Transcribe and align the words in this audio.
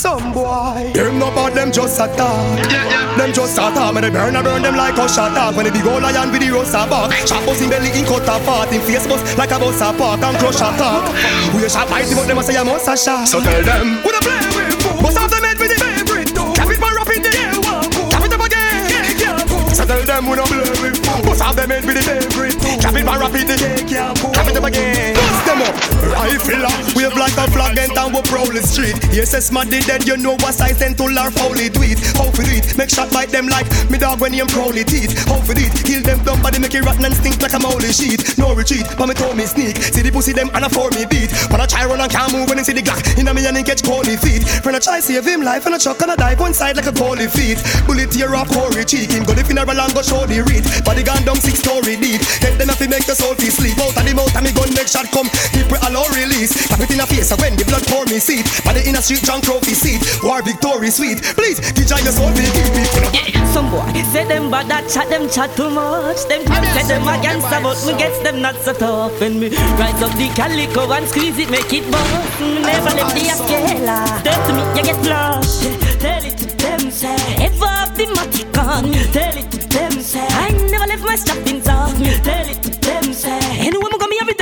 Some 0.00 0.32
boy, 0.32 0.96
them 0.96 1.18
no 1.18 1.28
bad, 1.28 1.52
them 1.52 1.70
just 1.70 2.00
a 2.00 2.08
talk. 2.16 2.56
Yeah, 2.72 2.88
yeah. 2.88 3.16
Them 3.20 3.34
just 3.36 3.52
a 3.60 3.68
talk, 3.68 3.92
me 3.92 4.00
they 4.00 4.08
burn 4.08 4.34
a 4.34 4.40
burn 4.42 4.62
them 4.62 4.72
like 4.72 4.96
a 4.96 5.04
shot 5.04 5.36
talk. 5.36 5.52
When 5.54 5.68
the 5.68 5.72
big 5.76 5.84
old 5.84 6.00
lion 6.00 6.32
with 6.32 6.40
the 6.40 6.48
rose 6.48 6.72
a 6.72 6.88
bark, 6.88 7.12
chop 7.28 7.44
us 7.44 7.60
in 7.60 7.68
belly 7.68 7.92
in 7.92 8.08
cut 8.08 8.24
a 8.24 8.40
part, 8.48 8.72
in 8.72 8.80
face 8.80 9.04
bust 9.04 9.36
like 9.36 9.52
a 9.52 9.60
bus 9.60 9.76
a 9.84 9.92
park 9.92 10.24
and 10.24 10.40
crush 10.40 10.64
a 10.64 10.72
talk. 10.80 11.04
We 11.52 11.66
a 11.66 11.68
shot 11.68 11.92
mighty, 11.92 12.16
but 12.16 12.24
them 12.24 12.40
a 12.40 12.42
say 12.42 12.56
a 12.56 12.64
must 12.64 12.88
a 12.88 12.96
shot. 12.96 13.28
So 13.28 13.44
tell 13.44 13.60
them, 13.60 14.00
we 14.00 14.08
don't 14.08 14.24
play 14.24 14.40
with 14.56 14.80
fool. 14.80 15.04
Bust 15.04 15.20
off 15.20 15.28
the 15.28 15.36
head 15.36 15.60
with 15.60 15.68
the 15.68 15.76
favorite 15.76 16.32
too. 16.32 16.48
Cap 16.56 16.72
it 16.72 16.80
man 16.80 16.96
rap 16.96 17.12
in 17.12 17.20
the 17.20 17.30
air, 17.36 17.60
one 17.60 17.84
Cap 18.08 18.24
it 18.24 18.32
up 18.32 18.40
again, 18.40 19.20
yeah, 19.20 19.36
yeah. 19.36 19.76
So 19.76 19.84
tell 19.84 20.00
them 20.00 20.32
we 20.32 20.40
don't 20.40 20.48
play 20.48 20.64
with 20.80 20.96
fool. 20.96 21.28
Bust 21.28 21.44
off 21.44 21.60
the 21.60 21.68
head 21.68 21.84
with 21.84 22.00
the 22.00 22.04
favorite 22.08 22.56
too. 22.56 22.72
Cap 22.80 22.96
it 22.96 23.04
man 23.04 23.20
rap 23.20 23.36
in 23.36 23.44
the 23.44 23.56
air, 23.68 23.84
yeah, 23.84 24.16
Cap 24.32 24.48
it 24.48 24.56
up 24.56 24.64
again. 24.64 25.19
Them 25.60 25.76
up, 25.76 26.16
rifle 26.16 26.64
up. 26.64 26.96
Wave 26.96 27.12
like 27.16 27.36
a 27.36 27.44
flag 27.52 27.76
and 27.76 27.92
down 27.92 28.12
we 28.12 28.22
prowl 28.22 28.48
the 28.48 28.64
street. 28.64 28.96
Yes, 29.12 29.34
it's 29.34 29.52
mad 29.52 29.68
dead, 29.68 30.06
you 30.08 30.16
know 30.16 30.32
what 30.40 30.54
size 30.54 30.78
then 30.78 30.94
to 30.96 31.04
our 31.04 31.30
folly 31.30 31.68
tweet. 31.68 32.00
How 32.16 32.32
for 32.32 32.48
it? 32.48 32.76
Make 32.78 32.88
shot 32.88 33.12
bite 33.12 33.28
them 33.28 33.46
like 33.46 33.68
me 33.90 33.98
dog 33.98 34.20
when 34.20 34.32
he 34.32 34.40
prowly 34.48 34.84
teeth. 34.84 35.12
How 35.28 35.36
for 35.44 35.52
it? 35.52 35.68
Kill 35.84 36.00
them 36.00 36.24
dumb 36.24 36.40
body 36.40 36.58
make 36.58 36.72
it 36.72 36.80
rotten 36.80 37.04
and 37.04 37.14
stink 37.14 37.42
like 37.42 37.52
a 37.52 37.60
moldy 37.60 37.92
sheet. 37.92 38.38
No 38.38 38.54
retreat, 38.54 38.88
but 38.96 39.06
me 39.08 39.14
told 39.14 39.36
me 39.36 39.44
sneak. 39.44 39.76
See 39.76 40.00
the 40.00 40.10
pussy 40.10 40.32
them 40.32 40.48
and 40.54 40.64
a 40.64 40.70
for 40.72 40.88
me 40.96 41.04
beat. 41.04 41.28
When 41.52 41.60
I 41.60 41.66
try 41.66 41.84
run 41.84 42.00
and 42.00 42.10
can't 42.10 42.32
move 42.32 42.48
when 42.48 42.58
I 42.58 42.64
see 42.64 42.72
the 42.72 42.80
Glock 42.80 43.04
in 43.20 43.28
a 43.28 43.34
me 43.34 43.44
and 43.44 43.60
catch 43.60 43.84
corny 43.84 44.16
feet. 44.16 44.48
Friend 44.64 44.72
I 44.72 44.80
try 44.80 45.00
save 45.00 45.28
him 45.28 45.44
life 45.44 45.66
and 45.66 45.74
I 45.74 45.78
chuck 45.78 46.00
and 46.00 46.12
I 46.12 46.16
dive 46.16 46.40
one 46.40 46.54
side 46.56 46.76
like 46.80 46.88
a 46.88 46.94
goalie 46.96 47.28
feet. 47.28 47.60
Bullet 47.84 48.08
tear 48.08 48.32
off 48.34 48.48
Corey 48.48 48.88
cheek. 48.88 49.12
Him 49.12 49.28
go 49.28 49.36
the 49.36 49.44
funeral 49.44 49.76
and 49.76 49.92
go 49.92 50.00
show 50.00 50.24
the 50.24 50.40
read. 50.40 50.64
Body 50.88 51.04
gone 51.04 51.24
down 51.28 51.36
six 51.36 51.60
story 51.60 52.00
deep. 52.00 52.24
Get 52.40 52.56
them 52.56 52.72
he 52.72 52.88
make 52.88 53.04
the 53.04 53.12
soul 53.12 53.36
feel 53.36 53.52
sleep. 53.52 53.76
Out 53.76 53.92
of 53.92 54.08
the 54.08 54.16
mouth 54.16 54.32
and 54.32 54.48
me 54.48 54.56
gun 54.56 54.72
make 54.72 54.88
shot 54.88 55.04
come. 55.12 55.28
Keep 55.52 55.72
it 55.72 55.82
allow 55.86 56.06
release. 56.14 56.52
Tap 56.68 56.80
it 56.80 56.90
in 56.90 57.00
a 57.00 57.06
face 57.06 57.30
when 57.38 57.56
the 57.56 57.64
blood 57.64 57.84
pour 57.86 58.04
me 58.06 58.18
seat. 58.18 58.46
Body 58.64 58.86
in 58.88 58.96
a 58.96 59.02
street 59.02 59.22
John 59.22 59.40
Trophy 59.40 59.74
seat. 59.74 60.00
War 60.22 60.42
victory 60.42 60.90
sweet. 60.90 61.22
Please, 61.36 61.60
DJ 61.74 62.02
your 62.04 62.14
soul 62.14 62.30
be 62.32 62.46
keep 62.54 62.74
it. 62.78 63.40
Some 63.52 63.70
boy 63.70 63.90
say 64.12 64.24
them 64.24 64.50
bad 64.50 64.68
that 64.68 64.88
chat 64.88 65.08
them 65.08 65.28
chat 65.28 65.50
too 65.56 65.70
much. 65.70 66.26
Them 66.30 66.46
say 66.74 66.86
them 66.86 67.06
against 67.08 67.50
but 67.50 67.62
me 67.86 67.92
gets 67.98 68.18
them 68.20 68.40
not 68.40 68.56
so 68.56 68.72
tough. 68.72 69.20
And 69.20 69.40
me 69.40 69.48
rise 69.78 70.02
up 70.02 70.12
the 70.16 70.28
calico 70.34 70.90
and 70.92 71.06
squeeze 71.08 71.38
it, 71.38 71.50
make 71.50 71.72
it 71.72 71.90
bust. 71.90 72.40
Me 72.40 72.62
never 72.62 72.94
let 72.94 73.10
the 73.14 73.22
ascala. 73.30 73.98
Tell 74.22 74.40
to 74.46 74.52
me 74.54 74.62
you 74.78 74.84
get 74.86 74.98
flush. 75.02 75.66
Tell 75.98 76.24
it 76.24 76.38
to 76.38 76.46
them 76.56 76.90
say 76.90 77.16
ever 77.42 77.76
the 77.98 78.06
matic 78.14 78.54
on. 78.58 78.92
Tell 79.12 79.36
it 79.36 79.50
to 79.50 79.58
them 79.68 79.92
say 80.00 80.26
I 80.26 80.50
never 80.70 80.86
left 80.86 81.02
my 81.02 81.16
strappings 81.16 81.68
off. 81.68 81.94
Tell 82.22 82.39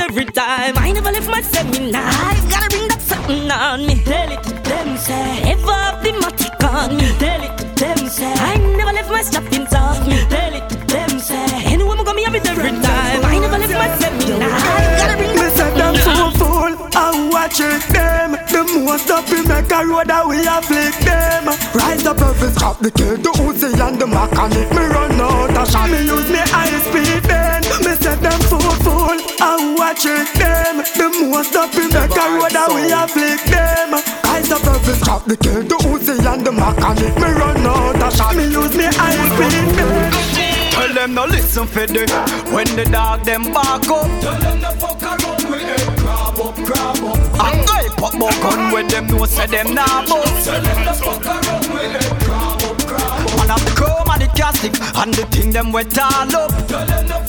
every 0.09 0.25
time. 0.25 0.75
I 0.77 0.91
never 0.91 1.11
left 1.11 1.29
my 1.29 1.41
seminar. 1.41 2.01
I 2.01 2.33
gotta 2.49 2.67
bring 2.73 2.87
that 2.89 3.01
something 3.01 3.45
on 3.51 3.85
me. 3.85 4.01
Tell 4.03 4.31
it 4.33 4.41
to 4.41 4.53
them 4.65 4.97
say 4.97 5.53
ever 5.53 5.71
have 5.85 6.01
the 6.03 6.11
matic 6.17 6.57
on. 6.65 6.97
me. 6.97 7.07
Tell 7.21 7.43
it 7.45 7.53
to 7.59 7.65
them 7.77 8.09
say 8.09 8.33
I 8.33 8.57
never 8.57 8.91
left 8.91 9.09
my 9.11 9.21
strappings 9.21 9.71
off. 9.73 10.01
Tell 10.33 10.53
it 10.57 10.65
to 10.69 10.77
them 10.89 11.19
say 11.19 11.45
anyway 11.69 11.95
me 11.97 12.03
come 12.03 12.17
here 12.17 12.31
with 12.31 12.49
every 12.49 12.73
time. 12.81 13.21
I 13.21 13.37
never 13.37 13.57
left 13.61 13.73
my 13.83 13.89
seminar. 14.01 14.49
I 14.49 14.97
gotta 14.97 15.15
bring 15.21 15.29
Me 15.29 15.45
that 15.45 15.53
say 15.53 15.69
them 15.77 15.95
something 16.01 16.39
so 16.41 16.47
on. 16.57 16.73
fool, 16.73 16.73
I 16.97 17.29
watch 17.29 17.59
it 17.61 17.81
them. 17.93 18.31
The 18.49 18.61
most 18.81 19.09
up 19.13 19.29
we 19.29 19.45
make 19.45 19.69
a 19.69 19.79
road 19.85 20.09
that 20.09 20.25
we 20.25 20.41
a 20.41 20.57
flick 20.65 20.97
them. 21.05 21.53
Rise 21.77 22.05
up 22.09 22.17
every 22.17 22.49
scrap 22.49 22.81
the 22.81 22.89
kid, 22.89 23.21
the 23.21 23.29
Uzi 23.45 23.77
and 23.77 24.01
the 24.01 24.07
mechanic. 24.09 24.73
Me 24.73 24.83
run 24.89 25.21
out 25.21 25.53
a 25.53 25.69
shot, 25.69 25.85
me 25.85 26.01
use 26.01 26.29
me 26.33 26.38
road 32.69 32.85
we 32.85 32.91
a 32.91 33.07
flick 33.07 33.41
them. 33.45 33.93
Rise 34.23 34.51
up 34.51 34.65
every 34.65 34.93
scrap 34.93 35.25
the 35.25 35.37
kid, 35.37 35.69
the 35.69 35.75
Uzi 35.75 36.19
and 36.25 36.45
the 36.45 36.51
mechanic. 36.51 37.15
Me 37.17 37.29
run 37.33 37.65
out 37.65 38.01
a 38.01 38.15
shot, 38.15 38.35
me 38.35 38.43
use 38.43 38.75
me 38.75 38.87
speed 38.91 39.75
then. 39.75 40.59
Tell 40.71 40.93
them 40.93 41.13
no 41.13 41.25
listen 41.25 41.67
for 41.67 41.85
the 41.85 42.07
When 42.53 42.67
the 42.75 42.85
dog 42.85 43.25
them 43.25 43.51
back 43.51 43.85
up 43.89 44.07
Tell 44.21 44.39
them 44.39 44.61
no 44.61 44.71
fuck 44.79 45.03
around 45.03 45.43
with 45.51 45.67
it. 45.67 45.85
Grab 45.99 46.39
up, 46.39 46.55
grab 46.55 47.03
up. 47.03 47.19
And 47.45 47.69
I 47.69 47.89
pop 47.97 48.13
more 48.15 48.31
gun 48.39 48.71
when 48.71 48.87
them 48.87 49.07
know 49.07 49.25
say 49.25 49.45
them 49.47 49.75
nah 49.75 50.05
bust 50.07 50.45
Tell 50.45 50.61
them 50.61 50.85
no 50.85 50.93
fuck 50.93 51.25
around 51.25 51.67
with 51.73 51.99
it. 51.99 52.09
Grab 52.23 52.63
up, 52.63 52.77
grab 52.87 53.27
up. 53.27 53.37
Man 53.37 53.49
have 53.49 53.65
the 53.65 53.71
chrome 53.75 54.09
and 54.09 54.21
the 54.21 54.29
plastic 54.33 54.73
And 54.95 55.13
the 55.13 55.25
thing 55.25 55.51
them 55.51 55.71
wet 55.73 55.99
all 55.99 56.35
up 56.35 56.67
Tell 56.67 56.85
them 56.85 57.07
no 57.07 57.19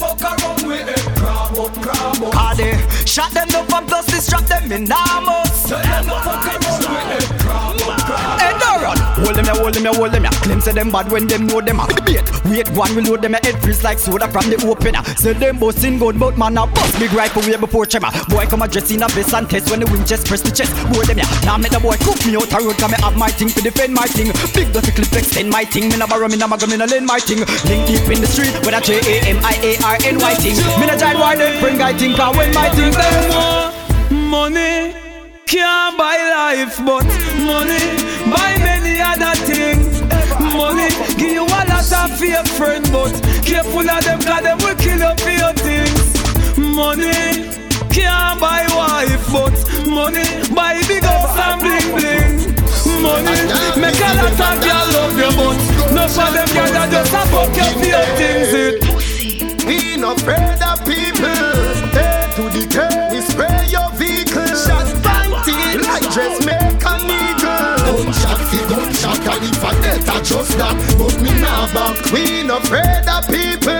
Grab 1.91 2.15
up, 2.15 2.17
grab 2.17 2.23
up. 2.23 2.33
Cause 2.33 2.57
they 2.57 3.05
shot 3.05 3.31
them 3.31 3.49
up 3.55 3.71
and 3.73 3.87
plus 3.87 4.05
distract 4.05 4.47
them 4.47 4.71
in 4.71 4.83
Amos 4.91 5.67
Tell 5.67 5.81
them 5.81 6.07
no 6.07 6.15
fuck 6.23 6.45
around 6.47 6.83
with 6.87 7.17
it. 7.19 7.29
Grab 7.41 7.81
up. 7.83 8.39
Hey, 8.39 8.53
no 8.59 8.81
run. 8.83 8.97
Hold 9.21 9.35
them 9.35 9.45
ya, 9.45 9.55
hold 9.55 9.73
them 9.73 9.83
ya, 9.85 9.93
hold 9.93 10.11
them 10.11 10.23
ya. 10.23 10.31
Claim 10.41 10.61
say 10.61 10.71
them 10.71 10.89
bad 10.89 11.11
when 11.11 11.27
them 11.27 11.47
know 11.47 11.61
them 11.61 11.79
a 11.79 11.87
bait. 12.05 12.23
Wait, 12.45 12.67
one 12.71 12.95
will 12.95 13.03
load 13.03 13.21
them 13.21 13.33
ya 13.33 13.39
head 13.43 13.59
freeze 13.61 13.83
like 13.83 13.99
soda 13.99 14.27
from 14.31 14.49
the 14.49 14.57
opener. 14.67 15.03
Say 15.15 15.33
them 15.33 15.59
busting 15.59 15.99
gun, 15.99 16.17
but 16.17 16.37
man 16.37 16.57
a 16.57 16.65
bust 16.67 16.99
big 16.99 17.13
rifle 17.13 17.41
way 17.43 17.57
before 17.57 17.85
tremor. 17.85 18.09
Boy 18.29 18.45
come 18.45 18.63
a 18.63 18.67
dress 18.67 18.89
in 18.91 19.03
a 19.03 19.07
vest 19.09 19.33
and 19.33 19.49
test 19.49 19.69
when 19.69 19.79
the 19.81 19.87
wind 19.91 20.07
chest 20.07 20.27
press 20.27 20.41
the 20.41 20.51
chest. 20.51 20.71
Boy 20.93 21.03
them 21.03 21.19
ya. 21.19 21.25
Now 21.45 21.57
make 21.57 21.71
the 21.71 21.79
boy 21.79 21.95
cook 22.01 22.19
me 22.25 22.35
out 22.35 22.51
a 22.51 22.57
road, 22.63 22.77
come 22.77 22.91
me 22.91 22.97
have 23.03 23.17
my 23.17 23.29
thing 23.29 23.49
to 23.49 23.61
defend 23.61 23.93
my 23.93 24.07
thing. 24.07 24.31
Big 24.55 24.71
dirty 24.73 24.91
clip 24.91 25.13
extend 25.13 25.49
my 25.49 25.65
thing. 25.65 25.89
Me 25.89 25.97
na 25.97 26.07
borrow, 26.07 26.27
me 26.27 26.37
na 26.37 26.47
mag, 26.47 26.63
me 26.67 26.77
na 26.77 26.85
lend 26.85 27.05
my 27.05 27.19
thing. 27.19 27.43
Link 27.69 27.85
deep 27.87 28.07
in 28.09 28.21
the 28.21 28.27
street 28.27 28.53
with 28.65 28.75
a 28.75 28.81
J 28.81 28.99
A 28.99 29.15
M 29.29 29.39
I 29.43 29.55
A 29.61 29.71
R 29.83 29.97
N 30.07 30.17
Y 30.17 30.33
thing. 30.41 30.57
Me 30.79 30.87
na 30.87 30.95
giant 30.97 31.19
war 31.19 31.35
them 31.35 31.59
bring 31.61 31.80
I 31.81 31.97
think, 31.97 32.15
cause 32.15 32.37
when 32.37 32.53
my 32.53 32.69
thing 32.69 32.91
them 32.91 33.29
want 33.33 34.21
money. 34.29 34.93
Can't 35.45 35.97
buy 35.97 36.15
life, 36.15 36.77
but 36.85 37.03
money 37.41 37.83
buy 38.29 38.55
many 38.61 39.01
other 39.01 39.35
things. 39.43 39.99
Money 40.55 40.87
give 41.17 41.33
you 41.33 41.43
a 41.43 41.49
lot 41.49 41.91
of 41.91 42.19
fear, 42.19 42.43
friend, 42.55 42.85
but 42.93 43.11
careful 43.43 43.89
of 43.89 44.03
them, 44.05 44.21
cause 44.21 44.43
them 44.43 44.57
will 44.59 44.75
kill 44.77 45.01
for 45.17 45.33
your 45.33 45.53
things. 45.57 46.05
Money 46.57 47.49
can't 47.89 48.39
buy 48.39 48.63
wife, 48.77 49.25
but 49.33 49.57
money 49.89 50.23
buy 50.53 50.79
big 50.87 51.03
house 51.03 51.35
and 51.35 51.59
bling 51.59 51.89
bling. 51.97 52.37
Money 53.01 53.41
make 53.81 53.99
a 53.99 54.11
lot 54.21 54.37
of 54.37 54.55
girl 54.61 54.85
love 54.93 55.17
you, 55.17 55.31
but 55.35 55.57
no 55.91 56.07
for 56.07 56.29
them 56.31 56.47
girl 56.53 56.71
that 56.77 56.87
just 56.91 57.11
a 57.11 57.21
fuck 57.27 57.49
for 57.51 57.85
your 57.85 58.05
things. 58.15 58.53
It 58.53 58.90
We 59.65 59.97
not 59.97 60.21
afraid 60.21 60.61
of 60.61 60.79
people. 60.85 61.25
A 61.93 62.27
to 62.35 62.43
the 62.49 62.65
K, 62.69 62.75
we 63.11 63.21
spray 63.21 63.67
your 63.69 63.89
vehicle. 63.93 64.47
Shot 64.55 64.87
fighting 65.03 65.81
like 65.85 66.05
dressmaker 66.13 66.97
nigga. 67.05 67.55
Gunshot 67.85 68.39
fi 68.49 68.59
gunshot, 68.69 69.27
and 69.27 69.43
if 69.45 69.63
I 69.63 69.73
get 69.81 70.07
a 70.09 70.23
just 70.23 70.57
that, 70.57 70.75
but 70.97 71.21
me 71.21 71.31
nah 71.39 71.67
back. 71.73 72.11
We 72.11 72.43
not 72.43 72.63
afraid 72.63 73.07
of 73.07 73.27
people. 73.27 73.71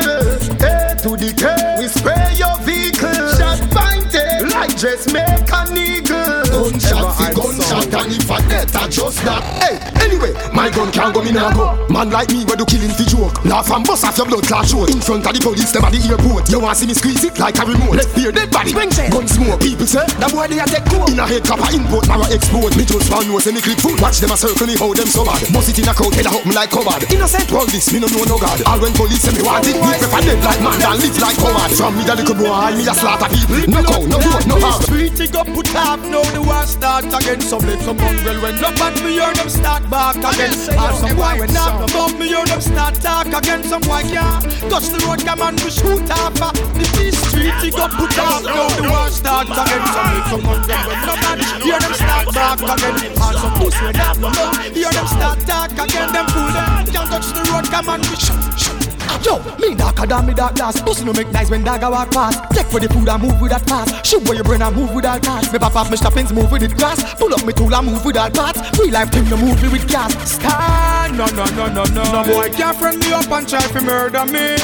A 0.62 0.96
to 1.02 1.18
the 1.18 1.34
K, 1.36 1.44
we 1.80 1.88
spray 1.88 2.36
your 2.38 2.58
vehicle. 2.62 3.10
Shot 3.38 3.60
fighting 3.74 4.50
like 4.50 4.78
dressmaker 4.78 5.66
nigga. 5.74 6.46
Gunshot 6.52 7.16
fi 7.18 7.34
gunshot, 7.34 7.94
and 8.06 8.14
if 8.14 8.30
I 8.30 8.42
get 8.48 8.70
a 8.70 8.90
just 8.90 9.24
that. 9.26 9.44
Hey, 9.64 10.01
anyway, 10.22 10.54
my 10.54 10.70
gun 10.70 10.92
can't 10.92 11.14
go 11.14 11.22
me 11.24 11.32
nah 11.32 11.52
go. 11.54 11.74
Man 11.90 12.10
like 12.10 12.30
me, 12.30 12.46
we 12.46 12.54
do 12.56 12.66
killing 12.66 12.94
fi 12.94 13.06
joke. 13.06 13.34
Laugh 13.46 13.70
and 13.72 13.86
bust 13.86 14.06
off 14.06 14.18
your 14.18 14.28
blood 14.28 14.46
clot 14.46 14.66
short. 14.68 14.90
In 14.90 15.02
front 15.02 15.26
of 15.26 15.34
the 15.34 15.42
police, 15.42 15.72
them 15.72 15.86
at 15.86 15.92
the 15.94 16.02
airport. 16.06 16.50
You 16.50 16.60
want 16.60 16.78
see 16.78 16.88
me 16.88 16.94
squeeze 16.94 17.24
it 17.24 17.38
like 17.40 17.58
a 17.58 17.66
remote? 17.66 17.98
Let's 17.98 18.14
hear 18.14 18.32
dead 18.32 18.52
body. 18.52 18.74
Gun 18.74 19.28
smoke, 19.28 19.60
people 19.62 19.88
say 19.88 20.06
that 20.06 20.32
boy 20.32 20.48
they 20.48 20.60
a 20.60 20.66
take 20.66 20.86
cool. 20.90 21.10
In 21.10 21.20
a 21.20 21.26
head 21.26 21.44
copper 21.44 21.70
import, 21.74 22.08
now 22.08 22.22
export. 22.30 22.76
Me 22.78 22.86
just 22.86 23.10
found 23.10 23.28
nose 23.28 23.48
and 23.48 23.56
me 23.56 23.62
clip 23.62 23.80
full. 23.82 23.98
Watch 23.98 24.22
them 24.22 24.32
a 24.32 24.38
circle 24.38 24.68
me 24.68 24.78
how 24.78 24.94
them 24.94 25.10
so 25.10 25.26
bad. 25.26 25.42
Bust 25.52 25.70
it 25.74 25.80
in 25.82 25.90
a 25.90 25.94
crowd, 25.94 26.14
head 26.14 26.28
a 26.28 26.32
hook 26.32 26.46
me 26.46 26.54
like 26.54 26.70
cupboard. 26.70 27.04
Innocent 27.10 27.50
all 27.52 27.66
this, 27.68 27.90
me 27.92 28.00
no 28.00 28.08
know 28.08 28.24
no 28.26 28.38
God. 28.38 28.62
All 28.68 28.80
when 28.80 28.94
police 28.94 29.26
say 29.26 29.34
me 29.34 29.42
want 29.42 29.66
it, 29.66 29.78
me 29.78 29.92
prefer 29.98 30.22
dead 30.22 30.40
like 30.46 30.62
man 30.62 30.78
than 30.78 30.96
live 31.02 31.18
like 31.20 31.38
coward. 31.38 31.72
From 31.74 31.98
me 31.98 32.04
the 32.06 32.14
little 32.16 32.38
boy, 32.38 32.72
me 32.78 32.84
a 32.86 32.94
slaughter 32.94 33.30
people. 33.32 33.58
No 33.68 33.80
cow, 33.84 34.02
no 34.06 34.18
goat, 34.22 34.46
no 34.48 34.56
hog. 34.62 34.86
Street 34.86 35.18
go 35.32 35.42
put 35.44 35.70
up, 35.76 36.00
now 36.06 36.24
the 36.36 36.42
war 36.42 36.66
start 36.66 37.10
again. 37.10 37.42
Some 37.42 37.66
little 37.66 37.96
mongrel 37.96 38.38
when 38.42 38.58
up 38.64 38.78
at 38.80 38.96
me 39.04 39.18
hear 39.18 39.34
them 39.34 39.50
start 39.50 39.84
back 40.14 40.34
again. 40.36 40.52
And 40.52 40.96
some 40.98 41.16
boy 41.16 41.40
when 41.40 41.56
up 41.56 41.90
above 41.90 42.20
me 42.20 42.28
hear 42.28 42.46
them 42.46 42.62
start 42.62 42.96
talk 42.96 43.28
again. 43.28 43.64
Some 43.64 43.82
boy 43.82 44.02
can't 44.04 44.44
touch 44.70 44.90
the 44.90 45.00
road, 45.08 45.24
come 45.26 45.42
on, 45.42 45.56
we 45.56 45.70
shoot 45.72 46.10
off. 46.12 46.42
uh. 46.42 46.52
The 46.52 46.86
T 46.96 47.12
street 47.12 47.54
it 47.64 47.76
go 47.76 47.88
put 47.88 48.18
up, 48.18 48.44
now 48.44 48.70
the 48.76 48.84
war 48.90 49.10
start 49.10 49.48
again. 49.48 49.84
Some 49.94 50.12
little 50.16 50.42
mongrel 50.42 50.84
when 50.88 51.10
up 51.10 51.24
at 51.30 51.64
hear 51.64 51.80
them 51.80 51.94
start 51.94 52.28
back 52.34 52.60
again. 52.60 52.96
And 53.12 53.38
some 53.38 53.54
pussy 53.56 53.86
when 53.86 54.00
up 54.00 54.18
above 54.18 54.58
hear 54.74 54.92
them 54.92 55.08
start 55.08 55.40
talk 55.48 55.72
again. 55.72 56.12
Them 56.12 56.28
fool 56.28 56.52
them 56.52 56.86
can't 56.92 57.10
touch 57.10 57.28
the 57.32 57.42
road, 57.52 57.66
come 57.70 57.90
on, 57.90 58.00
we 58.02 58.16
shoot, 58.16 58.60
shoot. 58.60 58.81
Yo, 59.24 59.38
me 59.60 59.76
darker 59.76 60.06
than 60.08 60.26
me 60.26 60.34
dark 60.34 60.56
glass. 60.56 60.82
Pussy 60.82 61.04
no 61.06 61.14
make 61.14 61.32
nice 61.32 61.50
when 61.50 61.64
dog 61.64 61.84
a 61.84 61.90
walk 61.90 62.12
past. 62.12 62.44
Take 62.52 62.68
for 62.68 62.80
the 62.80 62.88
food 62.90 63.10
and 63.10 63.22
move 63.22 63.40
with 63.42 63.52
that 63.52 63.68
fast. 63.68 64.06
Shoot 64.06 64.24
where 64.24 64.36
your 64.36 64.44
brain 64.44 64.62
and 64.62 64.76
move 64.76 64.94
with 64.94 65.04
that 65.04 65.22
gas. 65.22 65.52
Me 65.52 65.60
pop 65.60 65.76
off 65.76 65.92
me 65.92 65.98
stoppings, 65.98 66.32
move 66.34 66.52
with 66.52 66.64
it 66.64 66.76
glass. 66.78 67.16
Pull 67.16 67.34
up 67.34 67.46
me 67.46 67.54
tool 67.54 67.74
and 67.74 67.88
move 67.88 68.04
with 68.06 68.16
that 68.16 68.34
parts. 68.34 68.60
Real 68.80 68.92
life 68.92 69.12
thing, 69.12 69.30
no 69.30 69.38
move 69.38 69.62
me 69.62 69.70
with 69.70 69.88
gas. 69.88 70.12
Star, 70.30 71.10
No, 71.10 71.26
no, 71.28 71.46
no, 71.56 71.68
no, 71.68 71.84
no. 71.84 72.04
No 72.04 72.24
boy 72.24 72.50
can't 72.50 72.76
friend 72.78 73.00
me 73.00 73.12
up 73.12 73.30
and 73.32 73.48
try 73.48 73.62
to 73.62 73.82
murder 73.82 74.26
me. 74.26 74.56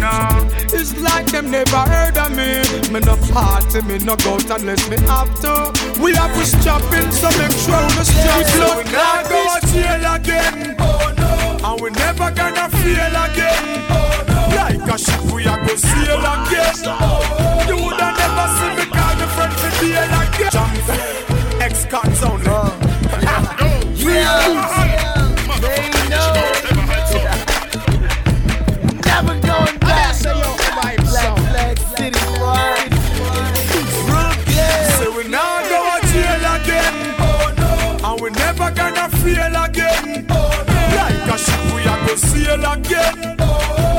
No, 0.00 0.12
it's 0.72 1.00
like 1.00 1.26
them 1.26 1.50
never 1.50 1.82
heard 1.88 2.16
of 2.16 2.30
me. 2.30 2.60
Me 2.92 3.00
no 3.00 3.16
party, 3.32 3.80
me 3.82 3.98
no 3.98 4.16
go 4.16 4.34
out 4.34 4.50
unless 4.60 4.88
me 4.88 4.96
have 5.08 5.32
to. 5.40 5.72
We 6.00 6.14
have 6.14 6.32
to 6.34 6.44
stop 6.46 6.82
in, 6.92 7.10
so 7.12 7.28
make 7.38 7.52
sure 7.52 7.86
the 7.96 8.04
street 8.04 8.46
blood 8.56 8.84
not 8.92 9.28
go 9.28 9.46
never 11.90 12.30
gonna 12.30 12.68
fail 12.70 13.16
again. 13.24 13.64
Like 14.54 14.88
a 14.88 14.98
ship 14.98 15.20
we 15.32 15.46
are 15.46 15.58
go 15.66 15.74
sail 15.74 16.20
again. 16.20 16.76
You 17.68 17.76
woulda 17.82 18.08
never 18.16 18.46
see 18.56 18.72
me 18.76 18.84
call 18.94 19.14
me 19.16 19.26
friend 19.34 19.52
for 19.52 19.70
deal 19.80 20.14
again. 20.22 20.50
Jump, 20.52 21.60
X-Cons 21.60 22.22
only. 22.22 22.44
Yeah. 23.98 24.36
Know. 26.08 26.36
Never 29.04 29.34
going 29.40 29.78
back. 29.80 29.96
Sail 42.16 42.64
again. 42.72 43.36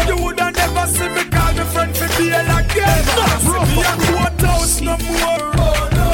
You 0.08 0.16
woulda 0.24 0.52
never 0.52 0.86
see 0.88 1.10
me 1.10 1.24
call 1.30 1.54
me 1.54 1.64
friend 1.74 1.96
for 1.96 2.08
deal 2.18 2.50
again. 2.60 3.04
See 3.42 3.64
me 3.70 3.82
a 3.82 3.94
court 4.08 4.42
house 4.42 4.82
no 4.82 4.98
more. 4.98 5.52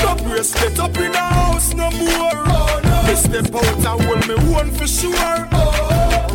No 0.04 0.16
bracelet 0.24 0.80
up 0.80 0.98
in 0.98 1.12
the 1.12 1.18
house 1.18 1.74
no 1.74 1.90
more. 1.92 2.44
Me 3.08 3.16
step 3.16 3.54
out 3.56 3.78
and 3.78 4.02
hold 4.06 4.28
me 4.28 4.36
one 4.52 4.72
for 4.72 4.88
sure. 4.88 5.48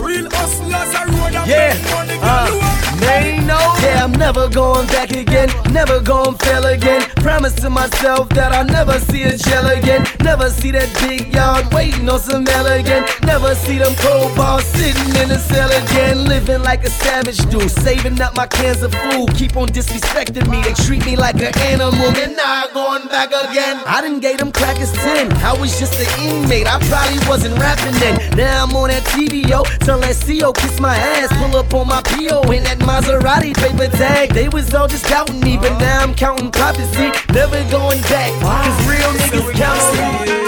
Real 0.04 0.28
hustlers 0.30 0.94
are 0.94 1.06
road 1.06 1.34
and 1.34 1.46
Yeah, 1.48 1.74
make 1.74 1.90
money 1.92 2.18
uh, 2.22 2.46
galore. 2.46 2.60
they 2.60 2.60
know. 2.60 2.97
Yeah, 2.97 2.97
I'm 4.08 4.18
never 4.18 4.48
going 4.48 4.86
back 4.86 5.10
again, 5.10 5.50
never 5.70 6.00
going 6.00 6.34
fail 6.38 6.64
again. 6.64 7.02
Promise 7.20 7.56
to 7.56 7.68
myself 7.68 8.30
that 8.30 8.52
I'll 8.52 8.64
never 8.64 8.98
see 9.00 9.24
a 9.24 9.36
jail 9.36 9.68
again. 9.68 10.06
Never 10.24 10.48
see 10.48 10.70
that 10.70 10.88
big 11.04 11.34
yard 11.34 11.70
waiting 11.74 12.08
on 12.08 12.18
some 12.18 12.44
mail 12.44 12.66
again. 12.66 13.04
Never 13.24 13.54
see 13.54 13.76
them 13.76 13.94
cold 13.96 14.34
balls 14.34 14.64
sitting 14.64 15.12
in 15.20 15.28
the 15.28 15.36
cell 15.36 15.68
again. 15.68 16.24
Living 16.24 16.62
like 16.62 16.84
a 16.84 16.90
savage 16.90 17.36
dude, 17.50 17.70
saving 17.70 18.18
up 18.22 18.34
my 18.34 18.46
cans 18.46 18.82
of 18.82 18.94
food. 18.94 19.28
Keep 19.36 19.58
on 19.58 19.68
disrespecting 19.68 20.48
me, 20.48 20.62
they 20.62 20.72
treat 20.88 21.04
me 21.04 21.14
like 21.14 21.36
an 21.36 21.52
animal. 21.68 22.08
And 22.16 22.40
I'm 22.40 22.72
going 22.72 23.08
back 23.08 23.28
again. 23.28 23.76
I 23.84 24.00
didn't 24.00 24.20
gave 24.20 24.38
them 24.38 24.52
crackers 24.52 24.92
10. 24.92 25.32
I 25.44 25.52
was 25.52 25.78
just 25.78 26.00
an 26.00 26.08
inmate, 26.24 26.66
I 26.66 26.80
probably 26.88 27.20
wasn't 27.28 27.58
rapping 27.60 27.92
then. 28.00 28.36
Now 28.38 28.64
I'm 28.64 28.74
on 28.74 28.88
that 28.88 29.04
TV, 29.12 29.46
yo. 29.46 29.64
Tell 29.84 30.00
that 30.00 30.16
CO 30.16 30.54
kiss 30.54 30.80
my 30.80 30.96
ass, 30.96 31.28
pull 31.36 31.60
up 31.60 31.74
on 31.74 31.88
my 31.88 32.00
PO 32.02 32.50
in 32.52 32.64
that 32.64 32.78
Maserati 32.78 33.52
paper 33.52 33.97
tag. 33.98 34.32
They 34.32 34.48
was 34.48 34.72
all 34.74 34.88
just 34.88 35.06
doubting 35.06 35.40
me, 35.40 35.56
but 35.56 35.76
now 35.78 36.02
I'm 36.02 36.14
counting 36.14 36.50
prophecy. 36.50 37.10
Never 37.34 37.58
going 37.70 38.00
back, 38.02 38.30
cause 38.40 38.78
real 38.86 39.10
niggas 39.18 39.52
count 39.58 39.82
on 39.98 40.14
me. 40.22 40.38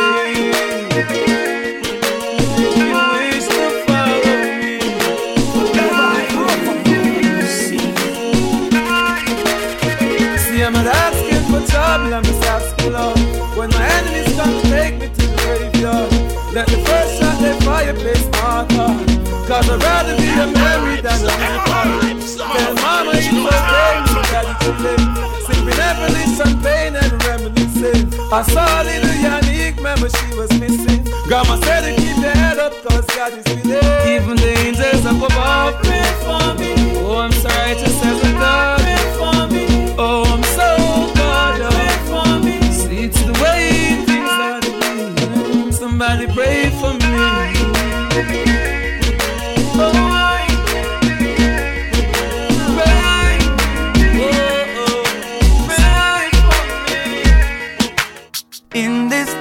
See, 10.39 10.63
I'm 10.63 10.73
not 10.73 10.87
asking 10.87 11.45
for 11.51 11.63
trouble, 11.71 12.15
I'm 12.15 12.23
just 12.23 12.45
asking 12.45 12.93
love. 12.93 13.19
When 13.57 13.69
my 13.71 13.85
enemies 13.99 14.33
come 14.37 14.53
to 14.61 14.63
take 14.71 14.95
me 15.01 15.09
to 15.09 15.27
the 15.27 15.37
graveyard, 15.43 16.11
let 16.55 16.67
the 16.69 16.79
first 16.87 17.19
shot 17.19 17.37
they 17.43 17.59
fire 17.67 17.95
place 17.95 18.27
my. 18.33 18.61
Cause 19.51 19.69
I'd 19.69 19.83
rather 19.83 20.17
be 20.17 20.29
a 20.29 20.47
memory 20.47 21.01
than 21.01 21.25
a 21.25 21.37
memory. 21.37 22.11
Tell 22.39 22.75
mama 22.77 23.10
I 28.33 28.43
saw 28.43 28.83
little 28.83 29.11
Yannick, 29.11 29.77
remember 29.79 30.09
she 30.09 30.37
was 30.37 30.51
missing. 30.61 31.03
Grandma 31.27 31.57
said 31.65 31.81
to 31.83 32.01
keep 32.01 32.17
your 32.23 32.31
head 32.31 32.59
up, 32.59 32.73
cause 32.85 33.05
God 33.07 33.33
is 33.33 33.45
with 33.45 33.67
you. 33.67 33.79
Even 34.09 34.37
the 34.37 34.55
angels 34.67 35.05
up 35.05 35.17
above 35.17 35.83
pray 35.83 36.07
for 36.23 36.55
me. 36.55 36.73
Oh, 37.01 37.19
I'm 37.19 37.33
so 37.33 37.49
righteous 37.49 38.05
as 38.05 38.30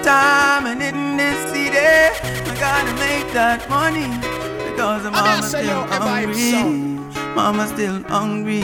time 0.09 0.65
and 0.65 0.81
in 0.81 1.17
this 1.17 1.39
city, 1.51 1.77
I 2.49 2.53
gotta 2.65 2.93
make 3.05 3.27
that 3.39 3.59
money 3.69 4.09
because 4.65 5.05
I'm 5.05 5.13
mama 5.13 5.43
still 5.43 5.83
hungry. 5.85 6.51
Mama 7.37 7.63
still 7.73 8.01
hungry. 8.15 8.63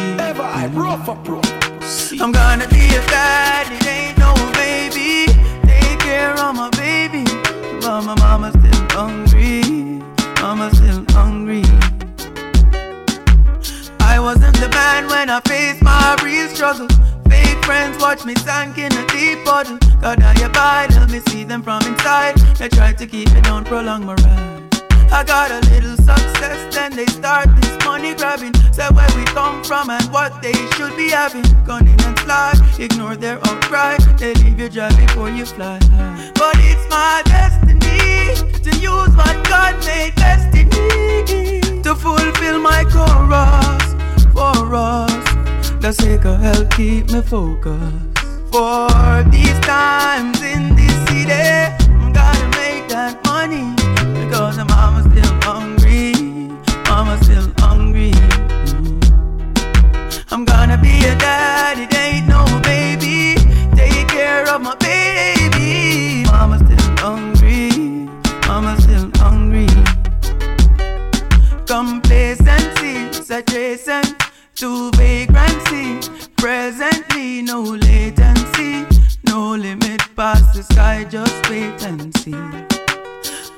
I'm 2.23 2.31
gonna 2.31 2.67
be 2.77 2.85
a 2.99 3.01
dad, 3.13 3.65
it 3.77 3.85
ain't 3.95 4.17
no 4.25 4.31
baby. 4.63 5.11
Take 5.69 5.99
care 6.09 6.33
of 6.45 6.51
my 6.61 6.69
baby. 6.85 7.23
But 7.81 8.01
my 8.09 8.15
mama 8.25 8.49
still 8.57 8.83
hungry. 8.97 10.01
Mama 10.41 10.67
still 10.73 11.03
hungry. 11.17 11.65
I 14.13 14.15
wasn't 14.19 14.57
the 14.63 14.69
man 14.79 15.01
when 15.13 15.29
I 15.29 15.39
faced 15.51 15.81
my 15.83 16.17
real 16.23 16.47
struggle. 16.55 16.87
Friends 17.65 17.99
watch 17.99 18.23
me 18.25 18.35
sink 18.35 18.77
in 18.77 18.93
a 18.93 19.07
deep 19.07 19.43
puddle. 19.43 19.79
God, 19.99 20.21
I 20.21 20.33
abide, 20.45 20.91
help 20.91 21.09
me 21.09 21.19
see 21.29 21.43
them 21.43 21.63
from 21.63 21.81
inside. 21.81 22.37
They 22.59 22.69
try 22.69 22.93
to 22.93 23.07
keep 23.07 23.33
me 23.33 23.41
down, 23.41 23.65
prolong 23.65 24.05
my 24.05 24.13
ride. 24.13 24.61
I 25.11 25.23
got 25.23 25.49
a 25.49 25.59
little 25.71 25.97
success, 25.97 26.75
then 26.75 26.95
they 26.95 27.07
start 27.07 27.47
this 27.55 27.75
money 27.83 28.13
grabbing. 28.13 28.53
Say 28.71 28.87
where 28.89 29.09
we 29.17 29.23
come 29.25 29.63
from 29.63 29.89
and 29.89 30.05
what 30.13 30.43
they 30.43 30.53
should 30.75 30.95
be 30.95 31.09
having. 31.09 31.41
Gunning 31.65 31.99
and 32.01 32.19
slide, 32.19 32.61
ignore 32.77 33.15
their 33.15 33.39
outcry. 33.47 33.97
They 34.19 34.35
leave 34.35 34.59
you 34.59 34.69
dry 34.69 34.93
before 35.03 35.31
you 35.31 35.45
fly. 35.47 35.79
But 36.35 36.57
it's 36.59 36.87
my 36.87 37.23
destiny 37.25 38.59
to 38.61 38.77
use 38.77 39.15
what 39.17 39.35
God 39.49 39.83
made 39.87 40.13
destiny 40.13 41.81
to 41.81 41.95
fulfill 41.95 42.59
my 42.59 42.83
chorus 42.93 43.95
for 44.33 44.75
us. 44.75 45.54
The 45.81 45.91
sake 45.91 46.25
of 46.25 46.39
help 46.41 46.71
keep 46.71 47.11
me 47.11 47.21
focused. 47.21 48.17
For 48.51 49.23
these 49.29 49.59
times 49.59 50.41
in 50.41 50.75
this 50.75 50.95
city, 51.07 51.31
I'm 51.31 52.11
gotta 52.11 52.47
make 52.57 52.87
that 52.89 53.19
money 53.23 53.75
because 54.19 54.57
I'm 54.57 54.67
mama 54.67 55.03
still 55.09 55.33
hungry. 55.43 56.13
Mama 56.89 57.21
still 57.23 57.51
hungry. 57.59 58.13
I'm 60.31 60.43
gonna 60.43 60.77
be 60.77 61.05
a 61.05 61.15
daddy, 61.17 61.83
it 61.83 61.93
ain't 61.95 62.27
no 62.27 62.43
baby. 62.63 63.35
Take 63.75 64.07
care 64.07 64.49
of 64.49 64.61
my 64.61 64.75
baby. 64.77 66.23
Mama 66.25 66.57
still 66.65 66.95
hungry. 66.97 68.09
Mama 68.47 68.81
still 68.81 69.11
hungry. 69.17 69.67
Complacency, 71.67 73.13
saturation 73.21 74.24
to 74.55 74.89
vagrancy. 74.91 75.99
Presently, 76.37 77.41
no 77.41 77.61
latency, 77.61 78.85
no 79.25 79.55
limit 79.55 80.01
past 80.15 80.53
the 80.53 80.63
sky. 80.63 81.03
Just 81.03 81.49
wait 81.49 81.83
and 81.83 82.15
see. 82.17 82.31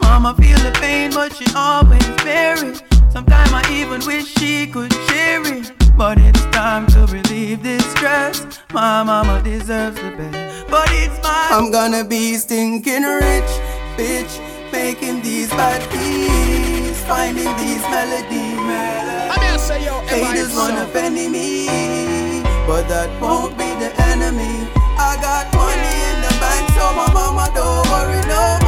Mama 0.01 0.33
feel 0.35 0.57
the 0.59 0.71
pain, 0.81 1.11
but 1.11 1.35
she 1.35 1.45
always 1.55 2.07
bear 2.23 2.55
it. 2.65 2.81
Sometimes 3.09 3.51
I 3.53 3.63
even 3.71 4.03
wish 4.05 4.25
she 4.39 4.67
could 4.67 4.91
share 5.07 5.45
it. 5.45 5.71
But 5.95 6.17
it's 6.19 6.43
time 6.45 6.87
to 6.87 7.05
relieve 7.11 7.61
this 7.61 7.85
stress. 7.91 8.45
My 8.73 9.03
mama 9.03 9.41
deserves 9.43 9.97
the 9.97 10.11
best. 10.17 10.67
But 10.69 10.87
it's 10.91 11.21
my 11.23 11.49
I'm 11.51 11.71
gonna 11.71 12.03
be 12.03 12.35
stinking 12.35 13.03
rich, 13.03 13.51
bitch. 13.97 14.33
Making 14.71 15.21
these 15.21 15.49
bad 15.51 15.81
beats, 15.91 17.01
finding 17.05 17.55
these 17.57 17.81
melodies. 17.81 18.56
Haters 20.07 20.53
wanna 20.55 20.87
penny 20.93 21.27
me, 21.27 21.67
but 22.65 22.87
that 22.87 23.09
won't 23.21 23.57
be 23.57 23.69
the 23.81 23.91
enemy. 24.11 24.67
I 24.97 25.15
got 25.21 25.45
money 25.53 25.95
in 26.09 26.17
the 26.25 26.33
bank, 26.41 26.69
so 26.75 26.85
my 26.99 27.07
mama 27.13 27.51
don't 27.53 27.87
worry 27.91 28.21
no 28.27 28.66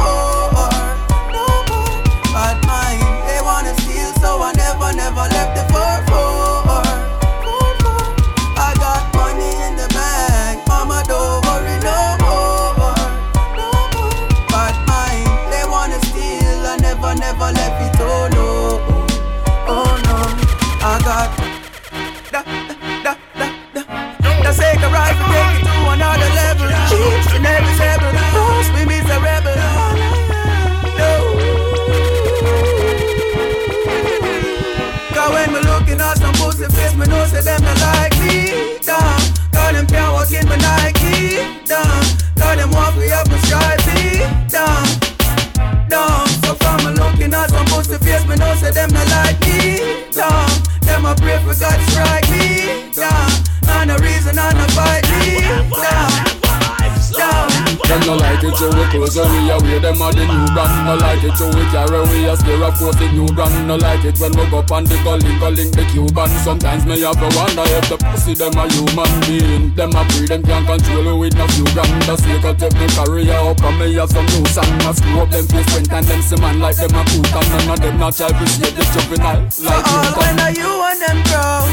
Cause 59.10 59.26
on 59.26 59.34
you 59.42 59.50
you 59.50 59.80
the 59.82 59.90
new 59.90 60.46
brand 60.54 60.86
no 60.86 60.94
like 60.94 61.24
it 61.26 61.34
So 61.34 61.50
we 61.50 61.66
carry 61.74 61.98
we 62.14 62.30
a 62.30 62.36
scare 62.38 62.62
Of 62.62 62.78
course 62.78 62.94
the 62.94 63.10
new 63.10 63.26
brand 63.34 63.66
no 63.66 63.74
like 63.74 64.04
it. 64.06 64.18
When 64.22 64.30
we 64.38 64.46
go 64.46 64.62
on 64.70 64.84
the 64.86 64.94
Go 65.02 65.18
link 65.18 65.74
the 65.74 65.82
Cuban. 65.90 66.30
Sometimes 66.46 66.86
me 66.86 67.00
have 67.02 67.18
to 67.18 67.28
wonder 67.34 67.66
If 67.66 67.90
the 67.90 67.98
pussy 67.98 68.38
them 68.38 68.54
a 68.54 68.70
human 68.70 69.10
being. 69.26 69.74
Them 69.74 69.90
a 69.98 70.06
free 70.14 70.30
them 70.30 70.46
can't 70.46 70.62
control 70.62 71.04
you 71.04 71.16
with 71.18 71.34
no 71.34 71.46
few 71.50 71.66
grand. 71.74 71.90
The 72.06 72.14
sake 72.22 72.44
of 72.46 72.54
take 72.54 72.76
me 72.78 72.86
career 72.94 73.34
up 73.34 73.58
And 73.66 73.76
me 73.82 73.98
have 73.98 74.10
some 74.14 74.26
new 74.30 74.46
song 74.46 74.70
I 74.86 74.92
screw 74.94 75.20
up 75.20 75.30
them 75.34 75.46
face 75.50 75.68
print 75.74 75.90
And 75.90 76.06
them 76.06 76.22
see 76.22 76.38
man 76.38 76.62
like 76.62 76.78
them 76.78 76.94
a 76.94 77.02
cool 77.10 77.26
And 77.26 77.48
none 77.50 77.74
of 77.74 77.78
them 77.82 77.98
not 77.98 78.14
try 78.14 78.30
to 78.30 78.46
see 78.46 78.70
the 78.70 78.84
juvenile 78.94 79.42
Like 79.58 79.86
you 79.90 80.00
When 80.14 80.38
are 80.38 80.54
you 80.54 80.70
and 80.86 80.98
them 81.02 81.18
grow 81.26 81.66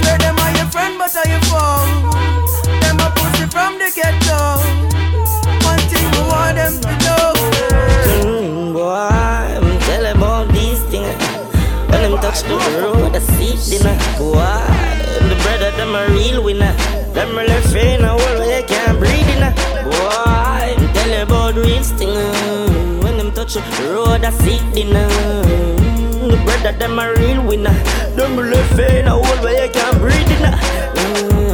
Swear 0.00 0.16
them 0.16 0.38
are 0.40 0.52
your 0.56 0.68
friend 0.72 0.96
but 0.96 1.12
are 1.12 1.28
your 1.28 1.44
foe? 1.44 1.84
Them 2.80 2.96
a 3.04 3.08
pussy 3.12 3.44
from 3.52 3.76
the 3.76 3.92
ghetto 3.92 4.97
them 6.58 6.74
to 6.82 6.90
know. 7.06 7.26
Mm, 8.26 8.72
Boy, 8.74 9.14
I'm 9.62 9.78
telling 9.86 10.16
about 10.16 10.46
these 10.52 10.82
things. 10.90 11.14
When 11.90 12.00
them 12.02 12.16
touch 12.20 12.42
the 12.42 12.56
road, 12.82 13.14
I 13.14 13.20
see 13.34 13.54
dinner 13.70 13.96
Boy, 14.18 14.62
the 15.30 15.36
brother, 15.42 15.70
them 15.78 15.94
a 15.94 16.02
real 16.14 16.42
winner. 16.42 16.74
Them 17.14 17.30
really 17.38 17.60
feeling 17.72 18.04
a 18.04 18.14
world 18.18 18.38
where 18.40 18.60
you 18.60 18.66
can't 18.66 18.98
breathe 18.98 19.30
in 19.34 19.44
Boy, 19.86 20.74
I'm 20.74 20.92
telling 20.94 21.22
about 21.22 21.54
real 21.54 21.82
things. 21.98 23.02
When 23.04 23.16
them 23.18 23.30
touch 23.32 23.54
the 23.54 23.62
road, 23.94 24.24
I 24.24 24.30
see 24.42 24.58
dinner 24.74 25.08
The 26.32 26.38
brother, 26.44 26.72
them 26.78 26.98
a 26.98 27.14
real 27.18 27.40
winner. 27.46 27.76
Them 28.16 28.36
really 28.36 28.62
feeling 28.76 29.08
a 29.08 29.16
world 29.22 29.40
where 29.44 29.56
you 29.64 29.70
can't 29.72 29.98
breathe 29.98 30.30
in 30.36 31.47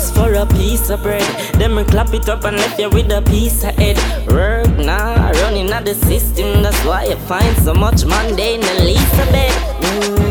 just 0.00 0.14
for 0.14 0.32
a 0.32 0.46
piece 0.46 0.88
of 0.88 1.02
bread. 1.02 1.22
Then 1.54 1.74
me 1.74 1.84
clap 1.84 2.14
it 2.14 2.28
up 2.28 2.44
and 2.44 2.56
left 2.56 2.78
you 2.80 2.88
with 2.88 3.12
a 3.12 3.20
piece 3.22 3.64
of 3.64 3.74
head. 3.74 3.98
Work 4.28 4.68
nah, 4.78 5.30
running 5.42 5.70
out 5.72 5.84
the 5.84 5.94
system. 5.94 6.62
That's 6.62 6.82
why 6.84 7.04
you 7.04 7.16
find 7.28 7.54
so 7.58 7.74
much 7.74 8.04
Monday 8.06 8.54
in 8.54 8.60
bed. 8.60 9.52
Mm, 9.82 10.29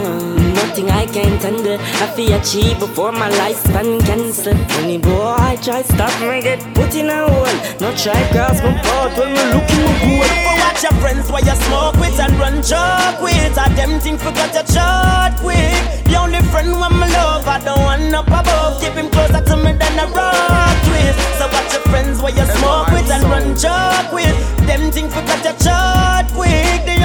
I 0.87 1.05
can't 1.07 1.41
handle. 1.41 1.79
I 1.81 2.05
feel 2.15 2.33
achieve 2.39 2.79
before 2.79 3.11
my 3.11 3.29
lifespan 3.41 3.99
cancel. 4.05 4.55
Any 4.79 4.97
boy 4.97 5.35
I 5.35 5.57
try 5.57 5.81
stop 5.81 6.13
me 6.21 6.41
get 6.41 6.61
put 6.75 6.93
in 6.95 7.09
a 7.09 7.27
hole. 7.27 7.57
No 7.81 7.89
try 7.97 8.21
cross 8.31 8.61
my 8.63 8.71
path 8.85 9.17
when 9.17 9.33
me 9.33 9.43
looking 9.51 9.83
my 9.83 9.93
goal. 9.99 10.29
For 10.45 10.55
watch 10.61 10.83
your 10.83 10.95
friends 11.01 11.27
while 11.31 11.43
you 11.43 11.55
smoke 11.67 11.97
with 11.97 12.19
and 12.19 12.33
run 12.39 12.61
joke 12.63 13.19
with. 13.19 13.57
I 13.57 13.67
them 13.75 13.99
think 13.99 14.19
forgot 14.19 14.53
your 14.53 14.67
shot 14.67 15.35
quick. 15.41 16.05
The 16.05 16.15
only 16.15 16.41
friend 16.53 16.71
when 16.79 16.93
my 16.95 17.07
love, 17.11 17.47
I 17.47 17.59
don't 17.59 17.81
want 17.81 18.13
up 18.13 18.27
above. 18.27 18.79
Keep 18.79 18.93
him 18.93 19.09
closer 19.09 19.41
to 19.43 19.55
me 19.57 19.73
than 19.73 19.99
a 19.99 20.07
rock 20.13 20.77
twist. 20.85 21.17
So 21.41 21.45
watch 21.49 21.73
your 21.73 21.83
friends 21.91 22.21
while 22.21 22.31
you 22.31 22.45
smoke 22.55 22.87
with 22.93 23.09
and 23.09 23.23
run 23.25 23.57
joke 23.57 24.13
with. 24.13 24.37
Them 24.67 24.91
think 24.91 25.11
forgot 25.11 25.43
your 25.43 25.57
shot 25.59 26.29
quick. 26.37 26.98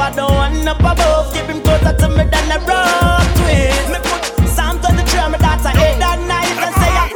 I 0.00 0.10
don't 0.16 0.32
want 0.32 0.66
up 0.66 0.80
above. 0.80 1.32
Keep 1.34 1.44
him 1.52 1.60
closer 1.60 1.92
to 1.92 2.08
me 2.08 2.24
than 2.24 2.48
a 2.50 2.58
rock 2.64 3.20
twist. 3.36 3.92
Me 3.92 3.98
put 4.00 4.48
Psalm 4.48 4.80
23 4.80 5.20
on 5.20 5.32
my 5.32 5.38
daughter 5.38 5.68
head 5.76 6.00
that 6.00 6.18
night 6.24 6.56
and 6.56 6.74
say, 6.80 6.88
I 6.88 7.12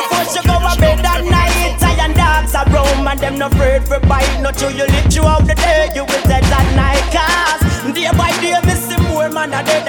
before 0.00 0.24
she 0.32 0.40
go 0.48 0.56
to 0.56 0.72
bed 0.80 1.04
that 1.04 1.22
night, 1.28 1.76
iron 1.84 2.16
dogs 2.16 2.56
are 2.56 2.64
roam 2.72 3.06
and 3.06 3.20
them 3.20 3.36
no 3.36 3.46
afraid 3.52 3.84
for 3.84 4.00
bite. 4.08 4.40
Not 4.40 4.56
till 4.56 4.72
you 4.72 4.88
live 4.88 5.12
throughout 5.12 5.44
the 5.44 5.54
day, 5.54 5.92
you 5.94 6.08
will 6.08 6.24
dead 6.24 6.44
that 6.48 6.68
night. 6.72 7.04
Cause 7.12 7.92
day 7.92 8.08
by 8.16 8.32
day, 8.40 8.56
me 8.64 8.74
see 8.80 8.96
more 9.12 9.28
man 9.28 9.52
a 9.52 9.60
dead, 9.62 9.84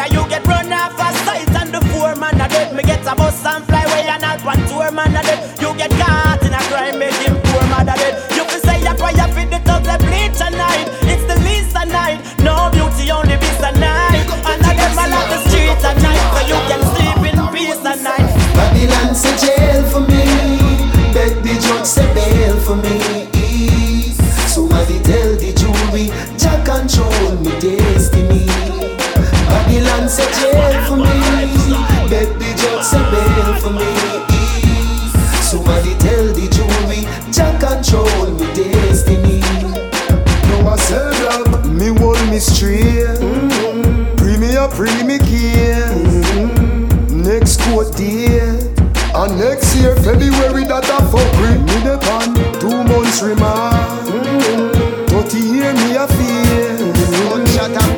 a 44.63 44.67
pre 44.69 45.03
me 45.03 45.17
care. 45.19 45.89
Mm-hmm. 45.91 47.21
Next 47.21 47.59
court 47.61 47.95
day. 47.95 48.73
And 49.15 49.37
next 49.37 49.75
year, 49.75 49.95
February, 49.97 50.63
that 50.65 50.89
a 50.89 50.97
fuck 51.11 51.31
with 51.37 51.61
me 51.61 51.77
the 51.85 51.97
pan 52.01 52.33
Two 52.57 52.83
months 52.89 53.21
remand 53.21 54.09
mm-hmm. 54.09 55.05
30 55.05 55.37
year 55.37 55.69
me 55.69 55.93
a 55.93 56.07
fear 56.09 56.81
mm-hmm. 56.81 57.37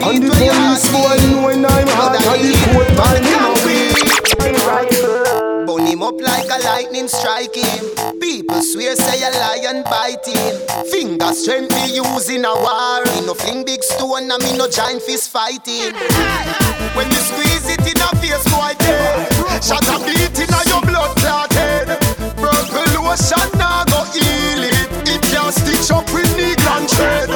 And 0.03 0.19
the 0.19 0.27
police 0.36 0.91
boy 0.91 1.15
knowing 1.31 1.63
I'm 1.63 1.88
hot 1.88 2.19
And 2.19 2.43
the 2.43 2.60
court 2.67 2.91
man 3.00 3.24
him 3.24 3.48
a 3.48 3.55
Burn 5.65 5.88
him 5.88 6.03
up 6.03 6.19
like 6.19 6.51
a 6.51 6.60
lightning 6.65 7.07
striking 7.07 8.14
People 8.45 8.61
swear 8.61 8.95
say 8.95 9.25
a 9.25 9.31
lion 9.41 9.81
biting 9.89 10.53
Finger 10.91 11.33
strength 11.33 11.73
be 11.73 11.97
using 11.97 12.45
a 12.45 12.53
war. 12.53 13.01
Me 13.05 13.25
no 13.25 13.33
fling 13.33 13.65
big 13.65 13.81
stone 13.81 14.29
and 14.29 14.43
me 14.43 14.55
no 14.55 14.69
giant 14.69 15.01
fist 15.01 15.31
fighting. 15.31 15.97
When 16.93 17.09
you 17.09 17.21
squeeze 17.25 17.65
it 17.73 17.81
in 17.81 17.97
a 17.97 18.09
face 18.21 18.45
boy 18.53 18.77
dead. 18.77 19.33
Shot 19.65 19.89
a 19.89 19.97
beat 20.05 20.37
in 20.37 20.53
a 20.53 20.61
your 20.69 20.81
blood 20.85 21.17
clotted 21.17 21.89
Purple 22.37 23.01
lotion 23.01 23.49
now 23.57 23.83
go 23.85 24.05
heal 24.13 24.61
it. 24.61 24.93
It 25.09 25.21
can't 25.25 25.49
stitch 25.51 25.89
up 25.89 26.05
with 26.13 26.29
needle 26.37 26.69
and 26.69 26.87
thread 26.87 27.34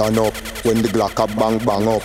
Stand 0.00 0.16
up 0.16 0.34
when 0.64 0.80
the 0.80 0.88
Glock 0.88 1.22
a 1.22 1.26
bang 1.36 1.58
bang 1.58 1.86
up. 1.86 2.02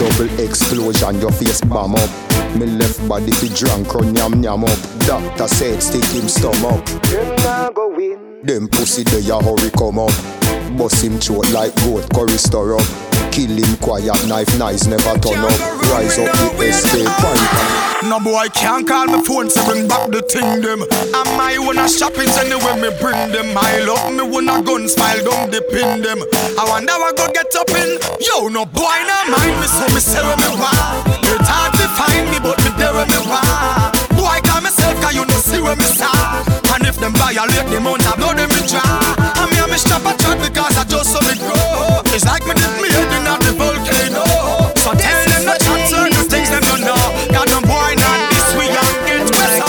Double 0.00 0.40
explosion, 0.44 1.20
your 1.20 1.30
face 1.30 1.60
bomb 1.60 1.94
up. 1.94 2.10
Me 2.56 2.66
left 2.66 3.08
body 3.08 3.30
fi 3.30 3.46
drunk, 3.54 3.94
run 3.94 4.16
yam 4.16 4.42
yam 4.42 4.64
up. 4.64 4.78
Doctor 5.06 5.46
said 5.46 5.80
stick 5.80 6.02
him 6.06 6.26
stomach. 6.26 6.84
Them 6.84 7.36
nah 7.36 7.70
go 7.70 7.88
win. 7.94 8.40
Them 8.42 8.66
pussy 8.66 9.04
they 9.04 9.30
a 9.30 9.38
hurry 9.38 9.70
come 9.78 10.00
up. 10.00 10.10
Bust 10.76 11.04
him 11.04 11.20
throat 11.20 11.48
like 11.52 11.72
goat, 11.84 12.12
curry 12.12 12.36
stir 12.36 12.74
up 12.74 13.09
Kill 13.30 13.56
him 13.56 13.76
quiet, 13.78 14.26
knife 14.26 14.58
nice, 14.58 14.86
never 14.86 15.14
turn 15.22 15.38
up. 15.38 15.54
Rise 15.94 16.18
up 16.18 16.34
the 16.58 16.66
escape 16.66 17.06
point. 17.22 17.80
No 18.10 18.18
boy 18.18 18.48
can't 18.52 18.86
call 18.88 19.06
me 19.06 19.22
phone 19.22 19.48
to 19.48 19.60
bring 19.64 19.86
back 19.86 20.10
the 20.10 20.20
thing 20.20 20.60
them. 20.60 20.82
And 20.82 21.30
my 21.38 21.54
wanna 21.62 21.88
shopping 21.88 22.26
anywhere 22.42 22.74
me 22.74 22.90
bring 22.98 23.30
them. 23.30 23.54
I 23.54 23.86
love 23.86 24.10
me 24.10 24.26
wanna 24.26 24.62
gun 24.66 24.88
smile 24.88 25.22
don't 25.22 25.46
depend 25.46 26.02
them. 26.02 26.18
I 26.58 26.66
wonder 26.66 26.98
what 26.98 27.16
go 27.16 27.30
get 27.30 27.54
up 27.54 27.70
in. 27.70 28.02
Yo 28.18 28.50
no 28.50 28.66
boy 28.66 28.98
no 29.06 29.16
mind 29.30 29.62
me 29.62 29.66
so 29.70 29.86
me 29.94 30.02
say 30.02 30.26
me 30.26 30.50
want. 30.58 31.06
It's 31.22 31.46
hard 31.46 31.70
to 31.78 31.86
find 31.94 32.26
me 32.34 32.42
but 32.42 32.58
me 32.66 32.74
there 32.82 32.90
where 32.90 33.06
me 33.06 33.20
want. 33.30 33.94
Boy 34.18 34.42
call 34.42 34.58
myself 34.58 34.98
cause 34.98 35.14
you 35.14 35.22
no 35.22 35.38
see 35.38 35.62
where 35.62 35.76
me 35.76 35.86
start 35.86 36.49
And 36.80 36.88
if 36.88 36.96
them 36.96 37.12
violate 37.12 37.68
the 37.68 37.76
amount 37.76 38.08
of 38.08 38.16
blood 38.16 38.40
them 38.40 38.48
me 38.48 38.64
draw. 38.64 38.80
And 39.36 39.52
me 39.52 39.60
and 39.60 39.68
me 39.68 39.76
stop 39.76 40.00
a 40.00 40.16
chat 40.16 40.40
because 40.40 40.80
I 40.80 40.84
just 40.88 41.12
saw 41.12 41.20
me 41.28 41.36
grow. 41.36 42.00
It's 42.16 42.24
like 42.24 42.40
me 42.48 42.56
did 42.56 42.72
me 42.80 42.88
head 42.88 43.12
in 43.20 43.28
the 43.28 43.52
volcano. 43.52 44.24
So 44.80 44.96
tell 44.96 45.20
them 45.28 45.44
no 45.44 45.54
chat 45.60 45.80
certain 45.92 46.24
things 46.24 46.48
them 46.48 46.64
don't 46.64 46.80
know. 46.80 46.96
Got 47.36 47.52
no 47.52 47.60
boy 47.68 47.92
not 48.00 48.18
this 48.32 48.48
we 48.56 48.64
young 48.72 48.96
get 49.04 49.28
west 49.28 49.60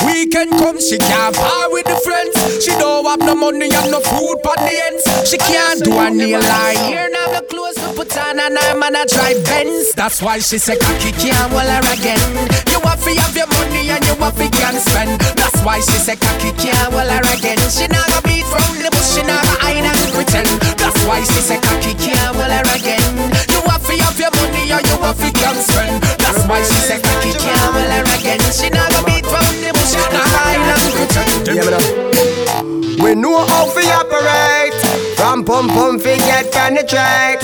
Weekend 0.00 0.56
come, 0.56 0.80
she 0.80 0.96
can't 0.96 1.36
bar 1.36 1.68
with 1.68 1.84
the 1.84 2.00
friends. 2.00 2.64
She 2.64 2.72
don't 2.80 3.04
have 3.04 3.20
no 3.20 3.36
money 3.36 3.68
and 3.68 3.92
no 3.92 4.00
food 4.00 4.40
for 4.40 4.56
the 4.56 4.72
ends. 4.72 5.04
She 5.28 5.36
can't 5.36 5.84
do 5.84 5.92
a 5.92 6.08
nail 6.08 6.40
line. 6.40 6.88
Here 6.88 7.12
now 7.12 7.36
the 7.36 7.44
clothes 7.52 7.75
put 7.96 8.12
on 8.20 8.36
and 8.38 8.52
I'm 8.52 8.82
on 8.84 8.92
a 8.92 9.08
drive 9.08 9.40
Benz. 9.48 9.96
That's 9.96 10.20
why 10.20 10.38
she 10.38 10.60
say 10.60 10.76
cocky 10.76 11.16
can't 11.16 11.48
well 11.56 11.64
her 11.64 11.80
again. 11.96 12.20
You 12.68 12.78
have 12.84 13.00
to 13.00 13.12
have 13.24 13.32
your 13.32 13.48
money 13.48 13.88
and 13.88 14.04
you 14.04 14.14
have 14.20 14.36
to 14.36 14.48
can 14.52 14.76
spend. 14.76 15.16
That's 15.40 15.56
why 15.64 15.80
she 15.80 15.96
say 15.96 16.16
cocky 16.20 16.52
can't 16.60 16.92
well 16.92 17.08
her 17.08 17.24
again. 17.32 17.56
She 17.72 17.88
not 17.88 18.04
gonna 18.12 18.20
beat 18.28 18.44
from 18.52 18.68
the 18.84 18.92
bush, 18.92 19.16
she 19.16 19.24
not 19.24 19.40
gonna 19.40 19.64
hide 19.64 19.88
and 19.88 20.12
pretend. 20.12 20.48
That's 20.76 21.00
why 21.08 21.24
she 21.24 21.40
say 21.40 21.56
cocky 21.56 21.96
can't 21.96 22.36
well 22.36 22.52
her 22.52 22.68
again. 22.76 23.00
You 23.48 23.64
have 23.64 23.80
to 23.88 23.94
have 24.04 24.18
your 24.20 24.32
money 24.44 24.68
and 24.68 24.84
you 24.84 24.96
have 25.00 25.16
to 25.16 25.30
can 25.32 25.56
spend. 25.56 25.96
That's 26.20 26.44
why 26.44 26.60
she 26.68 26.78
say 26.84 27.00
cocky 27.00 27.32
can't 27.40 27.72
well 27.72 27.92
her 27.96 28.04
again. 28.12 28.44
She 28.52 28.68
not 28.68 28.92
gonna 28.92 29.08
beat 29.08 29.24
from 29.24 29.48
the 29.64 29.72
bush, 29.72 29.96
not 30.12 30.28
hide 30.36 30.68
and 30.68 30.84
pretend. 30.92 31.48
Uh, 31.48 32.60
we 33.00 33.14
know 33.16 33.40
how 33.48 33.72
we 33.72 33.88
operate 33.88 34.85
From 35.16 35.44
pum 35.44 35.68
pum 35.68 35.98
fi 35.98 36.16
get 36.18 36.52
penetrate. 36.52 37.42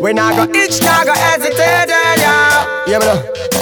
We 0.00 0.12
not 0.12 0.36
go 0.36 0.44
itch, 0.52 0.82
not 0.82 1.06
go 1.06 1.12
hesitate, 1.14 1.88
yeah. 1.88 2.84
Yeah, 2.86 2.98
man. 2.98 3.57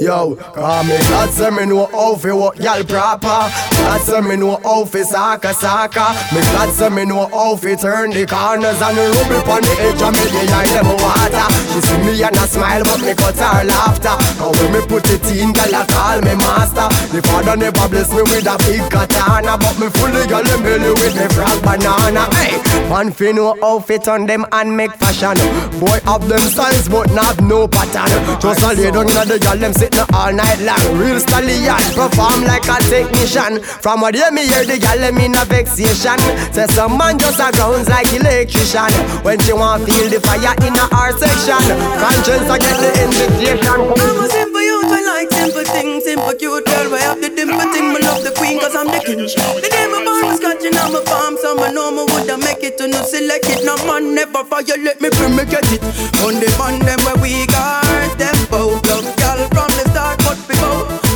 Yo, 0.00 0.36
call 0.54 0.84
me 0.84 0.96
God 1.10 1.28
say 1.30 1.50
me 1.50 1.66
know 1.66 1.86
how 1.86 2.14
fi 2.14 2.30
walk 2.30 2.56
y'all 2.60 2.84
proper. 2.84 3.50
God 3.82 4.00
say 4.00 4.20
me 4.20 4.36
know 4.36 4.60
how 4.62 4.84
fi 4.84 5.02
saka 5.02 5.52
saka. 5.52 6.14
Me 6.32 6.40
God 6.54 6.70
say 6.72 6.88
me 6.88 7.04
know 7.04 7.26
how 7.26 7.56
fi 7.56 7.74
turn 7.74 8.10
the 8.10 8.22
corners 8.24 8.78
And 8.78 8.94
rub 8.94 9.32
it 9.34 9.48
on 9.50 9.58
the 9.66 9.74
edge 9.82 9.98
of 9.98 10.14
me 10.14 10.22
eye 10.54 10.70
them 10.70 10.86
water. 11.02 11.46
She 11.74 11.80
see 11.82 11.98
me 11.98 12.22
and 12.22 12.36
a 12.38 12.46
smile 12.46 12.84
but 12.86 13.00
me 13.02 13.10
cut 13.18 13.34
her 13.42 13.64
laughter. 13.66 14.14
And 14.38 14.54
when 14.54 14.70
me 14.70 14.80
put 14.86 15.10
it 15.10 15.24
in 15.34 15.50
girl 15.50 15.74
I 15.74 15.82
call 15.90 16.22
me 16.22 16.34
master. 16.46 16.86
The 17.10 17.18
father 17.26 17.56
never 17.58 17.88
bless 17.90 18.14
me 18.14 18.22
with 18.22 18.46
a 18.46 18.54
big 18.70 18.86
katana 18.86 19.58
But 19.58 19.82
me 19.82 19.90
fully 19.98 20.22
girl 20.30 20.46
them 20.46 20.62
belly 20.62 20.94
with 20.94 21.18
me 21.18 21.26
frog 21.34 21.58
banana. 21.66 22.30
Hey, 22.38 22.54
man 22.86 23.10
fi 23.10 23.32
know 23.32 23.58
how 23.60 23.80
fi 23.80 23.98
turn 23.98 24.26
them 24.30 24.46
and 24.52 24.76
make 24.76 24.94
fashion. 24.94 25.34
Boy 25.82 25.98
have 26.06 26.22
them 26.30 26.46
styles 26.46 26.86
but 26.86 27.10
not 27.10 27.42
no 27.42 27.66
pattern. 27.66 28.14
Just 28.38 28.62
a 28.62 28.78
lay 28.78 28.94
down 28.94 29.10
in 29.10 29.26
the 29.26 29.42
girl 29.42 29.58
them 29.58 29.74
sit 29.88 30.14
all 30.14 30.32
night 30.32 30.60
long. 30.60 30.98
Real 30.98 31.18
stallion, 31.20 31.80
perform 31.96 32.44
like 32.44 32.66
a 32.68 32.78
technician. 32.88 33.60
From 33.62 34.00
what 34.00 34.14
you 34.14 34.30
me 34.32 34.46
hear 34.46 34.64
the 34.64 34.78
gal 34.78 34.98
them 34.98 35.18
in 35.18 35.36
a 35.36 35.44
vexation. 35.44 36.18
Say 36.52 36.66
some 36.68 36.98
man 36.98 37.18
just 37.18 37.40
a 37.40 37.50
grounds 37.52 37.88
like 37.88 38.12
electrician. 38.12 38.92
When 39.24 39.38
she 39.40 39.52
want 39.52 39.84
feel 39.84 40.08
the 40.08 40.20
fire 40.20 40.54
in 40.64 40.76
a 40.76 40.84
her 40.92 41.12
section, 41.16 41.62
conscience 42.00 42.48
I 42.48 42.58
get 42.58 42.76
the 42.80 42.90
invitation. 43.04 43.80
I'm 43.98 44.20
a 44.20 44.26
simple 44.28 44.62
youth, 44.62 44.92
I 44.92 45.00
like 45.06 45.30
simple 45.32 45.64
things, 45.64 46.04
simple 46.04 46.34
cute 46.34 46.64
girl. 46.66 46.94
I 46.94 47.00
have 47.08 47.20
the 47.20 47.30
dimple 47.30 47.66
thing, 47.72 47.92
me 47.92 48.00
love 48.02 48.22
the 48.24 48.32
queen, 48.36 48.60
cause 48.60 48.74
I'm 48.76 48.88
the 48.88 49.00
king. 49.00 49.24
The 49.24 49.68
day 49.68 49.86
my 49.88 50.04
born 50.04 50.24
was 50.28 50.40
catching 50.40 50.76
on 50.76 50.92
my 50.92 51.02
palm, 51.04 51.36
so 51.38 51.56
I 51.58 51.72
know 51.72 51.90
me 51.90 52.04
woulda 52.04 52.36
make 52.38 52.62
it 52.62 52.78
to 52.78 52.88
no 52.88 53.02
select 53.02 53.46
it. 53.48 53.64
No 53.64 53.76
man 53.86 54.14
never 54.14 54.44
violate 54.44 55.00
me, 55.00 55.08
bring 55.10 55.36
me 55.36 55.44
get 55.44 55.66
it. 55.72 55.82
On 56.24 56.34
the 56.36 56.48
man 56.58 56.78
them 56.84 57.00
where 57.06 57.18
we 57.22 57.46
got 57.46 57.84
them 58.18 58.37
both 58.50 58.86
love, 58.86 59.16
girl 59.16 59.48
from 59.48 59.70
the 59.76 59.84
start, 59.90 60.18
but 60.18 60.48
before 60.48 61.07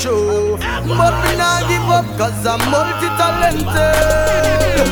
through 0.00 0.56
But 0.56 1.12
me 1.22 1.36
nah 1.36 1.60
give 1.68 1.88
up 1.88 2.06
cause 2.16 2.46
I'm 2.46 2.58
multi-talented. 2.70 4.88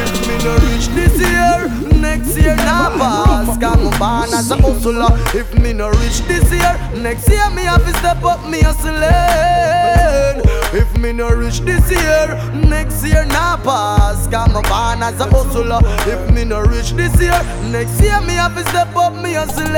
If 0.00 0.12
me 0.28 0.36
no 0.44 0.54
reach 0.66 0.86
this 0.94 1.14
year 1.18 1.68
Next 2.00 2.36
year 2.36 2.56
nah 2.56 2.90
pass. 2.96 3.58
Cause 3.58 3.78
me 3.78 3.90
born 3.98 4.32
as 4.32 4.50
a 4.50 4.56
hustler. 4.56 5.10
If 5.38 5.52
me 5.58 5.72
no 5.72 5.88
reach 5.90 6.20
this 6.30 6.50
year 6.52 6.74
Next 7.02 7.28
year 7.28 7.50
me 7.50 7.62
have 7.62 7.84
to 7.84 7.92
step 7.98 8.22
up 8.24 8.46
me 8.48 8.60
hustling 8.60 9.02
If 10.74 10.96
me 10.98 11.12
no 11.12 11.28
reach 11.28 11.60
this 11.60 11.90
year 11.90 12.26
Next 12.54 13.04
year 13.04 13.24
nah 13.26 13.56
pass. 13.58 14.26
Cause 14.28 14.48
me 14.48 14.62
born 14.68 15.02
as 15.02 15.20
a 15.20 15.26
hustler. 15.26 15.80
If 16.10 16.30
me 16.34 16.44
no 16.44 16.62
reach 16.62 16.92
this 16.92 17.14
year 17.20 17.40
Next 17.70 18.00
year 18.00 18.20
me 18.22 18.34
have 18.34 18.54
to 18.54 18.64
step 18.70 18.94
up 18.96 19.14
me 19.14 19.34
hustling 19.34 19.72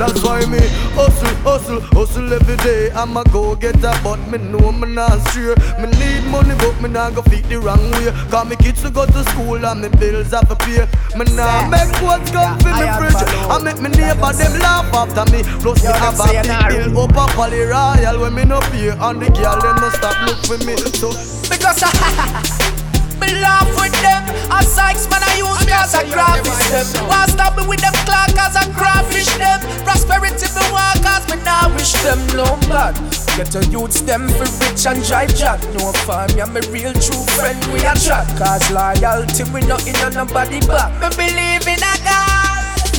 That's 0.00 0.22
why 0.24 0.44
me 0.46 0.58
hustle, 0.94 1.34
hustle, 1.44 1.80
hustle 1.92 2.32
every 2.32 2.56
day. 2.56 2.90
I'ma 2.90 3.22
go 3.24 3.54
get 3.54 3.76
a 3.84 3.98
but 4.02 4.18
me 4.28 4.38
know 4.38 4.72
me 4.72 4.88
not 4.88 5.20
stray. 5.28 5.54
Me 5.78 5.86
need 6.00 6.24
money 6.30 6.54
but 6.58 6.80
me 6.80 6.88
not 6.88 7.14
go 7.14 7.22
feed 7.22 7.44
the 7.44 7.60
wrong 7.60 7.90
way. 7.92 8.10
Cause 8.30 8.48
me 8.48 8.56
kids 8.56 8.82
to 8.82 8.90
go 8.90 9.06
to 9.06 9.24
school 9.30 9.64
and 9.64 9.82
me 9.82 9.88
bills 10.00 10.30
have 10.30 10.48
to 10.48 10.56
pay. 10.56 10.86
Me 11.16 11.24
nah 11.36 11.68
make 11.68 11.92
what's 12.02 12.30
come 12.30 12.58
for 12.60 12.72
me 12.72 12.86
fridge. 12.98 13.22
I 13.52 13.60
make 13.62 13.80
me 13.80 13.88
neighbor 13.90 14.32
them 14.32 14.58
laugh 14.60 14.92
after 14.94 15.24
me. 15.32 15.42
Plus 15.60 15.82
me 15.84 15.92
have 15.92 16.18
a 16.18 16.24
big 16.32 16.48
bill 16.48 16.98
up 17.00 17.16
a 17.16 17.24
Poly 17.34 17.60
Royal 17.60 18.20
When 18.20 18.34
me 18.34 18.44
no 18.44 18.60
pay. 18.72 18.90
And 18.90 19.19
the 19.20 19.28
girl 19.36 19.60
them 19.60 19.76
no 19.76 19.88
stop 19.92 20.16
look 20.24 20.40
for 20.48 20.56
me 20.64 20.74
So 20.96 21.12
Because 21.52 21.84
I 21.84 21.92
me 23.20 23.28
laugh 23.36 23.68
with 23.76 23.92
them. 24.00 24.24
A 24.48 24.64
Sykes 24.64 25.04
man 25.12 25.20
I 25.22 25.36
use 25.36 25.60
cause 25.68 25.94
I 25.94 26.08
graphish 26.08 26.64
them. 26.72 27.06
Why 27.06 27.26
stop 27.28 27.56
me 27.56 27.68
with 27.68 27.84
them 27.84 27.92
clock 28.08 28.32
cause 28.32 28.56
I 28.56 28.64
graphish 28.72 29.28
them. 29.36 29.60
Prosperity 29.84 30.48
me 30.56 30.64
want 30.72 31.04
cause 31.04 31.28
me 31.28 31.36
now 31.44 31.68
wish 31.76 31.92
them 32.00 32.18
no 32.32 32.48
bad. 32.72 32.96
Get 33.36 33.54
a 33.54 33.62
youths 33.68 34.00
them 34.00 34.28
for 34.28 34.48
rich 34.64 34.86
and 34.88 35.04
drive 35.04 35.36
jack. 35.36 35.60
No 35.76 35.92
fun, 36.08 36.32
yeah, 36.34 36.48
me 36.48 36.60
real 36.72 36.92
true 36.96 37.24
friend 37.36 37.60
we 37.72 37.84
a 37.84 37.92
track. 37.94 38.26
Cause 38.40 38.64
loyalty 38.72 39.44
we 39.52 39.60
not 39.68 39.86
in 39.86 39.96
on 40.00 40.14
nobody 40.14 40.60
back. 40.66 40.90
Me 41.00 41.08
believe 41.14 41.68
in 41.68 41.82
a. 41.84 41.99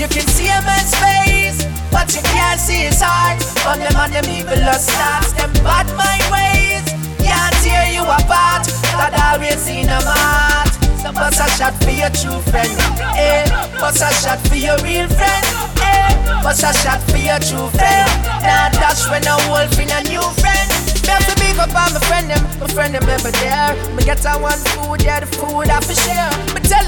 You 0.02 0.08
can 0.08 0.26
see 0.34 0.50
a 0.50 0.58
man's 0.66 0.96
face, 0.98 1.62
but 1.92 2.10
you 2.16 2.24
can't 2.34 2.60
see 2.60 2.90
his 2.90 3.00
heart. 3.00 3.38
On 3.70 3.78
them 3.78 3.94
and 3.94 4.12
them 4.12 4.26
evil 4.34 4.58
starts, 4.74 5.34
them 5.34 5.54
bad 5.62 5.86
mind 5.94 6.26
ways 6.34 6.82
can't 7.22 7.56
tear 7.62 7.86
you 7.94 8.04
apart. 8.04 8.66
God 8.98 9.14
always 9.14 9.62
in 9.70 9.86
a 9.86 10.00
mat. 10.02 10.70
So 11.02 11.12
bust 11.14 11.40
a 11.40 11.48
shot 11.58 11.76
for 11.84 11.94
your 11.94 12.12
true 12.12 12.42
friend. 12.50 12.74
Eh, 13.14 13.46
bust 13.80 14.02
a 14.02 14.10
shot 14.22 14.40
for 14.48 14.58
your 14.58 14.78
real 14.82 15.08
friend. 15.08 15.46
Eh, 15.82 16.10
bust 16.44 16.64
a 16.64 16.74
shot 16.82 17.02
for 17.10 17.22
your 17.22 17.40
true 17.40 17.70
friend. 17.78 18.10
Now 18.42 18.74
dash 18.74 19.06
when 19.10 19.26
a 19.26 19.36
wolf 19.50 19.78
in 19.80 19.90
a 19.90 20.02
new 20.10 20.26
friend. 20.42 20.68
Me 21.06 21.10
have 21.14 21.26
to 21.30 21.36
big 21.40 21.58
up 21.58 21.74
on 21.74 21.94
my 21.94 22.02
friend 22.08 22.30
them, 22.30 22.44
my 22.60 22.68
friend 22.68 22.94
them 22.94 23.08
ever 23.08 23.32
there. 23.42 23.74
Me 23.96 24.04
get 24.04 24.24
a 24.26 24.34
one 24.38 24.60
food, 24.74 25.04
yeah, 25.04 25.20
the 25.22 25.28
food 25.28 25.70
I 25.70 25.80
for 25.82 25.94
share. 25.94 26.32
Me 26.54 26.60
tell 26.62 26.86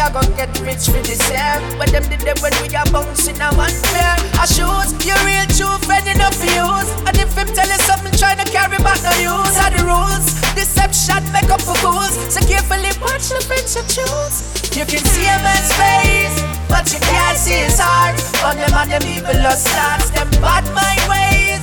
are 0.00 0.10
gonna 0.10 0.34
get 0.34 0.48
rich 0.64 0.88
for 0.88 1.02
this 1.04 1.20
year. 1.28 1.60
But 1.78 1.92
them 1.92 2.02
did 2.08 2.24
them 2.24 2.36
when 2.40 2.56
we 2.64 2.72
are 2.74 2.88
bouncing 2.88 3.38
a 3.40 3.52
one 3.54 3.76
pair. 3.92 4.16
I 4.40 4.48
shoes, 4.48 4.90
your 5.04 5.20
real 5.28 5.46
true 5.52 5.76
friend 5.84 6.08
enough 6.08 6.34
for 6.34 6.48
use. 6.48 6.90
And 7.04 7.14
if 7.20 7.36
him 7.36 7.48
tell 7.52 7.68
you 7.68 7.80
something, 7.84 8.12
try 8.16 8.34
to 8.34 8.46
carry 8.48 8.80
back 8.80 9.00
no 9.04 9.12
use. 9.20 9.54
Are 9.60 9.70
the 9.70 9.84
rules, 9.84 10.26
deception 10.56 11.20
make 11.30 11.52
up 11.52 11.60
for 11.60 11.76
fools. 11.84 12.16
So 12.32 12.40
carefully 12.48 12.90
watch 13.04 13.28
the 13.28 13.44
friends 13.44 13.76
you 13.76 13.84
choose. 13.86 14.36
You 14.74 14.88
can 14.88 15.04
see 15.04 15.28
a 15.28 15.36
man's 15.44 15.70
face, 15.76 16.36
but 16.72 16.88
you 16.90 17.00
can't 17.04 17.36
see 17.36 17.60
his 17.68 17.78
heart. 17.78 18.16
On 18.42 18.56
them 18.56 18.72
and 18.72 18.90
them 18.90 19.04
evil 19.04 19.36
starts, 19.52 20.10
them 20.10 20.30
bad 20.40 20.64
mind 20.72 21.04
ways 21.06 21.60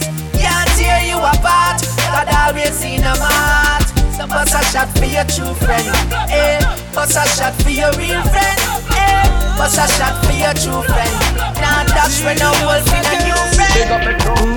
can't 0.47 0.69
tear 0.77 1.01
you 1.03 1.17
apart. 1.17 1.81
God 2.13 2.27
always 2.29 2.81
in 2.83 3.01
a 3.01 3.13
mat. 3.17 3.83
So 4.15 4.25
bust 4.27 4.55
a 4.55 4.61
shot 4.71 4.89
for 4.97 5.05
your 5.05 5.25
true 5.25 5.53
friend. 5.61 5.87
Eh, 6.31 6.59
bust 6.97 7.15
a 7.15 7.27
shot 7.37 7.53
for 7.61 7.69
your 7.69 7.91
real 7.93 8.21
friend. 8.33 8.59
Eh, 8.97 9.29
bust 9.55 9.77
a 9.77 9.85
shot 9.87 10.17
for 10.25 10.33
your 10.33 10.53
true 10.57 10.81
friend. 10.81 11.13
Now 11.61 11.85
dash 11.85 12.23
when 12.25 12.41
wolf 12.65 12.89
in 12.89 13.05
a 13.05 13.15
new 13.23 13.37
friend. 13.53 14.56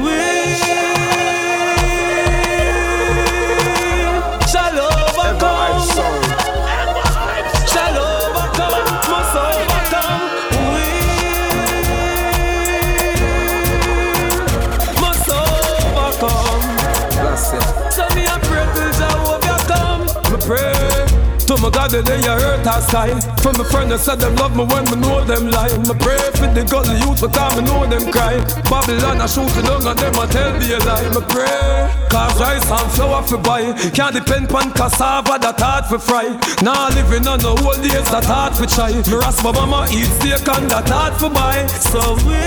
My 21.61 21.68
God, 21.68 21.90
the 21.90 22.03
day 22.03 22.16
you 22.16 22.33
hurt 22.33 22.66
our 22.66 22.81
sky. 22.81 23.12
For 23.44 23.53
my 23.53 23.64
friend, 23.68 23.92
that 23.92 24.01
said 24.01 24.16
them 24.16 24.35
love 24.37 24.57
me 24.57 24.64
when 24.64 24.85
me 24.88 24.96
know 24.96 25.20
them 25.20 25.53
lie. 25.53 25.68
Me 25.85 25.92
pray 26.01 26.16
for 26.33 26.49
the 26.49 26.64
gully 26.64 26.96
youth 27.05 27.20
because 27.20 27.53
me 27.53 27.68
know 27.68 27.85
them 27.85 28.09
cry. 28.09 28.40
Babylon, 28.64 29.20
I 29.20 29.29
shoot 29.29 29.53
it 29.53 29.68
down 29.68 29.85
and 29.85 29.99
them 29.99 30.16
a 30.16 30.25
tell 30.25 30.57
me 30.57 30.73
a 30.73 30.81
lie. 30.88 31.05
Me 31.12 31.20
pray. 31.29 31.85
Cause 32.09 32.40
rice 32.40 32.64
and 32.64 32.90
flour 32.96 33.23
for 33.23 33.37
buy. 33.37 33.77
Can't 33.92 34.16
depend 34.16 34.49
on 34.57 34.73
cassava 34.73 35.37
that 35.37 35.61
hard 35.61 35.85
for 35.85 35.99
fry. 36.01 36.33
Now 36.64 36.88
living 36.96 37.29
on 37.29 37.44
the 37.44 37.53
old 37.53 37.77
days 37.85 38.09
that 38.09 38.25
hard 38.25 38.57
for 38.57 38.64
try. 38.64 38.96
Me 38.96 39.14
rasp 39.20 39.44
my 39.44 39.53
mama 39.53 39.85
eat 39.92 40.09
steak 40.16 40.49
and 40.49 40.64
that 40.73 40.88
hard 40.88 41.12
for 41.20 41.29
buy. 41.29 41.66
So 41.68 42.16
we 42.25 42.40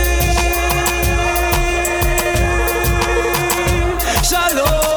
shall 4.26 4.93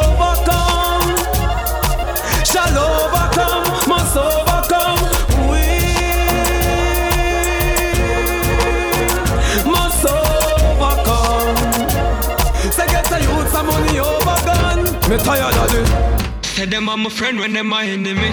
Me 15.09 15.17
tired 15.19 15.55
of 15.55 15.71
it. 15.73 16.45
Say 16.45 16.67
them 16.67 16.89
are 16.89 16.97
my 16.97 17.09
friend 17.09 17.39
when 17.39 17.53
them 17.53 17.69
my 17.69 17.85
enemy. 17.85 18.31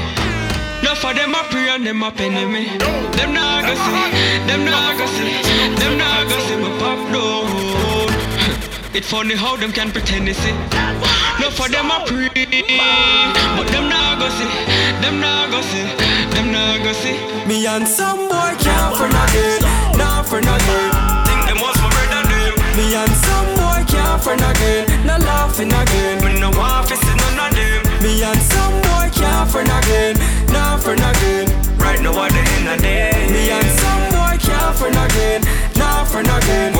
No 0.82 0.96
for 0.96 1.14
them 1.14 1.36
a 1.36 1.44
pray 1.52 1.70
and 1.70 1.86
them 1.86 2.02
a 2.02 2.10
penny 2.12 2.46
me. 2.46 2.66
Them 3.14 3.32
nah 3.32 3.62
go 3.62 3.76
see, 3.76 4.10
them 4.48 4.66
nah 4.66 4.98
go 4.98 5.06
see, 5.06 5.38
them 5.78 5.98
nah 6.00 6.24
go 6.24 6.36
see 6.46 6.56
me 6.58 6.70
pop 6.80 6.98
down. 7.14 8.10
It 8.96 9.06
funny 9.06 9.36
how 9.36 9.56
them 9.56 9.72
can 9.72 9.92
pretend 9.92 10.28
they 10.28 10.34
see. 10.34 10.52
No 11.40 11.52
for 11.52 11.70
them 11.70 11.92
a 11.92 12.04
pray, 12.08 12.30
but 12.34 13.68
them 13.70 13.88
nah 13.88 14.18
go 14.18 14.28
see, 14.30 14.50
them 15.02 15.22
nah 15.22 15.46
go 15.52 15.62
see, 15.62 15.86
them 16.34 16.52
nah 16.52 16.78
go 16.84 16.92
see. 16.94 17.18
Me 17.48 17.68
and 17.68 17.88
some 17.88 18.28
boy 18.28 18.52
can't 18.58 18.98
for 18.98 19.08
nothing, 19.08 19.62
not 19.96 20.26
for 20.26 20.42
nothing. 20.42 20.90
Think 21.28 21.42
them 21.48 21.60
was 21.62 21.78
my 21.78 21.90
brother 21.94 22.28
them. 22.28 22.78
Me 22.78 22.96
and 22.96 23.12
some 23.24 23.43
for 24.24 24.36
nothing, 24.38 25.06
not 25.06 25.20
laughing 25.20 25.68
again. 25.68 26.24
Me 26.24 26.40
no 26.40 26.50
want 26.52 26.88
to 26.88 26.96
see 26.96 27.16
none 27.22 27.46
of 27.46 27.56
them. 27.56 27.82
Me 28.02 28.24
and 28.24 28.40
some 28.40 28.74
boy 28.88 29.10
can't 29.12 29.52
for 29.52 29.64
nothing, 29.64 30.16
not 30.48 30.82
for 30.82 30.96
nothing. 30.96 31.48
Right 31.78 32.02
now 32.02 32.16
at 32.24 32.32
the 32.32 32.40
end 32.56 32.70
of 32.70 32.82
day. 32.82 33.12
Me 33.30 33.52
and 33.52 33.70
some 33.82 34.04
boy 34.16 34.36
can't 34.40 34.76
for 34.78 34.90
nothing, 34.90 35.44
not 35.76 36.08
for 36.08 36.24
nothing. 36.24 36.73